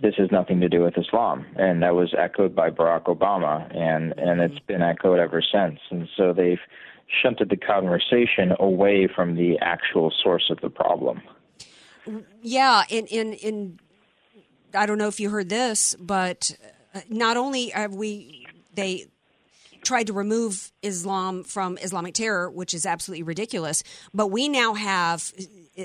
this 0.00 0.14
has 0.18 0.30
nothing 0.30 0.60
to 0.60 0.68
do 0.68 0.82
with 0.82 0.96
Islam. 0.96 1.44
And 1.56 1.82
that 1.82 1.94
was 1.94 2.14
echoed 2.16 2.54
by 2.54 2.70
Barack 2.70 3.04
Obama, 3.04 3.74
and, 3.74 4.12
and 4.18 4.40
it's 4.40 4.60
been 4.60 4.82
echoed 4.82 5.18
ever 5.18 5.42
since. 5.42 5.80
And 5.90 6.08
so 6.16 6.32
they've 6.32 6.60
shunted 7.22 7.48
the 7.48 7.56
conversation 7.56 8.52
away 8.60 9.08
from 9.12 9.34
the 9.34 9.58
actual 9.60 10.12
source 10.22 10.50
of 10.50 10.60
the 10.60 10.70
problem. 10.70 11.22
Yeah, 12.42 12.84
in 12.88 13.06
in 13.06 13.32
in 13.32 13.80
I 14.74 14.86
don't 14.86 14.98
know 14.98 15.08
if 15.08 15.20
you 15.20 15.30
heard 15.30 15.48
this, 15.48 15.94
but 15.98 16.56
uh, 16.94 17.00
not 17.08 17.36
only 17.36 17.68
have 17.68 17.94
we 17.94 18.46
they 18.74 19.06
tried 19.82 20.08
to 20.08 20.12
remove 20.12 20.72
Islam 20.82 21.44
from 21.44 21.78
Islamic 21.78 22.14
terror, 22.14 22.50
which 22.50 22.74
is 22.74 22.84
absolutely 22.84 23.22
ridiculous, 23.22 23.82
but 24.12 24.28
we 24.28 24.48
now 24.48 24.74
have 24.74 25.32
uh, 25.78 25.84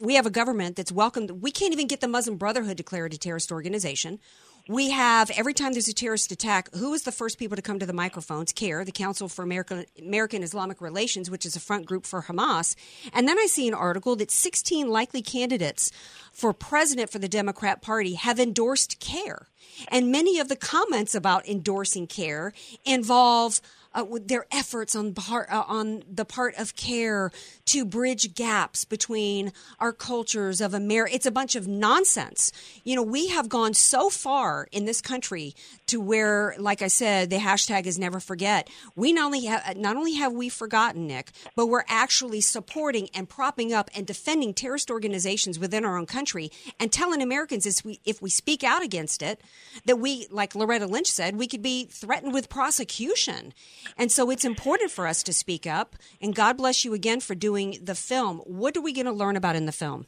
we 0.00 0.14
have 0.14 0.26
a 0.26 0.30
government 0.30 0.76
that's 0.76 0.92
welcomed. 0.92 1.30
We 1.30 1.50
can't 1.50 1.72
even 1.72 1.88
get 1.88 2.00
the 2.00 2.08
Muslim 2.08 2.36
Brotherhood 2.36 2.76
declared 2.76 3.12
a 3.12 3.18
terrorist 3.18 3.50
organization 3.50 4.20
we 4.68 4.90
have 4.90 5.30
every 5.30 5.54
time 5.54 5.72
there's 5.72 5.88
a 5.88 5.94
terrorist 5.94 6.30
attack, 6.30 6.68
who 6.74 6.92
is 6.92 7.02
the 7.02 7.12
first 7.12 7.38
people 7.38 7.56
to 7.56 7.62
come 7.62 7.78
to 7.78 7.86
the 7.86 7.92
microphones? 7.94 8.52
CAIR, 8.52 8.84
the 8.84 8.92
Council 8.92 9.28
for 9.28 9.42
American, 9.42 9.86
American 9.98 10.42
Islamic 10.42 10.80
Relations, 10.80 11.30
which 11.30 11.46
is 11.46 11.56
a 11.56 11.60
front 11.60 11.86
group 11.86 12.04
for 12.04 12.22
Hamas. 12.22 12.76
And 13.12 13.26
then 13.26 13.38
I 13.38 13.46
see 13.46 13.66
an 13.66 13.74
article 13.74 14.14
that 14.16 14.30
16 14.30 14.88
likely 14.88 15.22
candidates 15.22 15.90
for 16.32 16.52
president 16.52 17.10
for 17.10 17.18
the 17.18 17.28
Democrat 17.28 17.80
Party 17.80 18.14
have 18.14 18.38
endorsed 18.38 19.00
CAIR. 19.00 19.48
And 19.88 20.12
many 20.12 20.38
of 20.38 20.48
the 20.48 20.56
comments 20.56 21.14
about 21.14 21.48
endorsing 21.48 22.06
CAIR 22.06 22.52
involve 22.84 23.60
uh, 23.94 24.04
their 24.24 24.46
efforts 24.52 24.94
on 24.94 25.14
part, 25.14 25.50
uh, 25.50 25.64
on 25.66 26.02
the 26.10 26.24
part 26.24 26.54
of 26.56 26.76
CAIR 26.76 27.32
to 27.66 27.84
bridge 27.84 28.34
gaps 28.34 28.84
between 28.84 29.52
our 29.78 29.92
cultures 29.92 30.60
of 30.60 30.74
America. 30.74 31.14
It's 31.14 31.26
a 31.26 31.30
bunch 31.30 31.54
of 31.54 31.66
nonsense. 31.66 32.52
You 32.84 32.96
know, 32.96 33.02
we 33.02 33.28
have 33.28 33.48
gone 33.48 33.74
so 33.74 34.10
far 34.10 34.68
in 34.72 34.84
this 34.84 35.00
country 35.00 35.54
to 35.86 36.00
where, 36.00 36.54
like 36.58 36.82
I 36.82 36.88
said, 36.88 37.30
the 37.30 37.38
hashtag 37.38 37.86
is 37.86 37.98
never 37.98 38.20
forget. 38.20 38.68
We 38.94 39.12
not 39.12 39.26
only 39.26 39.44
have 39.46 39.76
not 39.76 39.96
only 39.96 40.14
have 40.14 40.32
we 40.32 40.48
forgotten 40.48 41.06
Nick, 41.06 41.30
but 41.56 41.66
we're 41.66 41.84
actually 41.88 42.40
supporting 42.40 43.08
and 43.14 43.28
propping 43.28 43.72
up 43.72 43.90
and 43.94 44.06
defending 44.06 44.54
terrorist 44.54 44.90
organizations 44.90 45.58
within 45.58 45.84
our 45.84 45.96
own 45.96 46.06
country 46.06 46.50
and 46.78 46.92
telling 46.92 47.22
Americans 47.22 47.66
if 47.66 47.84
we 47.84 48.00
if 48.04 48.22
we 48.22 48.30
speak 48.30 48.62
out 48.64 48.82
against 48.82 49.22
it 49.22 49.40
that 49.84 49.96
we, 49.96 50.26
like 50.30 50.54
Loretta 50.54 50.86
Lynch 50.86 51.10
said, 51.10 51.36
we 51.36 51.46
could 51.46 51.62
be 51.62 51.86
threatened 51.86 52.32
with 52.32 52.48
prosecution. 52.48 53.52
And 53.96 54.10
so 54.10 54.30
it's 54.30 54.44
important 54.44 54.90
for 54.90 55.06
us 55.06 55.22
to 55.24 55.32
speak 55.32 55.66
up. 55.66 55.96
And 56.20 56.34
God 56.34 56.56
bless 56.56 56.84
you 56.84 56.94
again 56.94 57.20
for 57.20 57.34
doing 57.34 57.78
the 57.82 57.94
film. 57.94 58.38
What 58.38 58.76
are 58.76 58.82
we 58.82 58.92
going 58.92 59.06
to 59.06 59.12
learn 59.12 59.36
about 59.36 59.56
in 59.56 59.66
the 59.66 59.72
film? 59.72 60.06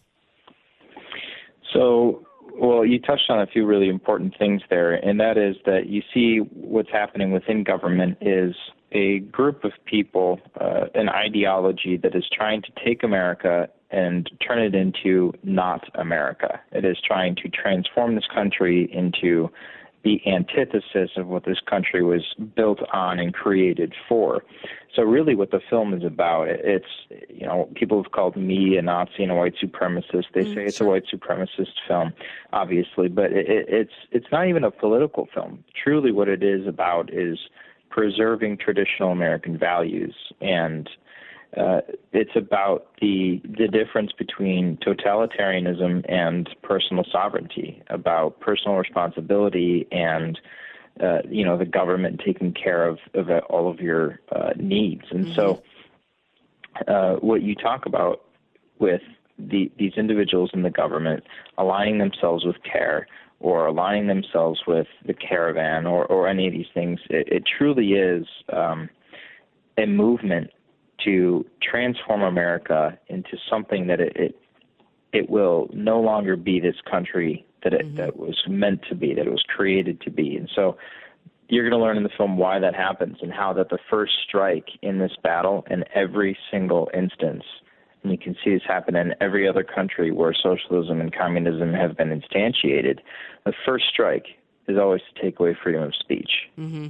So, 1.73 2.27
well, 2.55 2.85
you 2.85 2.99
touched 2.99 3.31
on 3.31 3.41
a 3.41 3.47
few 3.47 3.65
really 3.65 3.89
important 3.89 4.35
things 4.39 4.61
there, 4.71 4.95
and 4.95 5.21
that 5.21 5.39
is 5.39 5.57
that 5.67 5.87
you 5.87 6.03
see 6.13 6.39
what's 6.39 6.91
happening 6.91 7.33
within 7.33 7.63
government 7.65 8.19
is 8.21 8.55
a 8.93 9.21
group 9.21 9.65
of 9.65 9.73
people, 9.85 10.41
uh, 10.61 10.87
an 10.95 11.09
ideology 11.09 11.97
that 11.97 12.15
is 12.15 12.25
trying 12.33 12.61
to 12.63 12.69
take 12.85 13.03
America 13.03 13.69
and 13.91 14.31
turn 14.47 14.59
it 14.61 14.75
into 14.75 15.33
not 15.43 15.89
America. 15.95 16.61
It 16.73 16.85
is 16.85 16.97
trying 17.05 17.37
to 17.37 17.49
transform 17.49 18.15
this 18.15 18.27
country 18.33 18.91
into 18.93 19.51
the 20.03 20.21
antithesis 20.27 21.11
of 21.17 21.27
what 21.27 21.45
this 21.45 21.59
country 21.69 22.03
was 22.03 22.23
built 22.57 22.81
on 22.93 23.19
and 23.19 23.35
created 23.35 23.95
for. 24.09 24.43
So 24.95 25.03
really 25.03 25.35
what 25.35 25.51
the 25.51 25.61
film 25.69 25.93
is 25.95 26.03
about, 26.05 26.49
it's, 26.49 26.87
you 27.29 27.47
know, 27.47 27.69
people 27.75 28.03
have 28.03 28.13
called 28.13 28.37
me 28.37 28.77
a 28.77 28.83
Nazi 28.83 29.23
and 29.23 29.31
a 29.31 29.35
white 29.35 29.55
supremacist. 29.63 30.25
They 30.35 30.45
mm, 30.45 30.55
say 30.55 30.65
it's 30.65 30.79
sure. 30.79 30.87
a 30.87 30.91
white 30.91 31.05
supremacist 31.13 31.75
film, 31.87 32.13
obviously, 32.53 33.09
but 33.09 33.33
it, 33.33 33.67
it's, 33.69 33.93
it's 34.11 34.27
not 34.33 34.49
even 34.49 34.65
a 34.65 34.71
political 34.71 35.29
film. 35.35 35.65
Truly 35.85 36.13
what 36.13 36.29
it 36.29 36.43
is 36.43 36.67
about 36.67 37.13
is 37.13 37.39
preserving 37.91 38.57
traditional 38.57 39.11
American 39.11 39.59
values 39.59 40.15
and 40.41 40.89
uh, 41.57 41.81
it's 42.13 42.37
about 42.37 42.87
the 43.01 43.41
the 43.59 43.67
difference 43.67 44.13
between 44.13 44.77
totalitarianism 44.79 46.05
and 46.09 46.49
personal 46.63 47.05
sovereignty, 47.11 47.83
about 47.89 48.39
personal 48.41 48.77
responsibility 48.77 49.87
and 49.91 50.39
uh, 51.03 51.19
you 51.29 51.45
know 51.45 51.59
the 51.59 51.65
government 51.65 52.21
taking 52.25 52.53
CAIR 52.53 52.89
of, 52.89 52.99
of 53.15 53.31
all 53.49 53.69
of 53.69 53.81
your 53.81 54.21
uh, 54.31 54.51
needs. 54.57 55.03
And 55.11 55.27
mm-hmm. 55.27 55.35
so, 55.35 55.63
uh, 56.87 57.15
what 57.17 57.43
you 57.43 57.57
talk 57.57 57.87
about 57.87 58.23
with 58.79 59.03
the, 59.39 59.71
these 59.79 59.93
individuals 59.97 60.51
in 60.53 60.63
the 60.63 60.71
government 60.71 61.25
aligning 61.59 61.99
themselves 61.99 62.45
with 62.45 62.57
care 62.63 63.07
or 63.41 63.67
aligning 63.67 64.07
themselves 64.07 64.61
with 64.67 64.87
the 65.07 65.15
caravan 65.15 65.87
or, 65.87 66.05
or 66.07 66.29
any 66.29 66.47
of 66.47 66.53
these 66.53 66.67
things, 66.75 67.01
it, 67.09 67.27
it 67.29 67.43
truly 67.59 67.93
is 67.95 68.27
um, 68.53 68.89
a 69.79 69.87
movement 69.87 70.51
to 71.05 71.45
transform 71.63 72.23
America 72.23 72.99
into 73.09 73.37
something 73.49 73.87
that 73.89 74.01
it 74.01 74.17
it, 74.17 74.41
it 75.13 75.31
will 75.31 75.69
no 75.73 76.01
longer 76.01 76.37
be 76.37 76.61
this 76.61 76.77
country 76.91 77.45
that 77.63 77.73
it 77.73 77.87
mm-hmm. 77.87 77.97
that 77.97 78.17
was 78.17 78.43
meant 78.49 78.81
to 78.89 78.95
be, 78.95 79.15
that 79.15 79.27
it 79.27 79.31
was 79.31 79.45
created 79.55 80.01
to 80.03 80.11
be. 80.11 80.37
And 80.37 80.49
so 80.55 80.77
you're 81.49 81.69
going 81.69 81.79
to 81.79 81.85
learn 81.85 81.97
in 81.97 82.05
the 82.05 82.11
film 82.17 82.37
why 82.39 82.59
that 82.61 82.75
happens 82.75 83.17
and 83.23 83.33
how 83.33 83.53
that 83.55 83.71
the 83.71 83.79
first 83.91 84.13
strike 84.27 84.69
in 84.83 84.99
this 84.99 85.13
battle 85.23 85.67
in 85.69 85.85
every 85.95 86.39
single 86.51 86.89
instance 86.95 87.43
and 88.03 88.13
you 88.13 88.19
can 88.19 88.35
see 88.43 88.55
this 88.55 88.63
happen 88.67 88.97
in 88.97 89.15
every 89.21 89.49
other 89.49 89.63
country 89.63 90.11
where 90.11 90.35
socialism 90.35 91.01
and 91.01 91.15
communism 91.15 91.73
have 91.75 91.97
been 91.97 92.09
instantiated. 92.09 93.01
The 93.45 93.53
first 93.67 93.87
strike 93.93 94.27
is 94.69 94.79
always 94.79 95.03
to 95.15 95.23
take 95.23 95.39
away 95.39 95.57
freedom 95.63 95.83
of 95.83 95.95
speech. 95.95 96.31
Mm-hmm. 96.59 96.89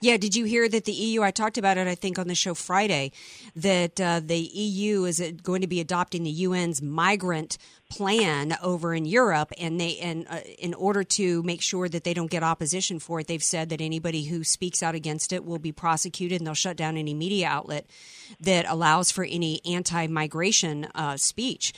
Yeah, 0.00 0.16
did 0.16 0.34
you 0.34 0.44
hear 0.44 0.68
that 0.68 0.84
the 0.84 0.92
EU? 0.92 1.22
I 1.22 1.30
talked 1.30 1.58
about 1.58 1.78
it, 1.78 1.86
I 1.86 1.94
think, 1.94 2.18
on 2.18 2.28
the 2.28 2.34
show 2.34 2.54
Friday, 2.54 3.12
that 3.54 4.00
uh, 4.00 4.20
the 4.20 4.38
EU 4.38 5.04
is 5.04 5.22
going 5.42 5.60
to 5.60 5.66
be 5.66 5.80
adopting 5.80 6.24
the 6.24 6.44
UN's 6.44 6.82
migrant 6.82 7.56
plan 7.88 8.56
over 8.62 8.94
in 8.94 9.04
Europe, 9.04 9.52
and 9.58 9.80
they 9.80 9.96
and 9.98 10.26
uh, 10.28 10.40
in 10.58 10.74
order 10.74 11.04
to 11.04 11.42
make 11.44 11.62
sure 11.62 11.88
that 11.88 12.02
they 12.02 12.14
don't 12.14 12.30
get 12.30 12.42
opposition 12.42 12.98
for 12.98 13.20
it, 13.20 13.28
they've 13.28 13.42
said 13.42 13.68
that 13.68 13.80
anybody 13.80 14.24
who 14.24 14.42
speaks 14.42 14.82
out 14.82 14.94
against 14.94 15.32
it 15.32 15.44
will 15.44 15.58
be 15.58 15.72
prosecuted, 15.72 16.40
and 16.40 16.46
they'll 16.46 16.54
shut 16.54 16.76
down 16.76 16.96
any 16.96 17.14
media 17.14 17.46
outlet 17.46 17.86
that 18.40 18.66
allows 18.68 19.10
for 19.12 19.24
any 19.24 19.60
anti-migration 19.64 20.88
uh, 20.94 21.16
speech. 21.16 21.72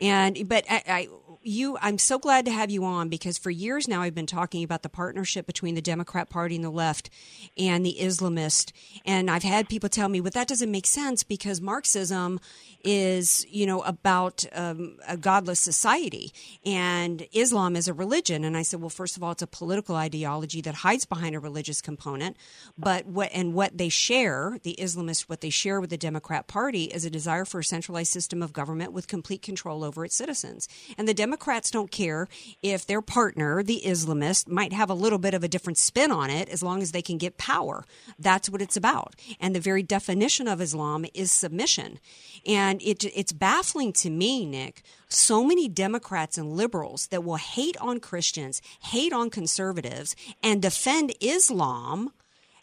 And 0.00 0.48
but 0.48 0.64
I, 0.68 0.82
I 0.86 1.08
you 1.44 1.76
I'm 1.80 1.98
so 1.98 2.18
glad 2.18 2.44
to 2.46 2.50
have 2.50 2.70
you 2.70 2.84
on 2.84 3.08
because 3.08 3.38
for 3.38 3.50
years 3.50 3.86
now 3.86 4.02
I've 4.02 4.14
been 4.14 4.26
talking 4.26 4.64
about 4.64 4.82
the 4.82 4.88
partnership 4.88 5.46
between 5.46 5.74
the 5.74 5.82
Democrat 5.82 6.30
Party 6.30 6.54
and 6.54 6.64
the 6.64 6.70
left 6.70 7.10
and 7.56 7.84
the 7.84 7.96
Islamist. 8.00 8.72
And 9.04 9.30
I've 9.30 9.42
had 9.42 9.68
people 9.68 9.88
tell 9.88 10.08
me 10.08 10.20
well 10.20 10.30
that 10.32 10.48
doesn't 10.48 10.70
make 10.70 10.86
sense 10.86 11.22
because 11.22 11.60
Marxism 11.60 12.40
is 12.82 13.46
you 13.48 13.66
know 13.66 13.82
about 13.82 14.44
um, 14.52 14.98
a 15.06 15.16
godless 15.16 15.60
society 15.60 16.32
and 16.64 17.26
Islam 17.32 17.76
is 17.76 17.88
a 17.88 17.94
religion. 17.94 18.44
And 18.44 18.56
I 18.56 18.62
said 18.62 18.80
well 18.80 18.90
first 18.90 19.16
of 19.16 19.22
all 19.22 19.32
it's 19.32 19.42
a 19.42 19.46
political 19.46 19.96
ideology 19.96 20.60
that 20.62 20.76
hides 20.76 21.04
behind 21.04 21.34
a 21.34 21.40
religious 21.40 21.80
component 21.80 22.36
but 22.78 23.06
what 23.06 23.30
and 23.32 23.54
what 23.54 23.76
they 23.76 23.88
share 23.88 24.58
the 24.62 24.76
Islamists 24.78 25.22
what 25.22 25.40
they 25.40 25.50
share 25.50 25.80
with 25.80 25.90
the 25.90 25.96
Democrat 25.96 26.46
Party 26.46 26.84
is 26.84 27.04
a 27.04 27.10
desire 27.10 27.44
for 27.44 27.60
a 27.60 27.64
centralized 27.64 28.12
system 28.12 28.42
of 28.42 28.52
government 28.52 28.92
with 28.92 29.08
complete 29.08 29.42
control 29.42 29.84
over 29.84 30.04
its 30.04 30.14
citizens. 30.14 30.68
And 30.96 31.06
the 31.08 31.14
Democrats 31.34 31.70
don't 31.70 31.90
care 31.90 32.28
if 32.62 32.86
their 32.86 33.02
partner 33.02 33.62
the 33.62 33.82
Islamist 33.84 34.46
might 34.48 34.72
have 34.72 34.88
a 34.88 34.94
little 34.94 35.18
bit 35.18 35.34
of 35.34 35.42
a 35.42 35.48
different 35.48 35.78
spin 35.78 36.12
on 36.12 36.30
it 36.30 36.48
as 36.48 36.62
long 36.62 36.80
as 36.80 36.92
they 36.92 37.02
can 37.02 37.18
get 37.18 37.36
power 37.38 37.84
that's 38.20 38.48
what 38.48 38.62
it's 38.62 38.76
about 38.76 39.16
and 39.40 39.52
the 39.52 39.60
very 39.60 39.82
definition 39.82 40.46
of 40.46 40.60
Islam 40.60 41.04
is 41.12 41.32
submission 41.32 41.98
and 42.46 42.80
it, 42.82 43.04
it's 43.04 43.32
baffling 43.32 43.92
to 43.94 44.10
me, 44.10 44.44
Nick, 44.44 44.82
so 45.08 45.44
many 45.44 45.68
Democrats 45.68 46.36
and 46.36 46.56
liberals 46.56 47.06
that 47.08 47.24
will 47.24 47.36
hate 47.36 47.76
on 47.80 48.00
Christians, 48.00 48.60
hate 48.82 49.12
on 49.12 49.30
conservatives, 49.30 50.14
and 50.42 50.60
defend 50.60 51.14
Islam. 51.20 52.12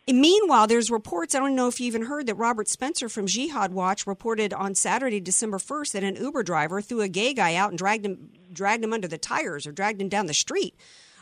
Meanwhile, 0.09 0.67
there's 0.67 0.89
reports, 0.89 1.35
I 1.35 1.39
don't 1.39 1.55
know 1.55 1.67
if 1.67 1.79
you 1.79 1.85
even 1.87 2.03
heard 2.03 2.25
that 2.25 2.35
Robert 2.35 2.67
Spencer 2.67 3.07
from 3.07 3.27
Jihad 3.27 3.71
Watch 3.71 4.07
reported 4.07 4.51
on 4.51 4.73
Saturday, 4.73 5.19
December 5.19 5.57
1st, 5.57 5.91
that 5.91 6.03
an 6.03 6.15
Uber 6.15 6.43
driver 6.43 6.81
threw 6.81 7.01
a 7.01 7.07
gay 7.07 7.33
guy 7.33 7.53
out 7.55 7.69
and 7.69 7.77
dragged 7.77 8.05
him, 8.05 8.29
dragged 8.51 8.83
him 8.83 8.93
under 8.93 9.07
the 9.07 9.19
tires 9.19 9.67
or 9.67 9.71
dragged 9.71 10.01
him 10.01 10.09
down 10.09 10.25
the 10.25 10.33
street 10.33 10.75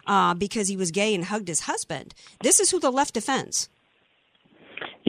uh, 0.07 0.34
because 0.34 0.69
he 0.69 0.77
was 0.77 0.91
gay 0.91 1.13
and 1.13 1.25
hugged 1.25 1.49
his 1.49 1.61
husband. 1.61 2.13
This 2.41 2.59
is 2.59 2.71
who 2.71 2.80
the 2.80 2.91
left 2.91 3.13
defends. 3.13 3.69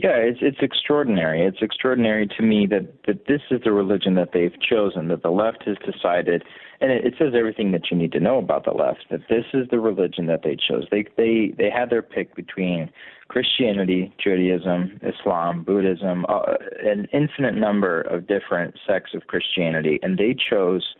Yeah, 0.01 0.15
it's 0.15 0.39
it's 0.41 0.57
extraordinary. 0.61 1.45
It's 1.45 1.61
extraordinary 1.61 2.27
to 2.27 2.43
me 2.43 2.65
that 2.67 3.03
that 3.05 3.27
this 3.27 3.41
is 3.51 3.61
the 3.63 3.71
religion 3.71 4.15
that 4.15 4.29
they've 4.33 4.55
chosen. 4.61 5.09
That 5.09 5.21
the 5.21 5.29
left 5.29 5.63
has 5.65 5.77
decided, 5.85 6.43
and 6.81 6.91
it, 6.91 7.05
it 7.05 7.13
says 7.17 7.33
everything 7.37 7.71
that 7.71 7.91
you 7.91 7.97
need 7.97 8.11
to 8.13 8.19
know 8.19 8.37
about 8.37 8.65
the 8.65 8.71
left. 8.71 9.05
That 9.11 9.21
this 9.29 9.45
is 9.53 9.67
the 9.69 9.79
religion 9.79 10.25
that 10.27 10.41
they 10.43 10.55
chose. 10.55 10.85
They 10.91 11.05
they 11.17 11.53
they 11.57 11.69
had 11.69 11.89
their 11.89 12.01
pick 12.01 12.35
between 12.35 12.89
Christianity, 13.27 14.13
Judaism, 14.21 14.99
Islam, 15.03 15.63
Buddhism, 15.63 16.25
uh, 16.27 16.55
an 16.83 17.07
infinite 17.13 17.55
number 17.55 18.01
of 18.01 18.27
different 18.27 18.75
sects 18.85 19.13
of 19.13 19.27
Christianity, 19.27 19.99
and 20.03 20.17
they 20.17 20.35
chose 20.35 20.95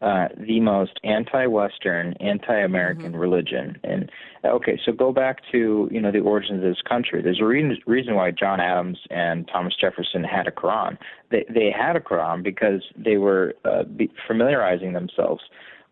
uh, 0.00 0.28
the 0.36 0.60
most 0.60 1.00
anti-Western, 1.02 2.12
anti-American 2.20 3.12
mm-hmm. 3.12 3.16
religion. 3.16 3.76
And 3.82 4.10
okay, 4.44 4.78
so 4.84 4.92
go 4.92 5.12
back 5.12 5.38
to 5.50 5.88
you 5.90 6.00
know 6.00 6.12
the 6.12 6.20
origins 6.20 6.62
of 6.62 6.68
this 6.68 6.82
country. 6.88 7.20
There's 7.20 7.40
a 7.40 7.44
re- 7.44 7.82
reason 7.86 8.14
why 8.14 8.30
John 8.30 8.60
Adams 8.60 8.98
and 9.10 9.48
Thomas 9.52 9.74
Jefferson 9.80 10.22
had 10.22 10.46
a 10.46 10.52
Quran. 10.52 10.98
They 11.30 11.44
they 11.48 11.72
had 11.76 11.96
a 11.96 12.00
Quran 12.00 12.44
because 12.44 12.82
they 12.96 13.16
were 13.16 13.54
uh, 13.64 13.84
be- 13.84 14.12
familiarizing 14.26 14.92
themselves 14.92 15.42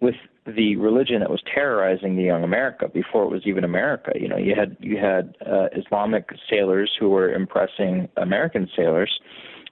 with 0.00 0.14
the 0.46 0.76
religion 0.76 1.20
that 1.20 1.30
was 1.30 1.42
terrorizing 1.52 2.16
the 2.16 2.22
young 2.22 2.44
America 2.44 2.88
before 2.88 3.24
it 3.24 3.30
was 3.30 3.42
even 3.46 3.64
America. 3.64 4.12
You 4.14 4.28
know, 4.28 4.36
you 4.36 4.54
had 4.54 4.76
you 4.78 4.98
had 4.98 5.36
uh, 5.44 5.66
Islamic 5.74 6.28
sailors 6.48 6.92
who 6.98 7.08
were 7.08 7.32
impressing 7.32 8.08
American 8.16 8.68
sailors 8.76 9.18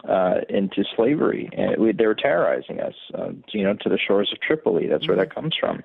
uh, 0.08 0.40
into 0.48 0.84
slavery, 0.96 1.48
and 1.56 1.76
we, 1.78 1.92
they 1.92 2.06
were 2.06 2.14
terrorizing 2.14 2.80
us. 2.80 2.94
Uh, 3.14 3.30
you 3.52 3.64
know, 3.64 3.74
to 3.74 3.88
the 3.88 3.98
shores 3.98 4.30
of 4.32 4.40
Tripoli. 4.40 4.86
That's 4.86 5.06
where 5.08 5.16
that 5.16 5.30
mm-hmm. 5.30 5.40
comes 5.40 5.56
from, 5.58 5.82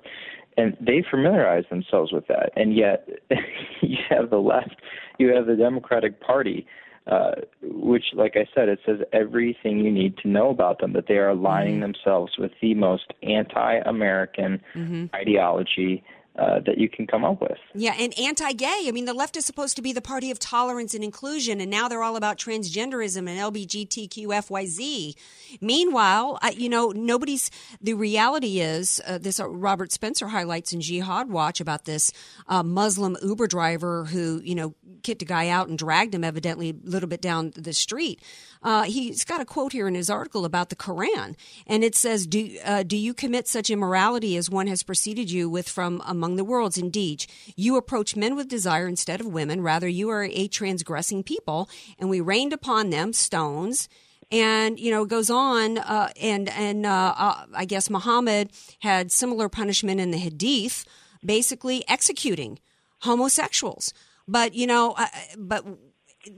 and 0.56 0.76
they 0.80 1.04
familiarized 1.08 1.70
themselves 1.70 2.12
with 2.12 2.26
that. 2.28 2.52
And 2.56 2.76
yet, 2.76 3.08
you 3.80 3.98
have 4.08 4.30
the 4.30 4.38
left, 4.38 4.76
you 5.18 5.34
have 5.34 5.46
the 5.46 5.56
Democratic 5.56 6.20
Party. 6.20 6.66
Uh, 7.06 7.32
which, 7.62 8.04
like 8.12 8.36
I 8.36 8.46
said, 8.54 8.68
it 8.68 8.78
says 8.86 8.98
everything 9.12 9.78
you 9.78 9.90
need 9.90 10.16
to 10.18 10.28
know 10.28 10.50
about 10.50 10.80
them. 10.80 10.92
That 10.92 11.08
they 11.08 11.16
are 11.16 11.30
aligning 11.30 11.80
mm-hmm. 11.80 11.92
themselves 11.92 12.34
with 12.38 12.52
the 12.60 12.74
most 12.74 13.14
anti-American 13.22 14.60
mm-hmm. 14.74 15.06
ideology 15.14 16.04
uh, 16.36 16.60
that 16.60 16.78
you 16.78 16.88
can 16.88 17.06
come 17.06 17.24
up 17.24 17.40
with. 17.40 17.58
Yeah, 17.74 17.94
and 17.98 18.16
anti-gay. 18.18 18.84
I 18.86 18.90
mean, 18.92 19.04
the 19.04 19.14
left 19.14 19.36
is 19.36 19.44
supposed 19.44 19.76
to 19.76 19.82
be 19.82 19.92
the 19.92 20.00
party 20.00 20.30
of 20.30 20.38
tolerance 20.38 20.94
and 20.94 21.02
inclusion, 21.02 21.60
and 21.60 21.70
now 21.70 21.88
they're 21.88 22.02
all 22.02 22.16
about 22.16 22.38
transgenderism 22.38 23.28
and 23.28 23.38
LGBTQFYZ. 23.38 25.14
Meanwhile, 25.60 26.38
I, 26.40 26.50
you 26.50 26.68
know, 26.68 26.92
nobody's. 26.94 27.50
The 27.80 27.94
reality 27.94 28.60
is, 28.60 29.00
uh, 29.06 29.18
this 29.18 29.40
uh, 29.40 29.48
Robert 29.48 29.92
Spencer 29.92 30.28
highlights 30.28 30.72
in 30.72 30.80
Jihad 30.80 31.30
Watch 31.30 31.60
about 31.60 31.84
this 31.84 32.12
uh, 32.46 32.62
Muslim 32.62 33.16
Uber 33.22 33.46
driver 33.46 34.04
who, 34.04 34.40
you 34.44 34.54
know, 34.54 34.74
kicked 35.02 35.22
a 35.22 35.26
guy 35.26 35.48
out 35.48 35.68
and 35.68 35.76
dragged 35.76 36.14
him 36.14 36.24
evidently 36.24 36.70
a 36.70 36.88
little 36.88 37.08
bit 37.08 37.20
down 37.20 37.52
the 37.56 37.72
street. 37.72 38.22
Uh, 38.62 38.82
he's 38.82 39.24
got 39.24 39.40
a 39.40 39.44
quote 39.44 39.72
here 39.72 39.88
in 39.88 39.94
his 39.94 40.10
article 40.10 40.44
about 40.44 40.68
the 40.68 40.76
Quran, 40.76 41.34
and 41.66 41.82
it 41.82 41.94
says, 41.94 42.26
"Do 42.26 42.58
uh, 42.64 42.82
do 42.82 42.96
you 42.96 43.14
commit 43.14 43.48
such 43.48 43.70
immorality 43.70 44.36
as 44.36 44.50
one 44.50 44.66
has 44.66 44.82
preceded 44.82 45.30
you 45.30 45.48
with 45.48 45.68
from 45.68 46.02
among 46.04 46.36
the 46.36 46.44
worlds? 46.44 46.76
Indeed, 46.76 47.26
you 47.56 47.76
approach 47.76 48.16
men 48.16 48.36
with 48.36 48.48
desire 48.48 48.86
instead 48.86 49.20
of 49.20 49.26
women. 49.26 49.62
Rather, 49.62 49.88
you 49.88 50.10
are 50.10 50.24
a 50.24 50.48
transgressing 50.48 51.22
people, 51.22 51.68
and 51.98 52.10
we 52.10 52.20
rained 52.20 52.52
upon 52.52 52.90
them 52.90 53.12
stones." 53.12 53.88
and 54.32 54.78
you 54.78 54.90
know 54.90 55.04
goes 55.04 55.30
on 55.30 55.78
uh, 55.78 56.10
and 56.20 56.48
and 56.50 56.86
uh, 56.86 57.14
uh, 57.16 57.46
I 57.54 57.64
guess 57.64 57.90
Muhammad 57.90 58.50
had 58.80 59.10
similar 59.10 59.48
punishment 59.48 60.00
in 60.00 60.10
the 60.10 60.18
Hadith, 60.18 60.84
basically 61.24 61.84
executing 61.88 62.58
homosexuals. 63.00 63.92
But 64.28 64.54
you 64.54 64.66
know, 64.66 64.94
uh, 64.96 65.06
but 65.36 65.64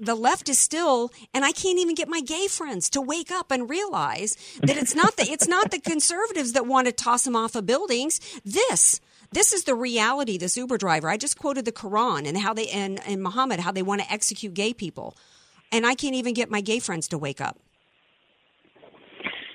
the 0.00 0.14
left 0.14 0.48
is 0.48 0.58
still 0.58 1.10
and 1.34 1.44
I 1.44 1.52
can't 1.52 1.78
even 1.78 1.94
get 1.94 2.08
my 2.08 2.20
gay 2.20 2.46
friends 2.46 2.88
to 2.90 3.00
wake 3.00 3.30
up 3.30 3.50
and 3.50 3.68
realize 3.68 4.36
that 4.62 4.76
it's 4.76 4.94
not 4.94 5.16
the 5.16 5.24
it's 5.24 5.48
not 5.48 5.70
the 5.70 5.80
conservatives 5.92 6.52
that 6.52 6.66
want 6.66 6.86
to 6.86 6.92
toss 6.92 7.24
them 7.24 7.36
off 7.36 7.54
of 7.54 7.66
buildings. 7.66 8.20
This 8.44 9.00
this 9.32 9.52
is 9.52 9.64
the 9.64 9.74
reality. 9.74 10.38
This 10.38 10.56
Uber 10.56 10.78
driver. 10.78 11.08
I 11.08 11.16
just 11.16 11.38
quoted 11.38 11.64
the 11.64 11.72
Quran 11.72 12.28
and 12.28 12.36
how 12.36 12.54
they 12.54 12.68
and, 12.68 13.00
and 13.06 13.22
Muhammad 13.22 13.60
how 13.60 13.72
they 13.72 13.82
want 13.82 14.02
to 14.02 14.12
execute 14.12 14.54
gay 14.54 14.72
people, 14.72 15.16
and 15.70 15.86
I 15.86 15.94
can't 15.94 16.14
even 16.14 16.34
get 16.34 16.50
my 16.50 16.60
gay 16.60 16.78
friends 16.78 17.08
to 17.08 17.18
wake 17.18 17.40
up. 17.40 17.58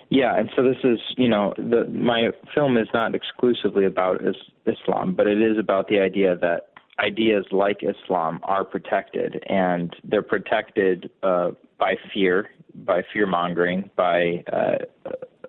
Yeah, 0.09 0.37
and 0.37 0.49
so 0.55 0.63
this 0.63 0.77
is, 0.85 0.99
you 1.17 1.27
know, 1.27 1.53
the 1.57 1.85
my 1.85 2.29
film 2.55 2.77
is 2.77 2.87
not 2.93 3.13
exclusively 3.13 3.85
about 3.85 4.25
is, 4.25 4.35
Islam, 4.65 5.13
but 5.13 5.27
it 5.27 5.41
is 5.41 5.57
about 5.57 5.89
the 5.89 5.99
idea 5.99 6.37
that 6.37 6.69
ideas 6.99 7.45
like 7.51 7.81
Islam 7.83 8.39
are 8.43 8.63
protected, 8.63 9.43
and 9.47 9.95
they're 10.03 10.21
protected 10.21 11.09
uh, 11.23 11.51
by 11.79 11.95
fear, 12.13 12.49
by 12.73 13.03
fear 13.13 13.27
mongering, 13.27 13.89
by 13.95 14.43
uh, 14.51 14.77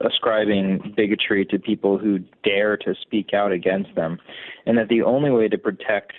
ascribing 0.01 0.95
bigotry 0.97 1.45
to 1.47 1.59
people 1.59 1.99
who 1.99 2.19
dare 2.45 2.77
to 2.77 2.95
speak 3.03 3.33
out 3.35 3.53
against 3.53 3.95
them, 3.95 4.19
and 4.67 4.77
that 4.79 4.89
the 4.89 5.03
only 5.03 5.31
way 5.31 5.49
to 5.49 5.59
protect 5.59 6.13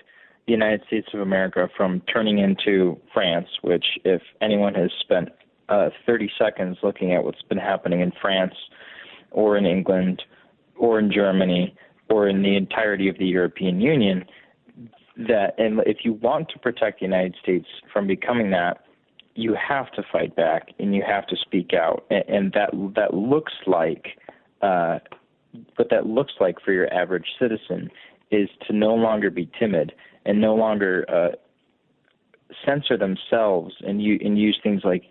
the 0.47 0.51
United 0.51 0.81
States 0.87 1.07
of 1.13 1.19
America 1.19 1.69
from 1.77 2.01
turning 2.11 2.39
into 2.39 2.97
France, 3.13 3.47
which, 3.61 3.85
if 4.03 4.21
anyone 4.41 4.73
has 4.73 4.89
spent 4.99 5.29
uh, 5.69 5.89
30 6.07 6.31
seconds 6.39 6.77
looking 6.81 7.13
at 7.13 7.23
what's 7.23 7.43
been 7.43 7.59
happening 7.59 8.01
in 8.01 8.11
France 8.19 8.55
or 9.29 9.57
in 9.57 9.67
England 9.67 10.23
or 10.75 10.97
in 10.97 11.11
Germany 11.11 11.75
or 12.09 12.27
in 12.27 12.41
the 12.41 12.57
entirety 12.57 13.07
of 13.07 13.17
the 13.19 13.27
European 13.27 13.79
Union, 13.79 14.25
that 15.27 15.55
and 15.57 15.81
if 15.85 15.97
you 16.03 16.13
want 16.13 16.49
to 16.49 16.59
protect 16.59 16.99
the 16.99 17.05
United 17.05 17.35
States 17.41 17.67
from 17.91 18.07
becoming 18.07 18.51
that, 18.51 18.83
you 19.35 19.55
have 19.55 19.91
to 19.91 20.03
fight 20.11 20.35
back 20.35 20.69
and 20.79 20.95
you 20.95 21.03
have 21.05 21.27
to 21.27 21.35
speak 21.35 21.73
out, 21.73 22.05
and, 22.09 22.23
and 22.27 22.53
that 22.53 22.71
that 22.95 23.13
looks 23.13 23.53
like 23.67 24.17
uh, 24.61 24.99
what 25.75 25.89
that 25.89 26.05
looks 26.05 26.33
like 26.39 26.55
for 26.63 26.71
your 26.71 26.91
average 26.93 27.25
citizen 27.39 27.89
is 28.31 28.49
to 28.67 28.73
no 28.73 28.93
longer 28.93 29.29
be 29.29 29.49
timid 29.59 29.91
and 30.25 30.39
no 30.39 30.55
longer 30.55 31.05
uh, 31.09 31.35
censor 32.65 32.97
themselves 32.97 33.73
and 33.81 34.01
you 34.01 34.19
and 34.23 34.37
use 34.37 34.59
things 34.61 34.81
like 34.83 35.03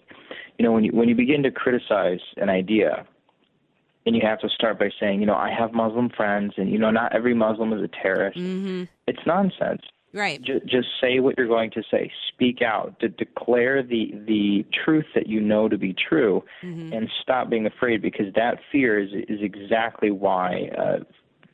you 0.59 0.65
know 0.65 0.73
when 0.73 0.85
you 0.85 0.91
when 0.93 1.09
you 1.09 1.15
begin 1.15 1.43
to 1.43 1.51
criticize 1.51 2.21
an 2.37 2.49
idea 2.49 3.07
and 4.07 4.15
you 4.15 4.23
have 4.25 4.39
to 4.41 4.49
start 4.49 4.79
by 4.79 4.91
saying 5.01 5.21
you 5.21 5.27
know 5.27 5.35
I 5.35 5.51
have 5.51 5.73
Muslim 5.73 6.09
friends 6.11 6.55
and 6.57 6.71
you 6.71 6.79
know 6.79 6.91
not 6.91 7.15
every 7.15 7.35
Muslim 7.35 7.73
is 7.73 7.83
a 7.83 7.89
terrorist. 7.89 8.39
Mm-hmm. 8.39 8.85
it's 9.07 9.21
nonsense 9.27 9.83
Right. 10.13 10.41
Just, 10.41 10.67
just 10.67 10.89
say 11.01 11.21
what 11.21 11.37
you're 11.37 11.49
going 11.49 11.71
to 11.73 11.83
say. 11.91 12.11
Speak 12.29 12.63
out. 12.63 12.99
To 13.01 13.09
declare 13.09 13.83
the 13.83 14.15
the 14.27 14.65
truth 14.85 15.05
that 15.15 15.27
you 15.27 15.41
know 15.41 15.69
to 15.69 15.77
be 15.77 15.95
true, 15.95 16.43
mm-hmm. 16.63 16.93
and 16.93 17.11
stop 17.23 17.51
being 17.51 17.67
afraid 17.67 18.01
because 18.01 18.33
that 18.35 18.59
fear 18.73 18.99
is 18.99 19.11
is 19.29 19.41
exactly 19.43 20.11
why 20.11 20.71
uh, 20.79 21.05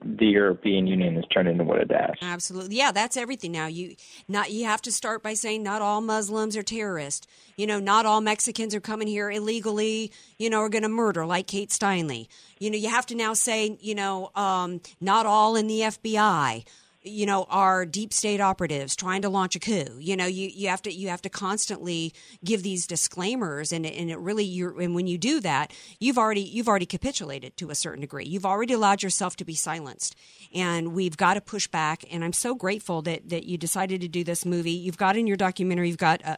the 0.04 0.26
European 0.26 0.86
Union 0.86 1.16
has 1.16 1.24
turned 1.32 1.48
into 1.48 1.64
what 1.64 1.80
it 1.80 1.90
has. 1.90 2.14
Absolutely. 2.22 2.76
Yeah, 2.76 2.92
that's 2.92 3.16
everything 3.16 3.50
now. 3.50 3.66
You 3.66 3.96
not 4.28 4.52
you 4.52 4.66
have 4.66 4.82
to 4.82 4.92
start 4.92 5.22
by 5.22 5.34
saying 5.34 5.62
not 5.62 5.82
all 5.82 6.00
Muslims 6.00 6.56
are 6.56 6.62
terrorists. 6.62 7.26
You 7.56 7.66
know, 7.66 7.80
not 7.80 8.06
all 8.06 8.20
Mexicans 8.20 8.74
are 8.74 8.80
coming 8.80 9.08
here 9.08 9.30
illegally, 9.30 10.12
you 10.38 10.48
know, 10.48 10.60
are 10.60 10.68
going 10.68 10.82
to 10.82 10.88
murder 10.88 11.26
like 11.26 11.48
Kate 11.48 11.70
Steinle. 11.70 12.28
You 12.60 12.70
know, 12.70 12.76
you 12.76 12.88
have 12.88 13.06
to 13.06 13.16
now 13.16 13.34
say, 13.34 13.76
you 13.80 13.94
know, 13.94 14.30
um, 14.36 14.80
not 15.00 15.26
all 15.26 15.56
in 15.56 15.66
the 15.66 15.80
FBI 15.80 16.64
you 17.04 17.26
know 17.26 17.44
are 17.50 17.84
deep 17.84 18.12
state 18.12 18.40
operatives 18.40 18.96
trying 18.96 19.22
to 19.22 19.28
launch 19.28 19.54
a 19.54 19.60
coup. 19.60 19.98
You 19.98 20.16
know 20.16 20.26
you, 20.26 20.50
you 20.52 20.68
have 20.68 20.82
to 20.82 20.92
you 20.92 21.08
have 21.08 21.22
to 21.22 21.28
constantly 21.28 22.12
give 22.44 22.62
these 22.62 22.86
disclaimers 22.86 23.72
and 23.72 23.86
and 23.86 24.10
it 24.10 24.18
really 24.18 24.44
you 24.44 24.78
and 24.80 24.94
when 24.94 25.06
you 25.06 25.18
do 25.18 25.40
that 25.40 25.72
you've 26.00 26.18
already 26.18 26.40
you've 26.40 26.68
already 26.68 26.86
capitulated 26.86 27.56
to 27.58 27.70
a 27.70 27.74
certain 27.74 28.00
degree. 28.00 28.24
You've 28.24 28.46
already 28.46 28.72
allowed 28.72 29.02
yourself 29.02 29.36
to 29.36 29.44
be 29.44 29.54
silenced. 29.54 30.16
And 30.54 30.94
we've 30.94 31.16
got 31.16 31.34
to 31.34 31.40
push 31.40 31.66
back 31.66 32.04
and 32.10 32.24
i'm 32.24 32.32
so 32.32 32.54
grateful 32.54 33.02
that 33.02 33.28
that 33.28 33.44
you 33.44 33.58
decided 33.58 34.00
to 34.00 34.08
do 34.08 34.24
this 34.24 34.44
movie. 34.46 34.72
You've 34.72 34.98
got 34.98 35.16
in 35.16 35.26
your 35.26 35.36
documentary 35.36 35.88
you've 35.88 35.98
got 35.98 36.24
uh, 36.24 36.36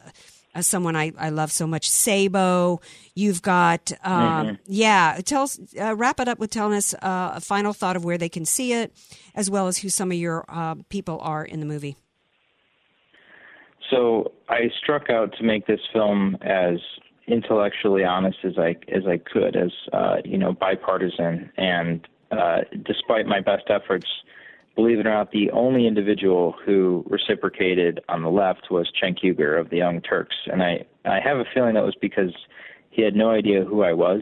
uh, 0.57 0.61
someone 0.61 0.95
I, 0.95 1.11
I 1.17 1.29
love 1.29 1.51
so 1.51 1.67
much, 1.67 1.89
Sabo. 1.89 2.81
You've 3.15 3.41
got, 3.41 3.91
um, 4.03 4.47
Mhm. 4.47 4.59
yeah. 4.65 5.19
Tell 5.23 5.43
us, 5.43 5.59
uh, 5.79 5.95
wrap 5.95 6.19
it 6.19 6.27
up 6.27 6.39
with 6.39 6.49
telling 6.49 6.73
us 6.75 6.93
uh, 6.95 7.33
a 7.35 7.41
final 7.41 7.73
thought 7.73 7.95
of 7.95 8.03
where 8.03 8.17
they 8.17 8.29
can 8.29 8.45
see 8.45 8.73
it, 8.73 8.91
as 9.35 9.49
well 9.49 9.67
as 9.67 9.77
who 9.79 9.89
some 9.89 10.11
of 10.11 10.17
your 10.17 10.45
uh, 10.49 10.75
people 10.89 11.19
are 11.21 11.45
in 11.45 11.59
the 11.59 11.65
movie. 11.65 11.95
So 13.89 14.31
I 14.49 14.69
struck 14.81 15.09
out 15.09 15.33
to 15.37 15.43
make 15.43 15.65
this 15.67 15.79
film 15.93 16.37
as 16.41 16.79
intellectually 17.27 18.03
honest 18.03 18.37
as 18.43 18.57
I 18.57 18.75
as 18.93 19.05
I 19.07 19.17
could, 19.17 19.55
as 19.55 19.71
uh, 19.93 20.17
you 20.25 20.37
know, 20.37 20.51
bipartisan. 20.53 21.49
And 21.57 22.05
uh, 22.31 22.61
despite 22.83 23.25
my 23.27 23.39
best 23.39 23.65
efforts, 23.69 24.07
believe 24.77 24.99
it 24.99 25.07
or 25.07 25.13
not, 25.13 25.31
the 25.31 25.49
only 25.51 25.87
individual 25.87 26.55
who 26.63 27.03
reciprocated 27.09 27.99
on 28.07 28.21
the 28.21 28.29
left 28.29 28.67
was 28.69 28.89
Cenk 29.01 29.23
Uygur 29.23 29.59
of 29.59 29.71
the 29.71 29.77
Young 29.77 30.01
Turks, 30.01 30.35
and 30.45 30.61
I 30.61 30.85
I 31.03 31.19
have 31.19 31.37
a 31.37 31.45
feeling 31.53 31.73
that 31.73 31.83
was 31.83 31.97
because 31.99 32.33
he 32.91 33.01
had 33.01 33.15
no 33.15 33.31
idea 33.31 33.65
who 33.65 33.81
I 33.81 33.93
was, 33.93 34.21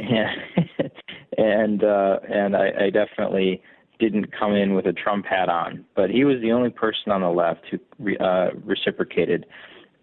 and 0.00 0.90
and 1.38 1.84
uh, 1.84 2.18
and 2.28 2.56
I, 2.56 2.72
I 2.86 2.90
definitely 2.90 3.62
didn't 4.00 4.36
come 4.36 4.52
in 4.52 4.74
with 4.74 4.86
a 4.86 4.92
Trump 4.92 5.26
hat 5.26 5.48
on, 5.48 5.84
but 5.94 6.10
he 6.10 6.24
was 6.24 6.40
the 6.42 6.50
only 6.50 6.70
person 6.70 7.12
on 7.12 7.20
the 7.20 7.30
left 7.30 7.64
who 7.70 7.78
re, 8.00 8.18
uh, 8.18 8.50
reciprocated. 8.64 9.46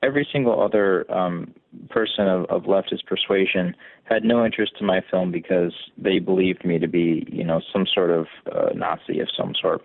Every 0.04 0.28
single 0.32 0.62
other 0.62 1.10
um, 1.12 1.54
person 1.90 2.28
of, 2.28 2.46
of 2.46 2.64
leftist 2.64 3.06
persuasion 3.06 3.76
had 4.06 4.24
no 4.24 4.46
interest 4.46 4.74
in 4.80 4.88
my 4.88 5.02
film 5.12 5.32
because 5.32 5.74
they 5.98 6.20
believed 6.20 6.66
me 6.66 6.80
to 6.80 6.88
be, 6.88 7.28
you 7.32 7.44
know, 7.44 7.62
some 7.72 7.86
sort 7.94 8.10
of 8.10 8.26
uh, 8.52 8.70
Nazi 8.74 9.20
of 9.20 9.28
some 9.38 9.54
sort. 9.62 9.82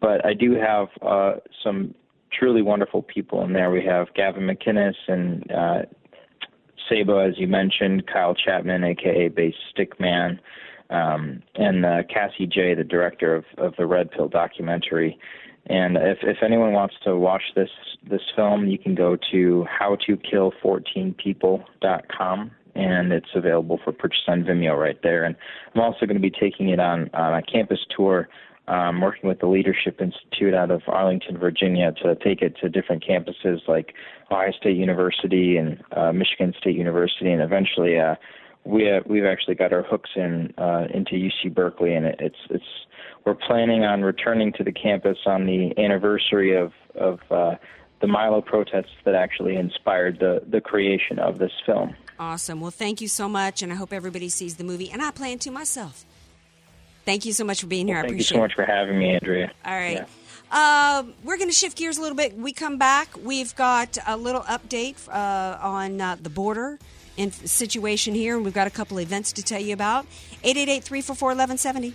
But 0.00 0.24
I 0.26 0.34
do 0.34 0.54
have 0.54 0.88
uh, 1.02 1.34
some 1.62 1.94
truly 2.32 2.62
wonderful 2.62 3.02
people 3.02 3.44
in 3.44 3.52
there. 3.52 3.70
We 3.70 3.84
have 3.84 4.12
Gavin 4.14 4.42
McInnes 4.42 4.94
and 5.06 5.50
uh, 5.52 5.82
as 6.90 7.38
you 7.38 7.48
mentioned, 7.48 8.06
Kyle 8.06 8.34
Chapman, 8.34 8.84
aka 8.84 9.28
Based 9.28 9.56
Stickman, 9.74 10.38
um, 10.90 11.42
and 11.54 11.84
uh, 11.84 12.02
Cassie 12.12 12.46
Jaye, 12.46 12.76
the 12.76 12.84
director 12.84 13.34
of, 13.34 13.44
of 13.58 13.74
the 13.76 13.86
Red 13.86 14.10
Pill 14.10 14.28
documentary. 14.28 15.18
And 15.66 15.96
if, 15.96 16.18
if 16.22 16.42
anyone 16.42 16.72
wants 16.72 16.94
to 17.04 17.16
watch 17.16 17.42
this 17.54 17.70
this 18.08 18.20
film, 18.36 18.68
you 18.68 18.78
can 18.78 18.94
go 18.94 19.16
to 19.32 19.66
howtokill14people.com, 19.80 22.50
and 22.74 23.12
it's 23.14 23.30
available 23.34 23.80
for 23.82 23.92
purchase 23.92 24.20
on 24.28 24.44
Vimeo 24.44 24.78
right 24.78 25.00
there. 25.02 25.24
And 25.24 25.34
I'm 25.74 25.80
also 25.80 26.04
going 26.04 26.16
to 26.16 26.20
be 26.20 26.30
taking 26.30 26.68
it 26.68 26.80
on, 26.80 27.08
on 27.14 27.32
a 27.34 27.40
campus 27.42 27.80
tour. 27.96 28.28
Um, 28.66 29.02
working 29.02 29.28
with 29.28 29.40
the 29.40 29.46
Leadership 29.46 30.00
Institute 30.00 30.54
out 30.54 30.70
of 30.70 30.80
Arlington, 30.86 31.36
Virginia, 31.36 31.92
to 32.02 32.16
take 32.16 32.40
it 32.40 32.56
to 32.62 32.70
different 32.70 33.04
campuses 33.04 33.58
like 33.68 33.92
Ohio 34.30 34.52
State 34.52 34.78
University 34.78 35.58
and 35.58 35.84
uh, 35.94 36.12
Michigan 36.12 36.54
State 36.58 36.74
University, 36.74 37.30
and 37.30 37.42
eventually 37.42 37.98
uh, 37.98 38.14
we 38.64 38.90
uh, 38.90 39.00
we've 39.06 39.24
actually 39.24 39.54
got 39.54 39.72
our 39.72 39.82
hooks 39.82 40.10
in 40.16 40.52
uh, 40.58 40.86
into 40.92 41.12
UC 41.14 41.54
Berkeley, 41.54 41.94
and 41.94 42.06
it, 42.06 42.16
it's 42.18 42.38
it's 42.50 42.64
we're 43.24 43.34
planning 43.34 43.84
on 43.84 44.02
returning 44.02 44.52
to 44.54 44.64
the 44.64 44.72
campus 44.72 45.18
on 45.26 45.46
the 45.46 45.74
anniversary 45.78 46.56
of 46.56 46.72
of 46.94 47.20
uh, 47.30 47.56
the 48.00 48.06
Milo 48.06 48.40
protests 48.40 48.94
that 49.04 49.14
actually 49.14 49.56
inspired 49.56 50.18
the 50.18 50.42
the 50.48 50.60
creation 50.60 51.18
of 51.18 51.38
this 51.38 51.52
film. 51.66 51.94
Awesome. 52.18 52.60
Well, 52.60 52.70
thank 52.70 53.00
you 53.00 53.08
so 53.08 53.28
much, 53.28 53.62
and 53.62 53.72
I 53.72 53.76
hope 53.76 53.92
everybody 53.92 54.28
sees 54.28 54.56
the 54.56 54.64
movie, 54.64 54.90
and 54.90 55.02
I 55.02 55.10
plan 55.10 55.38
to 55.40 55.50
myself. 55.50 56.04
Thank 57.04 57.26
you 57.26 57.32
so 57.32 57.44
much 57.44 57.60
for 57.60 57.66
being 57.66 57.86
here. 57.86 57.96
Well, 57.96 58.04
thank 58.04 58.16
you 58.16 58.24
so 58.24 58.38
much 58.38 58.54
for 58.54 58.64
having 58.64 58.98
me, 58.98 59.10
Andrea. 59.10 59.52
All 59.64 59.74
right. 59.74 60.06
Um, 60.50 61.14
we're 61.24 61.36
going 61.36 61.48
to 61.48 61.54
shift 61.54 61.76
gears 61.76 61.98
a 61.98 62.00
little 62.00 62.16
bit. 62.16 62.36
We 62.36 62.52
come 62.52 62.78
back. 62.78 63.08
We've 63.22 63.54
got 63.56 63.98
a 64.06 64.16
little 64.16 64.42
update 64.42 65.08
uh, 65.08 65.58
on 65.60 66.00
uh, 66.00 66.16
the 66.22 66.30
border 66.30 66.78
and 67.16 67.32
situation 67.32 68.14
here, 68.14 68.36
and 68.36 68.44
we've 68.44 68.54
got 68.54 68.66
a 68.66 68.70
couple 68.70 68.98
events 68.98 69.32
to 69.32 69.42
tell 69.42 69.60
you 69.60 69.72
about. 69.72 70.06
888 70.42 70.84
344 70.84 71.28
1170. 71.28 71.94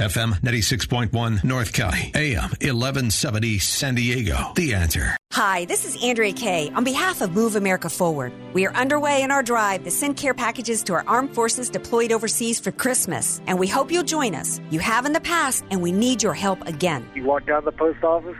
FM 0.00 0.42
96.1 0.42 1.42
North 1.42 1.72
County, 1.72 2.12
AM 2.14 2.50
1170 2.60 3.58
San 3.58 3.94
Diego. 3.94 4.52
The 4.54 4.74
answer. 4.74 5.16
Hi, 5.32 5.64
this 5.64 5.86
is 5.86 6.04
Andrea 6.04 6.34
Kaye 6.34 6.70
on 6.74 6.84
behalf 6.84 7.22
of 7.22 7.32
Move 7.32 7.56
America 7.56 7.88
Forward. 7.88 8.30
We 8.52 8.66
are 8.66 8.74
underway 8.74 9.22
in 9.22 9.30
our 9.30 9.42
drive 9.42 9.84
to 9.84 9.90
send 9.90 10.18
care 10.18 10.34
packages 10.34 10.82
to 10.82 10.92
our 10.92 11.04
armed 11.06 11.34
forces 11.34 11.70
deployed 11.70 12.12
overseas 12.12 12.60
for 12.60 12.72
Christmas, 12.72 13.40
and 13.46 13.58
we 13.58 13.68
hope 13.68 13.90
you'll 13.90 14.02
join 14.02 14.34
us. 14.34 14.60
You 14.68 14.80
have 14.80 15.06
in 15.06 15.14
the 15.14 15.20
past, 15.20 15.64
and 15.70 15.80
we 15.80 15.92
need 15.92 16.22
your 16.22 16.34
help 16.34 16.60
again. 16.68 17.08
You 17.14 17.24
walk 17.24 17.46
down 17.46 17.64
the 17.64 17.72
post 17.72 18.04
office, 18.04 18.36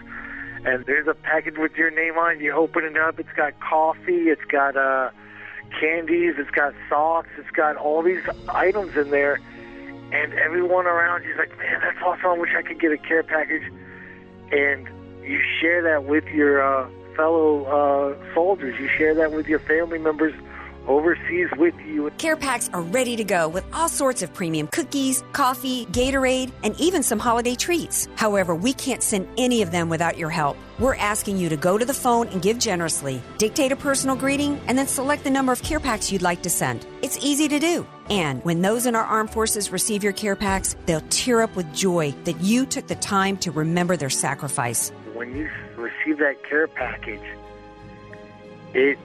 and 0.67 0.85
there's 0.85 1.09
a 1.09 1.15
package 1.15 1.57
with 1.57 1.73
your 1.73 1.91
name 1.91 2.19
on 2.19 2.33
it. 2.33 2.43
You 2.43 2.53
open 2.53 2.85
it 2.85 2.99
up. 2.99 3.19
It's 3.19 3.33
got 3.35 3.59
coffee. 3.61 4.29
It's 4.29 4.45
got 4.53 4.77
uh, 4.77 5.09
candies. 5.81 6.35
It's 6.37 6.51
got 6.51 6.75
socks. 6.91 7.31
It's 7.39 7.51
got 7.53 7.77
all 7.77 8.03
these 8.03 8.23
items 8.47 8.95
in 8.95 9.09
there. 9.11 9.41
And 10.13 10.33
everyone 10.35 10.87
around 10.87 11.25
you's 11.25 11.37
like, 11.37 11.57
man, 11.59 11.81
that's 11.81 11.99
awesome. 12.05 12.27
I 12.27 12.39
wish 12.39 12.51
I 12.57 12.63
could 12.63 12.81
get 12.81 12.93
a 12.93 12.99
care 12.99 13.23
package. 13.23 13.73
And 14.53 14.89
you 15.23 15.41
share 15.61 15.83
that 15.83 16.05
with 16.05 16.25
your 16.27 16.63
uh, 16.63 16.89
fellow 17.17 17.65
uh, 17.65 18.35
soldiers. 18.35 18.79
You 18.79 18.89
share 18.89 19.15
that 19.15 19.33
with 19.33 19.49
your 19.49 19.59
family 19.59 19.99
members 19.99 20.35
overseas 20.87 21.49
with 21.57 21.75
you. 21.87 22.11
Care 22.19 22.37
packs 22.37 22.71
are 22.73 22.81
ready 22.81 23.17
to 23.17 23.25
go 23.25 23.49
with 23.49 23.65
all 23.73 23.89
sorts 23.89 24.23
of 24.23 24.33
premium 24.33 24.69
cookies, 24.69 25.23
coffee, 25.33 25.87
Gatorade, 25.87 26.53
and 26.63 26.79
even 26.81 27.03
some 27.03 27.19
holiday 27.19 27.55
treats. 27.55 28.09
However, 28.17 28.55
we 28.55 28.73
can't 28.73 29.03
send 29.03 29.29
any 29.37 29.63
of 29.63 29.71
them 29.71 29.89
without 29.89 30.17
your 30.17 30.31
help. 30.31 30.57
We're 30.79 30.95
asking 30.95 31.39
you 31.39 31.49
to 31.49 31.57
go 31.57 31.79
to 31.79 31.85
the 31.85 31.95
phone 31.95 32.29
and 32.29 32.43
give 32.43 32.59
generously, 32.59 33.23
dictate 33.39 33.73
a 33.73 33.77
personal 33.77 34.17
greeting, 34.17 34.61
and 34.67 34.77
then 34.77 34.87
select 34.87 35.25
the 35.25 35.31
number 35.31 35.53
of 35.53 35.63
care 35.63 35.81
packs 35.81 36.13
you'd 36.13 36.23
like 36.23 36.43
to 36.43 36.51
send. 36.51 36.87
It's 37.03 37.19
easy 37.25 37.49
to 37.49 37.59
do. 37.59 37.87
And 38.11 38.45
when 38.45 38.63
those 38.63 38.87
in 38.87 38.95
our 38.95 39.05
armed 39.05 39.31
forces 39.31 39.73
receive 39.73 40.05
your 40.05 40.13
care 40.13 40.37
packs, 40.37 40.77
they'll 40.87 41.01
tear 41.11 41.41
up 41.41 41.57
with 41.57 41.73
joy 41.75 42.13
that 42.25 42.41
you 42.41 42.67
took 42.67 42.87
the 42.87 42.95
time 42.95 43.37
to 43.39 43.51
remember 43.51 43.97
their 43.97 44.11
sacrifice. 44.11 44.91
When 45.15 45.35
you 45.35 45.49
receive 45.77 45.97
receive 46.07 46.19
that 46.19 46.43
care 46.49 46.69
package, 46.69 47.21
it 48.75 48.99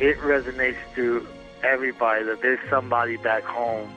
it 0.00 0.18
resonates 0.18 0.78
to 0.94 1.26
everybody 1.62 2.24
that 2.24 2.40
there's 2.40 2.60
somebody 2.70 3.16
back 3.16 3.42
home 3.44 3.92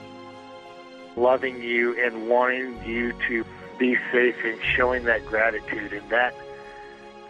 loving 1.16 1.62
you 1.62 2.00
and 2.04 2.28
wanting 2.30 2.84
you 2.86 3.14
to 3.28 3.46
be 3.78 3.96
safe 4.12 4.36
and 4.44 4.60
showing 4.76 5.04
that 5.06 5.26
gratitude. 5.26 5.94
And 5.94 6.10
that 6.10 6.34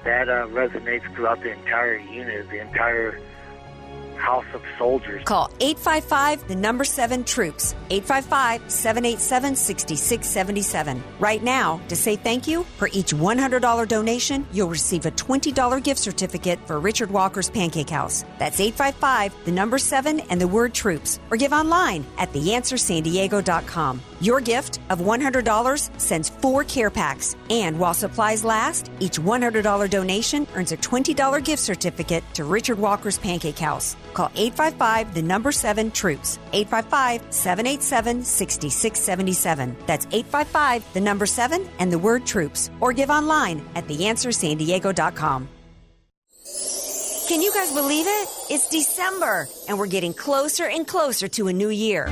that 0.03 0.29
uh, 0.29 0.47
resonates 0.47 1.03
throughout 1.13 1.41
the 1.41 1.51
entire 1.51 1.97
unit, 1.97 2.49
the 2.49 2.59
entire 2.59 3.19
house 4.21 4.45
of 4.53 4.61
soldiers. 4.77 5.23
Call 5.25 5.51
855 5.59 6.47
the 6.47 6.55
number 6.55 6.83
7 6.83 7.23
troops. 7.23 7.73
855 7.89 8.71
787 8.71 9.55
6677. 9.55 11.03
Right 11.19 11.43
now, 11.43 11.81
to 11.89 11.95
say 11.95 12.15
thank 12.15 12.47
you, 12.47 12.63
for 12.77 12.89
each 12.93 13.13
$100 13.13 13.87
donation, 13.87 14.45
you'll 14.51 14.69
receive 14.69 15.05
a 15.05 15.11
$20 15.11 15.83
gift 15.83 15.99
certificate 15.99 16.59
for 16.67 16.79
Richard 16.79 17.11
Walker's 17.11 17.49
Pancake 17.49 17.89
House. 17.89 18.23
That's 18.39 18.59
855 18.59 19.45
the 19.45 19.51
number 19.51 19.77
7 19.77 20.19
and 20.19 20.39
the 20.39 20.47
word 20.47 20.73
troops. 20.73 21.19
Or 21.29 21.37
give 21.37 21.53
online 21.53 22.05
at 22.17 22.31
theanswersandiego.com. 22.31 24.01
Your 24.21 24.39
gift 24.39 24.79
of 24.91 24.99
$100 24.99 25.99
sends 25.99 26.29
four 26.29 26.63
care 26.63 26.91
packs. 26.91 27.35
And 27.49 27.79
while 27.79 27.95
supplies 27.95 28.43
last, 28.43 28.91
each 28.99 29.19
$100 29.19 29.89
donation 29.89 30.45
earns 30.53 30.71
a 30.71 30.77
$20 30.77 31.43
gift 31.43 31.63
certificate 31.63 32.23
to 32.35 32.43
Richard 32.43 32.77
Walker's 32.77 33.17
Pancake 33.17 33.57
House. 33.57 33.95
Call 34.13 34.31
855 34.35 35.13
the 35.13 35.21
number 35.21 35.51
7 35.51 35.91
troops. 35.91 36.39
855 36.53 37.33
787 37.33 38.23
6677. 38.23 39.75
That's 39.85 40.05
855 40.07 40.93
the 40.93 41.01
number 41.01 41.25
7 41.25 41.67
and 41.79 41.91
the 41.91 41.99
word 41.99 42.25
troops. 42.25 42.69
Or 42.79 42.93
give 42.93 43.09
online 43.09 43.65
at 43.75 43.87
theanswersandiego.com. 43.87 45.47
Can 47.27 47.41
you 47.41 47.53
guys 47.53 47.71
believe 47.71 48.07
it? 48.07 48.29
It's 48.49 48.67
December 48.69 49.47
and 49.69 49.79
we're 49.79 49.87
getting 49.87 50.13
closer 50.13 50.67
and 50.67 50.85
closer 50.85 51.27
to 51.29 51.47
a 51.47 51.53
new 51.53 51.69
year. 51.69 52.09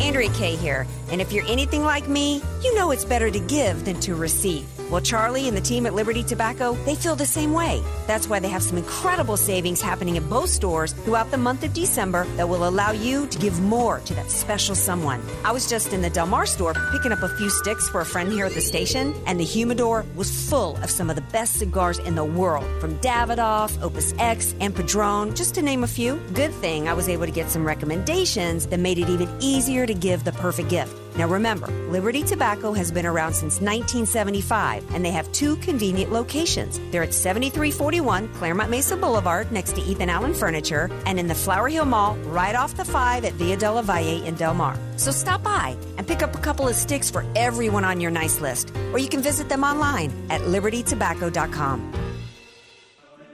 Andrea 0.00 0.30
Kaye 0.30 0.56
here, 0.56 0.86
and 1.10 1.20
if 1.20 1.30
you're 1.32 1.46
anything 1.46 1.84
like 1.84 2.08
me, 2.08 2.42
you 2.62 2.74
know 2.74 2.90
it's 2.90 3.04
better 3.04 3.30
to 3.30 3.40
give 3.40 3.84
than 3.84 4.00
to 4.00 4.14
receive. 4.14 4.66
Well, 4.90 5.00
Charlie 5.00 5.46
and 5.46 5.56
the 5.56 5.60
team 5.60 5.86
at 5.86 5.94
Liberty 5.94 6.24
Tobacco, 6.24 6.74
they 6.84 6.96
feel 6.96 7.14
the 7.14 7.24
same 7.24 7.52
way. 7.52 7.80
That's 8.08 8.28
why 8.28 8.40
they 8.40 8.48
have 8.48 8.62
some 8.62 8.76
incredible 8.76 9.36
savings 9.36 9.80
happening 9.80 10.16
at 10.16 10.28
both 10.28 10.50
stores 10.50 10.92
throughout 10.92 11.30
the 11.30 11.36
month 11.36 11.62
of 11.62 11.72
December 11.72 12.24
that 12.36 12.48
will 12.48 12.66
allow 12.66 12.90
you 12.90 13.28
to 13.28 13.38
give 13.38 13.60
more 13.60 14.00
to 14.00 14.14
that 14.14 14.32
special 14.32 14.74
someone. 14.74 15.22
I 15.44 15.52
was 15.52 15.68
just 15.68 15.92
in 15.92 16.02
the 16.02 16.10
Del 16.10 16.26
Mar 16.26 16.44
store 16.44 16.74
picking 16.90 17.12
up 17.12 17.22
a 17.22 17.28
few 17.36 17.50
sticks 17.50 17.88
for 17.88 18.00
a 18.00 18.04
friend 18.04 18.32
here 18.32 18.46
at 18.46 18.54
the 18.54 18.60
station, 18.60 19.14
and 19.26 19.38
the 19.38 19.44
humidor 19.44 20.04
was 20.16 20.48
full 20.48 20.76
of 20.78 20.90
some 20.90 21.08
of 21.08 21.14
the 21.14 21.22
best 21.22 21.60
cigars 21.60 22.00
in 22.00 22.16
the 22.16 22.24
world, 22.24 22.66
from 22.80 22.98
Davidoff, 22.98 23.80
Opus 23.82 24.12
X, 24.18 24.56
and 24.60 24.74
Padron, 24.74 25.36
just 25.36 25.54
to 25.54 25.62
name 25.62 25.84
a 25.84 25.86
few. 25.86 26.16
Good 26.34 26.52
thing 26.54 26.88
I 26.88 26.94
was 26.94 27.08
able 27.08 27.26
to 27.26 27.32
get 27.32 27.48
some 27.48 27.64
recommendations 27.64 28.66
that 28.66 28.80
made 28.80 28.98
it 28.98 29.08
even 29.08 29.28
easier 29.40 29.86
to 29.86 29.94
give 29.94 30.24
the 30.24 30.32
perfect 30.32 30.68
gift. 30.68 30.96
Now 31.16 31.26
remember, 31.26 31.66
Liberty 31.90 32.22
Tobacco 32.22 32.72
has 32.72 32.92
been 32.92 33.06
around 33.06 33.34
since 33.34 33.60
1975 33.60 34.94
and 34.94 35.04
they 35.04 35.10
have 35.10 35.30
two 35.32 35.56
convenient 35.56 36.12
locations. 36.12 36.80
They're 36.90 37.02
at 37.02 37.14
7341 37.14 38.32
Clairemont 38.34 38.70
Mesa 38.70 38.96
Boulevard 38.96 39.50
next 39.50 39.74
to 39.74 39.82
Ethan 39.82 40.08
Allen 40.08 40.34
Furniture 40.34 40.90
and 41.06 41.18
in 41.18 41.26
the 41.26 41.34
Flower 41.34 41.68
Hill 41.68 41.84
Mall 41.84 42.16
right 42.26 42.54
off 42.54 42.76
the 42.76 42.84
5 42.84 43.24
at 43.24 43.32
Via 43.34 43.56
de 43.56 43.70
la 43.70 43.82
Valle 43.82 44.24
in 44.24 44.34
Del 44.34 44.54
Mar. 44.54 44.78
So 44.96 45.10
stop 45.10 45.42
by 45.42 45.76
and 45.98 46.06
pick 46.06 46.22
up 46.22 46.34
a 46.34 46.38
couple 46.38 46.68
of 46.68 46.74
sticks 46.76 47.10
for 47.10 47.24
everyone 47.34 47.84
on 47.84 48.00
your 48.00 48.10
nice 48.10 48.40
list 48.40 48.72
or 48.92 48.98
you 48.98 49.08
can 49.08 49.20
visit 49.22 49.48
them 49.48 49.64
online 49.64 50.12
at 50.30 50.42
libertytobacco.com. 50.42 51.92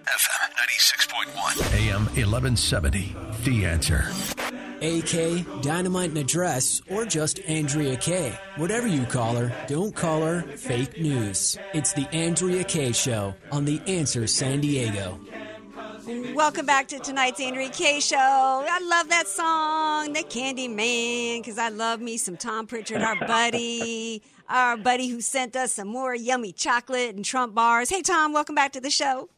FM 0.06 0.46
96.1, 1.34 1.74
AM 1.74 2.04
1170. 2.06 3.16
The 3.44 3.64
answer. 3.66 4.35
AK, 4.82 5.62
Dynamite 5.62 6.10
and 6.10 6.18
Address, 6.18 6.82
or 6.90 7.04
just 7.04 7.40
Andrea 7.40 7.96
Kaye. 7.96 8.38
Whatever 8.56 8.86
you 8.86 9.04
call 9.04 9.34
her, 9.36 9.52
don't 9.66 9.94
call 9.94 10.22
her 10.22 10.42
fake 10.42 11.00
news. 11.00 11.58
It's 11.72 11.92
the 11.92 12.06
Andrea 12.12 12.64
Kaye 12.64 12.92
Show 12.92 13.34
on 13.50 13.64
The 13.64 13.80
Answer 13.86 14.26
San 14.26 14.60
Diego. 14.60 15.18
Welcome 16.34 16.66
back 16.66 16.86
to 16.88 16.98
tonight's 17.00 17.40
Andrea 17.40 17.70
Kaye 17.70 18.00
Show. 18.00 18.16
I 18.16 18.78
love 18.80 19.08
that 19.08 19.26
song, 19.26 20.12
The 20.12 20.22
Candy 20.22 20.68
Man, 20.68 21.40
because 21.40 21.58
I 21.58 21.70
love 21.70 22.00
me 22.00 22.16
some 22.16 22.36
Tom 22.36 22.66
Pritchard, 22.66 23.02
our 23.02 23.16
buddy, 23.26 24.22
our 24.48 24.76
buddy 24.76 25.08
who 25.08 25.20
sent 25.20 25.56
us 25.56 25.72
some 25.72 25.88
more 25.88 26.14
yummy 26.14 26.52
chocolate 26.52 27.16
and 27.16 27.24
Trump 27.24 27.54
bars. 27.54 27.90
Hey, 27.90 28.02
Tom, 28.02 28.32
welcome 28.32 28.54
back 28.54 28.72
to 28.72 28.80
the 28.80 28.90
show. 28.90 29.28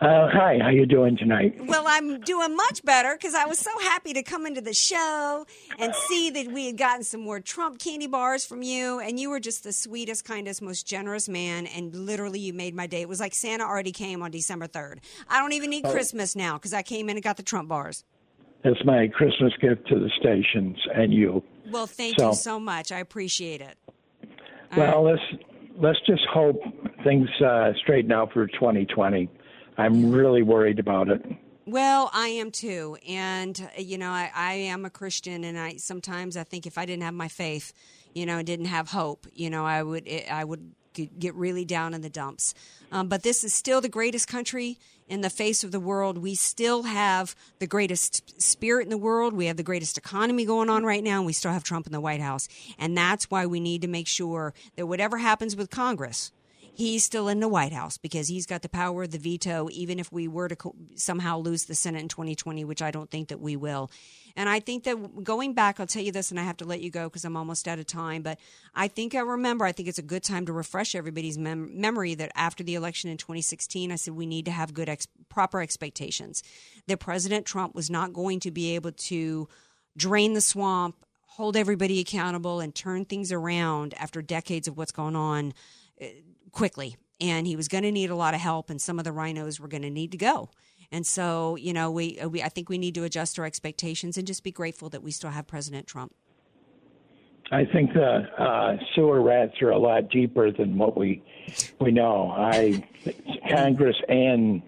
Uh, 0.00 0.30
hi, 0.32 0.58
how 0.62 0.70
you 0.70 0.86
doing 0.86 1.14
tonight? 1.14 1.54
Well, 1.66 1.84
I'm 1.86 2.20
doing 2.20 2.56
much 2.56 2.82
better 2.84 3.14
because 3.14 3.34
I 3.34 3.44
was 3.44 3.58
so 3.58 3.70
happy 3.80 4.14
to 4.14 4.22
come 4.22 4.46
into 4.46 4.62
the 4.62 4.72
show 4.72 5.44
and 5.78 5.94
see 5.94 6.30
that 6.30 6.46
we 6.50 6.64
had 6.66 6.78
gotten 6.78 7.04
some 7.04 7.20
more 7.20 7.38
Trump 7.38 7.78
candy 7.78 8.06
bars 8.06 8.46
from 8.46 8.62
you, 8.62 8.98
and 9.00 9.20
you 9.20 9.28
were 9.28 9.40
just 9.40 9.62
the 9.62 9.74
sweetest, 9.74 10.24
kindest, 10.24 10.62
most 10.62 10.86
generous 10.86 11.28
man, 11.28 11.66
and 11.66 11.94
literally 11.94 12.40
you 12.40 12.54
made 12.54 12.74
my 12.74 12.86
day. 12.86 13.02
It 13.02 13.10
was 13.10 13.20
like 13.20 13.34
Santa 13.34 13.64
already 13.64 13.92
came 13.92 14.22
on 14.22 14.30
December 14.30 14.66
3rd. 14.68 15.00
I 15.28 15.38
don't 15.38 15.52
even 15.52 15.68
need 15.68 15.84
Oh. 15.84 15.90
Christmas 15.92 16.34
now 16.34 16.54
because 16.54 16.72
I 16.72 16.80
came 16.80 17.10
in 17.10 17.16
and 17.18 17.22
got 17.22 17.36
the 17.36 17.42
Trump 17.42 17.68
bars. 17.68 18.04
It's 18.64 18.82
my 18.86 19.06
Christmas 19.08 19.52
gift 19.60 19.86
to 19.88 19.98
the 19.98 20.08
stations 20.18 20.78
and 20.94 21.12
you. 21.12 21.42
Well, 21.70 21.86
thank 21.86 22.18
So- 22.18 22.28
you 22.28 22.34
so 22.34 22.58
much. 22.58 22.90
I 22.90 23.00
appreciate 23.00 23.60
it. 23.60 23.76
Well, 24.74 25.02
let's 25.02 25.22
let's 25.78 25.98
just 26.06 26.24
hope 26.32 26.56
things 27.04 27.28
uh, 27.44 27.72
straighten 27.82 28.12
out 28.12 28.32
for 28.32 28.46
2020. 28.46 29.28
I'm 29.80 30.12
really 30.12 30.42
worried 30.42 30.78
about 30.78 31.08
it. 31.08 31.24
Well, 31.64 32.10
I 32.12 32.28
am 32.28 32.50
too, 32.50 32.98
and 33.08 33.58
uh, 33.60 33.80
you 33.80 33.96
know, 33.96 34.10
I, 34.10 34.30
I 34.34 34.52
am 34.54 34.84
a 34.84 34.90
Christian, 34.90 35.44
and 35.44 35.58
I 35.58 35.76
sometimes 35.76 36.36
I 36.36 36.44
think 36.44 36.66
if 36.66 36.76
I 36.76 36.84
didn't 36.84 37.04
have 37.04 37.14
my 37.14 37.28
faith, 37.28 37.72
you 38.14 38.26
know, 38.26 38.42
didn't 38.42 38.66
have 38.66 38.90
hope, 38.90 39.26
you 39.32 39.48
know, 39.48 39.64
I 39.64 39.82
would 39.82 40.08
I 40.30 40.44
would 40.44 40.72
get 40.92 41.34
really 41.34 41.64
down 41.64 41.94
in 41.94 42.00
the 42.02 42.10
dumps. 42.10 42.52
Um, 42.92 43.08
but 43.08 43.22
this 43.22 43.44
is 43.44 43.54
still 43.54 43.80
the 43.80 43.88
greatest 43.88 44.28
country 44.28 44.78
in 45.08 45.20
the 45.22 45.30
face 45.30 45.64
of 45.64 45.72
the 45.72 45.80
world. 45.80 46.18
We 46.18 46.34
still 46.34 46.82
have 46.82 47.34
the 47.58 47.66
greatest 47.66 48.40
spirit 48.42 48.84
in 48.84 48.90
the 48.90 48.98
world. 48.98 49.32
We 49.32 49.46
have 49.46 49.56
the 49.56 49.62
greatest 49.62 49.96
economy 49.96 50.44
going 50.44 50.68
on 50.68 50.84
right 50.84 51.02
now, 51.02 51.18
and 51.18 51.26
we 51.26 51.32
still 51.32 51.52
have 51.52 51.64
Trump 51.64 51.86
in 51.86 51.92
the 51.92 52.00
White 52.00 52.20
House. 52.20 52.48
And 52.78 52.98
that's 52.98 53.30
why 53.30 53.46
we 53.46 53.60
need 53.60 53.82
to 53.82 53.88
make 53.88 54.08
sure 54.08 54.52
that 54.76 54.86
whatever 54.86 55.18
happens 55.18 55.56
with 55.56 55.70
Congress, 55.70 56.32
he's 56.74 57.04
still 57.04 57.28
in 57.28 57.40
the 57.40 57.48
White 57.48 57.72
House 57.72 57.98
because 57.98 58.28
he's 58.28 58.46
got 58.46 58.62
the 58.62 58.68
power 58.68 59.02
of 59.02 59.10
the 59.10 59.18
veto, 59.18 59.68
even 59.72 59.98
if 59.98 60.10
we 60.12 60.28
were 60.28 60.48
to 60.48 60.56
co- 60.56 60.74
somehow 60.94 61.38
lose 61.38 61.64
the 61.64 61.74
Senate 61.74 62.02
in 62.02 62.08
2020, 62.08 62.64
which 62.64 62.82
I 62.82 62.90
don't 62.90 63.10
think 63.10 63.28
that 63.28 63.40
we 63.40 63.56
will. 63.56 63.90
And 64.36 64.48
I 64.48 64.60
think 64.60 64.84
that 64.84 65.24
going 65.24 65.54
back, 65.54 65.80
I'll 65.80 65.86
tell 65.86 66.02
you 66.02 66.12
this, 66.12 66.30
and 66.30 66.38
I 66.38 66.44
have 66.44 66.56
to 66.58 66.64
let 66.64 66.80
you 66.80 66.90
go 66.90 67.04
because 67.04 67.24
I'm 67.24 67.36
almost 67.36 67.66
out 67.66 67.78
of 67.78 67.86
time. 67.86 68.22
But 68.22 68.38
I 68.74 68.88
think 68.88 69.14
I 69.14 69.20
remember, 69.20 69.64
I 69.64 69.72
think 69.72 69.88
it's 69.88 69.98
a 69.98 70.02
good 70.02 70.22
time 70.22 70.46
to 70.46 70.52
refresh 70.52 70.94
everybody's 70.94 71.36
mem- 71.36 71.80
memory 71.80 72.14
that 72.14 72.30
after 72.34 72.62
the 72.62 72.74
election 72.74 73.10
in 73.10 73.16
2016, 73.16 73.90
I 73.92 73.96
said 73.96 74.14
we 74.14 74.26
need 74.26 74.44
to 74.44 74.52
have 74.52 74.72
good, 74.72 74.88
ex- 74.88 75.08
proper 75.28 75.60
expectations. 75.60 76.42
That 76.86 77.00
President 77.00 77.46
Trump 77.46 77.74
was 77.74 77.90
not 77.90 78.12
going 78.12 78.40
to 78.40 78.50
be 78.50 78.74
able 78.74 78.92
to 78.92 79.48
drain 79.96 80.34
the 80.34 80.40
swamp, 80.40 80.96
hold 81.26 81.56
everybody 81.56 82.00
accountable, 82.00 82.60
and 82.60 82.74
turn 82.74 83.04
things 83.04 83.32
around 83.32 83.94
after 83.98 84.22
decades 84.22 84.68
of 84.68 84.76
what's 84.76 84.92
going 84.92 85.16
on 85.16 85.52
uh, 86.00 86.06
quickly. 86.50 86.96
And 87.20 87.46
he 87.46 87.54
was 87.54 87.68
going 87.68 87.84
to 87.84 87.92
need 87.92 88.08
a 88.10 88.16
lot 88.16 88.32
of 88.34 88.40
help, 88.40 88.70
and 88.70 88.80
some 88.80 88.98
of 88.98 89.04
the 89.04 89.10
RINOs 89.10 89.60
were 89.60 89.68
going 89.68 89.82
to 89.82 89.90
need 89.90 90.10
to 90.12 90.16
go. 90.18 90.48
And 90.90 91.06
so, 91.06 91.56
you 91.56 91.72
know, 91.72 91.90
we, 91.90 92.18
we 92.28 92.42
I 92.42 92.48
think 92.48 92.68
we 92.68 92.78
need 92.78 92.94
to 92.94 93.04
adjust 93.04 93.38
our 93.38 93.44
expectations 93.44 94.16
and 94.16 94.26
just 94.26 94.42
be 94.42 94.50
grateful 94.50 94.88
that 94.88 95.02
we 95.02 95.10
still 95.10 95.30
have 95.30 95.46
President 95.46 95.86
Trump. 95.86 96.14
I 97.52 97.64
think 97.64 97.92
the 97.92 98.26
uh, 98.38 98.76
sewer 98.94 99.20
rats 99.22 99.60
are 99.60 99.70
a 99.70 99.78
lot 99.78 100.08
deeper 100.10 100.50
than 100.52 100.78
what 100.78 100.96
we 100.96 101.22
we 101.80 101.90
know. 101.90 102.30
I 102.30 102.82
Congress 103.50 103.96
and 104.08 104.62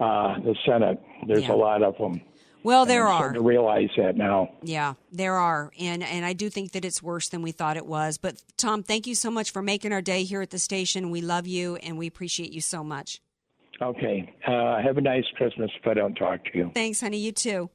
uh, 0.00 0.38
the 0.40 0.54
Senate. 0.66 1.00
There's 1.26 1.44
Yeah. 1.44 1.52
a 1.52 1.56
lot 1.56 1.82
of 1.82 1.96
them. 1.98 2.20
Well, 2.64 2.86
there 2.86 3.06
I'm 3.06 3.22
are. 3.22 3.32
to 3.34 3.42
realize 3.42 3.90
that 3.98 4.16
now. 4.16 4.50
Yeah, 4.62 4.94
there 5.12 5.34
are, 5.34 5.70
and 5.78 6.02
and 6.02 6.24
I 6.24 6.32
do 6.32 6.48
think 6.48 6.72
that 6.72 6.84
it's 6.84 7.02
worse 7.02 7.28
than 7.28 7.42
we 7.42 7.52
thought 7.52 7.76
it 7.76 7.86
was. 7.86 8.16
But 8.16 8.42
Tom, 8.56 8.82
thank 8.82 9.06
you 9.06 9.14
so 9.14 9.30
much 9.30 9.52
for 9.52 9.62
making 9.62 9.92
our 9.92 10.00
day 10.00 10.24
here 10.24 10.40
at 10.40 10.50
the 10.50 10.58
station. 10.58 11.10
We 11.10 11.20
love 11.20 11.46
you, 11.46 11.76
and 11.76 11.98
we 11.98 12.06
appreciate 12.06 12.52
you 12.52 12.62
so 12.62 12.82
much. 12.82 13.20
Okay. 13.82 14.32
Uh, 14.46 14.80
have 14.82 14.96
a 14.96 15.02
nice 15.02 15.24
Christmas 15.36 15.70
if 15.78 15.86
I 15.86 15.94
don't 15.94 16.14
talk 16.14 16.42
to 16.46 16.58
you. 16.58 16.70
Thanks, 16.74 17.00
honey. 17.02 17.18
You 17.18 17.32
too. 17.32 17.68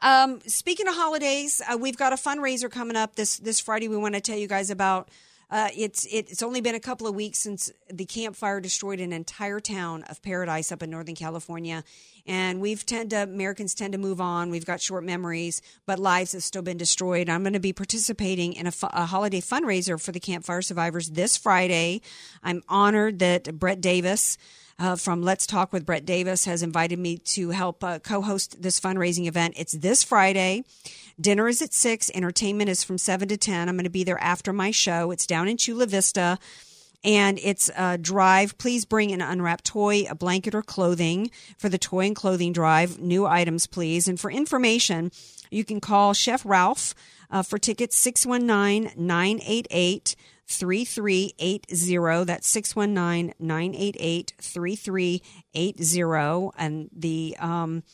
Um, 0.00 0.40
speaking 0.46 0.88
of 0.88 0.94
holidays, 0.94 1.62
uh, 1.70 1.76
we've 1.76 1.96
got 1.96 2.12
a 2.12 2.16
fundraiser 2.16 2.68
coming 2.68 2.96
up 2.96 3.14
this 3.14 3.38
this 3.38 3.60
Friday. 3.60 3.86
We 3.86 3.96
want 3.96 4.14
to 4.14 4.20
tell 4.20 4.36
you 4.36 4.48
guys 4.48 4.68
about. 4.68 5.08
Uh, 5.52 5.68
it's 5.76 6.06
it's 6.10 6.42
only 6.42 6.62
been 6.62 6.74
a 6.74 6.80
couple 6.80 7.06
of 7.06 7.14
weeks 7.14 7.38
since 7.38 7.70
the 7.92 8.06
campfire 8.06 8.58
destroyed 8.58 9.00
an 9.00 9.12
entire 9.12 9.60
town 9.60 10.02
of 10.04 10.22
Paradise 10.22 10.72
up 10.72 10.82
in 10.82 10.88
Northern 10.88 11.14
California, 11.14 11.84
And 12.26 12.58
we've 12.58 12.86
tend 12.86 13.10
to 13.10 13.24
Americans 13.24 13.74
tend 13.74 13.92
to 13.92 13.98
move 13.98 14.18
on. 14.18 14.48
We've 14.48 14.64
got 14.64 14.80
short 14.80 15.04
memories, 15.04 15.60
but 15.84 15.98
lives 15.98 16.32
have 16.32 16.42
still 16.42 16.62
been 16.62 16.78
destroyed. 16.78 17.28
I'm 17.28 17.42
going 17.42 17.52
to 17.52 17.60
be 17.60 17.74
participating 17.74 18.54
in 18.54 18.66
a, 18.66 18.72
a 18.82 19.04
holiday 19.04 19.42
fundraiser 19.42 20.00
for 20.00 20.10
the 20.10 20.20
Campfire 20.20 20.62
Survivors 20.62 21.10
this 21.10 21.36
Friday. 21.36 22.00
I'm 22.42 22.62
honored 22.66 23.18
that 23.18 23.58
Brett 23.58 23.82
Davis. 23.82 24.38
Uh, 24.78 24.96
from 24.96 25.22
Let's 25.22 25.46
Talk 25.46 25.72
with 25.72 25.86
Brett 25.86 26.04
Davis 26.04 26.44
has 26.44 26.62
invited 26.62 26.98
me 26.98 27.18
to 27.18 27.50
help 27.50 27.84
uh, 27.84 27.98
co 27.98 28.22
host 28.22 28.62
this 28.62 28.80
fundraising 28.80 29.26
event. 29.26 29.54
It's 29.56 29.72
this 29.72 30.02
Friday. 30.02 30.64
Dinner 31.20 31.48
is 31.48 31.62
at 31.62 31.72
6. 31.72 32.10
Entertainment 32.14 32.70
is 32.70 32.82
from 32.82 32.98
7 32.98 33.28
to 33.28 33.36
10. 33.36 33.68
I'm 33.68 33.76
going 33.76 33.84
to 33.84 33.90
be 33.90 34.04
there 34.04 34.20
after 34.22 34.52
my 34.52 34.70
show. 34.70 35.10
It's 35.10 35.26
down 35.26 35.48
in 35.48 35.56
Chula 35.56 35.86
Vista 35.86 36.38
and 37.04 37.38
it's 37.42 37.70
a 37.76 37.98
drive. 37.98 38.56
Please 38.58 38.84
bring 38.84 39.12
an 39.12 39.20
unwrapped 39.20 39.64
toy, 39.64 40.04
a 40.08 40.14
blanket, 40.14 40.54
or 40.54 40.62
clothing 40.62 41.30
for 41.58 41.68
the 41.68 41.78
toy 41.78 42.06
and 42.06 42.16
clothing 42.16 42.52
drive. 42.52 42.98
New 42.98 43.26
items, 43.26 43.66
please. 43.66 44.06
And 44.06 44.18
for 44.18 44.30
information, 44.30 45.10
you 45.50 45.64
can 45.64 45.80
call 45.80 46.14
Chef 46.14 46.42
Ralph 46.44 46.94
uh, 47.30 47.42
for 47.42 47.58
tickets 47.58 47.96
619 47.96 48.92
988 48.96 50.16
3380. 50.48 52.24
That's 52.24 52.48
619 52.48 53.34
988 53.38 54.32
3380. 54.38 56.50
And 56.58 56.90
the, 56.92 57.36
um, 57.38 57.84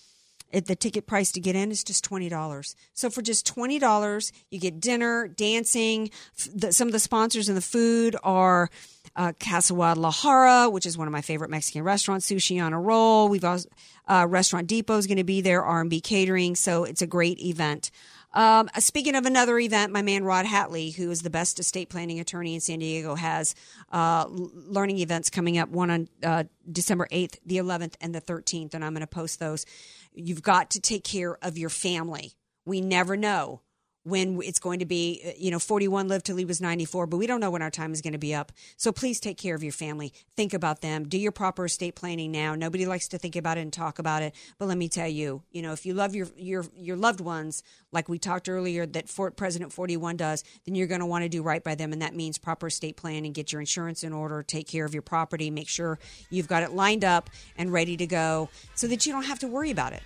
it, 0.50 0.66
the 0.66 0.76
ticket 0.76 1.06
price 1.06 1.32
to 1.32 1.40
get 1.40 1.56
in 1.56 1.70
is 1.70 1.84
just 1.84 2.08
$20. 2.08 2.74
So 2.94 3.10
for 3.10 3.22
just 3.22 3.54
$20, 3.54 4.32
you 4.50 4.58
get 4.58 4.80
dinner, 4.80 5.28
dancing. 5.28 6.10
F- 6.38 6.48
the, 6.54 6.72
some 6.72 6.88
of 6.88 6.92
the 6.92 6.98
sponsors 6.98 7.48
and 7.48 7.56
the 7.56 7.62
food 7.62 8.16
are 8.22 8.70
uh, 9.14 9.32
Casa 9.40 9.74
Guadalajara, 9.74 10.70
which 10.70 10.86
is 10.86 10.96
one 10.96 11.08
of 11.08 11.12
my 11.12 11.20
favorite 11.20 11.50
Mexican 11.50 11.82
restaurants, 11.82 12.30
Sushi 12.30 12.62
on 12.62 12.72
a 12.72 12.80
Roll. 12.80 13.28
We've 13.28 13.44
also, 13.44 13.68
uh, 14.06 14.26
Restaurant 14.28 14.66
Depot 14.66 14.96
is 14.96 15.06
going 15.06 15.18
to 15.18 15.24
be 15.24 15.40
there, 15.40 15.62
R&B 15.62 16.00
Catering. 16.00 16.54
So 16.54 16.84
it's 16.84 17.02
a 17.02 17.06
great 17.06 17.40
event. 17.40 17.90
Um, 18.34 18.68
speaking 18.78 19.14
of 19.14 19.26
another 19.26 19.58
event, 19.58 19.92
my 19.92 20.02
man 20.02 20.22
Rod 20.22 20.44
Hatley, 20.44 20.94
who 20.94 21.10
is 21.10 21.22
the 21.22 21.30
best 21.30 21.58
estate 21.58 21.88
planning 21.88 22.20
attorney 22.20 22.54
in 22.54 22.60
San 22.60 22.78
Diego, 22.78 23.14
has 23.14 23.54
uh, 23.90 24.26
learning 24.28 24.98
events 24.98 25.30
coming 25.30 25.56
up. 25.58 25.70
One 25.70 25.90
on 25.90 26.08
uh, 26.22 26.44
December 26.70 27.08
eighth, 27.10 27.38
the 27.46 27.56
eleventh, 27.56 27.96
and 28.00 28.14
the 28.14 28.20
thirteenth, 28.20 28.74
and 28.74 28.84
I'm 28.84 28.92
going 28.92 29.00
to 29.00 29.06
post 29.06 29.40
those. 29.40 29.64
You've 30.12 30.42
got 30.42 30.70
to 30.70 30.80
take 30.80 31.04
care 31.04 31.38
of 31.42 31.56
your 31.56 31.70
family. 31.70 32.32
We 32.66 32.80
never 32.80 33.16
know 33.16 33.62
when 34.04 34.40
it's 34.42 34.58
going 34.58 34.78
to 34.78 34.86
be, 34.86 35.22
uh, 35.26 35.30
you 35.36 35.50
know, 35.50 35.58
41 35.58 36.08
lived 36.08 36.26
till 36.26 36.36
he 36.36 36.44
was 36.44 36.60
94, 36.60 37.06
but 37.06 37.16
we 37.16 37.26
don't 37.26 37.40
know 37.40 37.50
when 37.50 37.62
our 37.62 37.70
time 37.70 37.92
is 37.92 38.00
going 38.00 38.12
to 38.12 38.18
be 38.18 38.34
up. 38.34 38.52
So 38.76 38.92
please 38.92 39.20
take 39.20 39.36
care 39.36 39.54
of 39.54 39.62
your 39.62 39.72
family. 39.72 40.12
Think 40.36 40.54
about 40.54 40.80
them. 40.80 41.08
Do 41.08 41.18
your 41.18 41.32
proper 41.32 41.66
estate 41.66 41.94
planning 41.94 42.32
now. 42.32 42.54
Nobody 42.54 42.86
likes 42.86 43.08
to 43.08 43.18
think 43.18 43.36
about 43.36 43.58
it 43.58 43.62
and 43.62 43.72
talk 43.72 43.98
about 43.98 44.22
it, 44.22 44.34
but 44.58 44.66
let 44.66 44.78
me 44.78 44.88
tell 44.88 45.08
you, 45.08 45.42
you 45.50 45.62
know, 45.62 45.72
if 45.72 45.84
you 45.84 45.94
love 45.94 46.14
your 46.14 46.28
your 46.36 46.64
your 46.76 46.96
loved 46.96 47.20
ones, 47.20 47.62
like 47.92 48.08
we 48.08 48.18
talked 48.18 48.48
earlier 48.48 48.86
that 48.86 49.08
Fort 49.08 49.36
President 49.36 49.72
41 49.72 50.16
does, 50.16 50.44
then 50.64 50.74
you're 50.74 50.86
going 50.86 51.00
to 51.00 51.06
want 51.06 51.24
to 51.24 51.28
do 51.28 51.42
right 51.42 51.62
by 51.62 51.74
them, 51.74 51.92
and 51.92 52.02
that 52.02 52.14
means 52.14 52.38
proper 52.38 52.68
estate 52.68 52.96
planning. 52.96 53.32
Get 53.32 53.52
your 53.52 53.60
insurance 53.60 54.02
in 54.04 54.12
order. 54.12 54.42
Take 54.42 54.66
care 54.66 54.84
of 54.84 54.94
your 54.94 55.02
property. 55.02 55.50
Make 55.50 55.68
sure 55.68 55.98
you've 56.30 56.48
got 56.48 56.62
it 56.62 56.72
lined 56.72 57.04
up 57.04 57.30
and 57.56 57.72
ready 57.72 57.96
to 57.96 58.06
go, 58.06 58.48
so 58.74 58.86
that 58.86 59.06
you 59.06 59.12
don't 59.12 59.24
have 59.24 59.38
to 59.40 59.48
worry 59.48 59.70
about 59.70 59.92
it. 59.92 60.02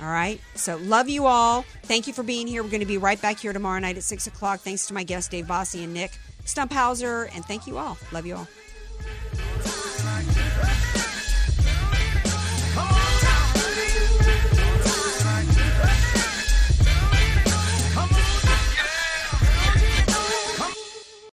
All 0.00 0.06
right. 0.06 0.40
So 0.54 0.76
love 0.76 1.08
you 1.08 1.26
all. 1.26 1.64
Thank 1.84 2.06
you 2.06 2.12
for 2.12 2.22
being 2.22 2.46
here. 2.46 2.62
We're 2.62 2.70
going 2.70 2.80
to 2.80 2.86
be 2.86 2.98
right 2.98 3.20
back 3.20 3.38
here 3.38 3.52
tomorrow 3.52 3.78
night 3.78 3.96
at 3.96 4.02
6 4.02 4.26
o'clock. 4.26 4.60
Thanks 4.60 4.86
to 4.88 4.94
my 4.94 5.04
guests, 5.04 5.28
Dave 5.28 5.46
Bossie 5.46 5.84
and 5.84 5.94
Nick 5.94 6.18
Stumphauser. 6.44 7.34
And 7.34 7.44
thank 7.44 7.66
you 7.66 7.78
all. 7.78 7.96
Love 8.12 8.26
you 8.26 8.36
all. 8.36 8.48